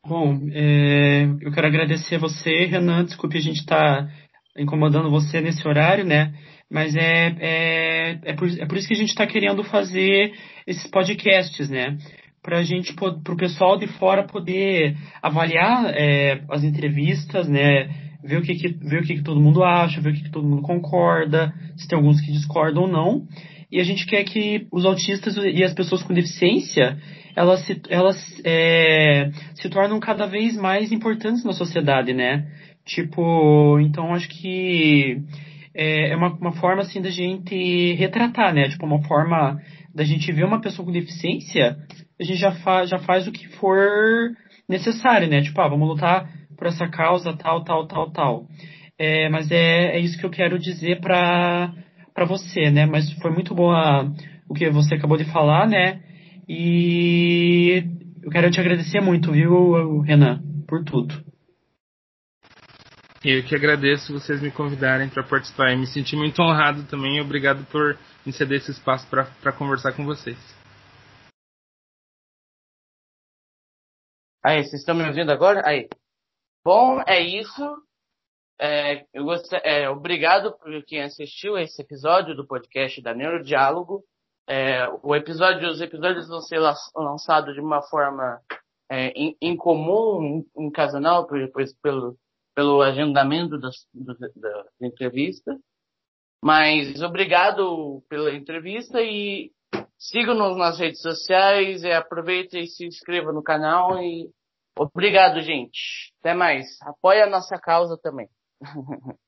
Bom, 0.06 0.40
é, 0.52 1.24
eu 1.42 1.52
quero 1.52 1.68
agradecer 1.68 2.16
a 2.16 2.20
você, 2.20 2.66
Renan. 2.66 3.06
Desculpe 3.06 3.38
a 3.38 3.42
gente 3.42 3.60
estar 3.60 4.08
tá 4.08 4.14
incomodando 4.58 5.10
você 5.10 5.42
nesse 5.42 5.68
horário, 5.68 6.06
né? 6.06 6.34
Mas 6.70 6.96
é, 6.96 7.36
é, 7.40 8.20
é, 8.24 8.34
por, 8.34 8.50
é 8.50 8.66
por 8.66 8.78
isso 8.78 8.88
que 8.88 8.94
a 8.94 8.98
gente 8.98 9.10
está 9.10 9.26
querendo 9.26 9.64
fazer 9.64 10.34
esses 10.66 10.90
podcasts, 10.90 11.70
né? 11.70 11.98
Para 12.42 12.64
gente, 12.64 12.94
para 12.94 13.34
o 13.34 13.38
pessoal 13.38 13.78
de 13.78 13.88
fora 13.88 14.24
poder 14.24 14.96
avaliar 15.22 15.94
é, 15.94 16.42
as 16.50 16.64
entrevistas, 16.64 17.48
né? 17.48 17.90
Ver 18.24 18.38
o 18.38 18.42
que, 18.42 18.56
que, 18.56 18.68
ver 18.68 19.02
o 19.02 19.04
que, 19.06 19.16
que 19.16 19.24
todo 19.24 19.40
mundo 19.40 19.64
acha, 19.64 20.02
ver 20.02 20.12
o 20.12 20.14
que, 20.14 20.24
que 20.24 20.32
todo 20.32 20.48
mundo 20.48 20.62
concorda, 20.62 21.54
se 21.78 21.88
tem 21.88 21.98
alguns 21.98 22.20
que 22.20 22.32
discordam 22.32 22.84
ou 22.84 22.90
não. 22.90 23.28
E 23.72 23.80
a 23.80 23.84
gente 23.84 24.06
quer 24.06 24.24
que 24.24 24.68
os 24.72 24.86
autistas 24.86 25.36
e 25.38 25.64
as 25.64 25.74
pessoas 25.74 26.04
com 26.04 26.14
deficiência 26.14 26.98
elas 27.38 27.64
se, 27.68 27.80
elas, 27.88 28.18
é, 28.44 29.30
se 29.54 29.70
tornam 29.70 30.00
cada 30.00 30.26
vez 30.26 30.58
mais 30.58 30.92
importantes 30.92 31.44
na 31.44 31.54
sociedade, 31.54 32.12
né? 32.12 32.48
Tipo, 32.88 33.80
então 33.82 34.14
acho 34.14 34.30
que 34.30 35.22
é, 35.76 36.12
é 36.12 36.16
uma, 36.16 36.34
uma 36.34 36.54
forma 36.54 36.82
assim 36.82 37.02
da 37.02 37.10
gente 37.10 37.94
retratar, 37.96 38.54
né? 38.54 38.70
Tipo, 38.70 38.86
uma 38.86 39.04
forma 39.04 39.62
da 39.94 40.06
gente 40.06 40.32
ver 40.32 40.46
uma 40.46 40.62
pessoa 40.62 40.86
com 40.86 40.92
deficiência, 40.92 41.78
a 42.20 42.24
gente 42.24 42.40
já, 42.40 42.52
fa 42.54 42.86
já 42.86 42.98
faz 43.00 43.28
o 43.28 43.32
que 43.32 43.46
for 43.58 44.32
necessário, 44.70 45.28
né? 45.28 45.42
Tipo, 45.42 45.60
ah, 45.60 45.68
vamos 45.68 45.88
lutar 45.88 46.30
por 46.58 46.68
essa 46.68 46.88
causa, 46.88 47.34
tal, 47.34 47.64
tal, 47.64 47.88
tal, 47.88 48.12
tal. 48.12 48.48
É, 48.98 49.28
mas 49.30 49.52
é, 49.52 49.98
é 49.98 50.00
isso 50.00 50.18
que 50.18 50.26
eu 50.26 50.32
quero 50.32 50.58
dizer 50.58 51.02
pra, 51.02 51.74
pra 52.14 52.26
você, 52.26 52.72
né? 52.72 52.86
Mas 52.86 53.12
foi 53.22 53.32
muito 53.32 53.54
boa 53.54 54.10
o 54.48 54.54
que 54.54 54.70
você 54.70 54.96
acabou 54.96 55.18
de 55.18 55.26
falar, 55.26 55.68
né? 55.68 56.00
E 56.48 57.84
eu 58.24 58.32
quero 58.32 58.50
te 58.50 58.62
agradecer 58.62 59.02
muito, 59.02 59.34
viu, 59.34 60.00
Renan, 60.00 60.42
por 60.68 60.86
tudo. 60.86 61.28
Eu 63.24 63.44
que 63.44 63.56
agradeço 63.56 64.14
vocês 64.14 64.42
me 64.42 64.52
convidarem 64.52 65.10
para 65.10 65.24
participar. 65.24 65.72
Eu 65.72 65.80
me 65.80 65.88
senti 65.88 66.16
muito 66.16 66.40
honrado 66.42 66.84
também. 66.84 67.20
Obrigado 67.20 67.66
por 67.72 67.98
me 68.26 68.32
ceder 68.32 68.60
esse 68.60 68.72
espaço 68.72 69.08
para 69.10 69.52
conversar 69.54 69.94
com 69.94 70.06
vocês. 70.06 70.38
Aí, 74.46 74.64
vocês 74.64 74.82
estão 74.82 74.96
me 74.96 75.06
ouvindo 75.06 75.32
agora? 75.32 75.62
Aí. 75.66 75.90
Bom, 76.64 77.02
é 77.08 77.20
isso. 77.20 77.84
É, 78.60 79.06
eu 79.14 79.26
é, 79.64 79.90
obrigado 79.90 80.58
por 80.58 80.84
quem 80.86 81.02
assistiu 81.04 81.58
esse 81.58 81.82
episódio 81.82 82.36
do 82.36 82.48
podcast 82.48 83.02
da 83.02 83.14
Neurodiálogo. 83.14 84.04
É, 84.48 84.88
o 85.04 85.16
episódio, 85.16 85.70
os 85.70 85.82
episódios 85.82 86.28
vão 86.28 86.42
ser 86.42 86.60
lançados 86.96 87.54
de 87.56 87.60
uma 87.60 87.82
forma 87.82 88.40
é, 88.90 89.12
incomum, 89.42 90.46
casal, 90.74 91.28
por, 91.28 91.52
por, 91.52 91.64
pelo 91.82 92.18
pelo 92.58 92.82
agendamento 92.82 93.60
das, 93.60 93.76
das 93.94 94.18
entrevistas. 94.82 95.56
Mas 96.44 97.00
obrigado 97.04 98.04
pela 98.10 98.34
entrevista 98.34 99.00
e 99.00 99.52
sigam-nos 99.96 100.58
nas 100.58 100.80
redes 100.80 101.00
sociais 101.00 101.84
e 101.84 101.92
aproveitem 101.92 102.64
e 102.64 102.68
se 102.68 102.84
inscreva 102.84 103.32
no 103.32 103.44
canal 103.44 104.02
e 104.02 104.28
obrigado, 104.76 105.40
gente. 105.42 106.12
Até 106.20 106.34
mais. 106.34 106.82
Apoie 106.82 107.22
a 107.22 107.30
nossa 107.30 107.60
causa 107.60 107.96
também. 107.96 108.28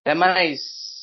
Até 0.00 0.14
mais. 0.14 0.95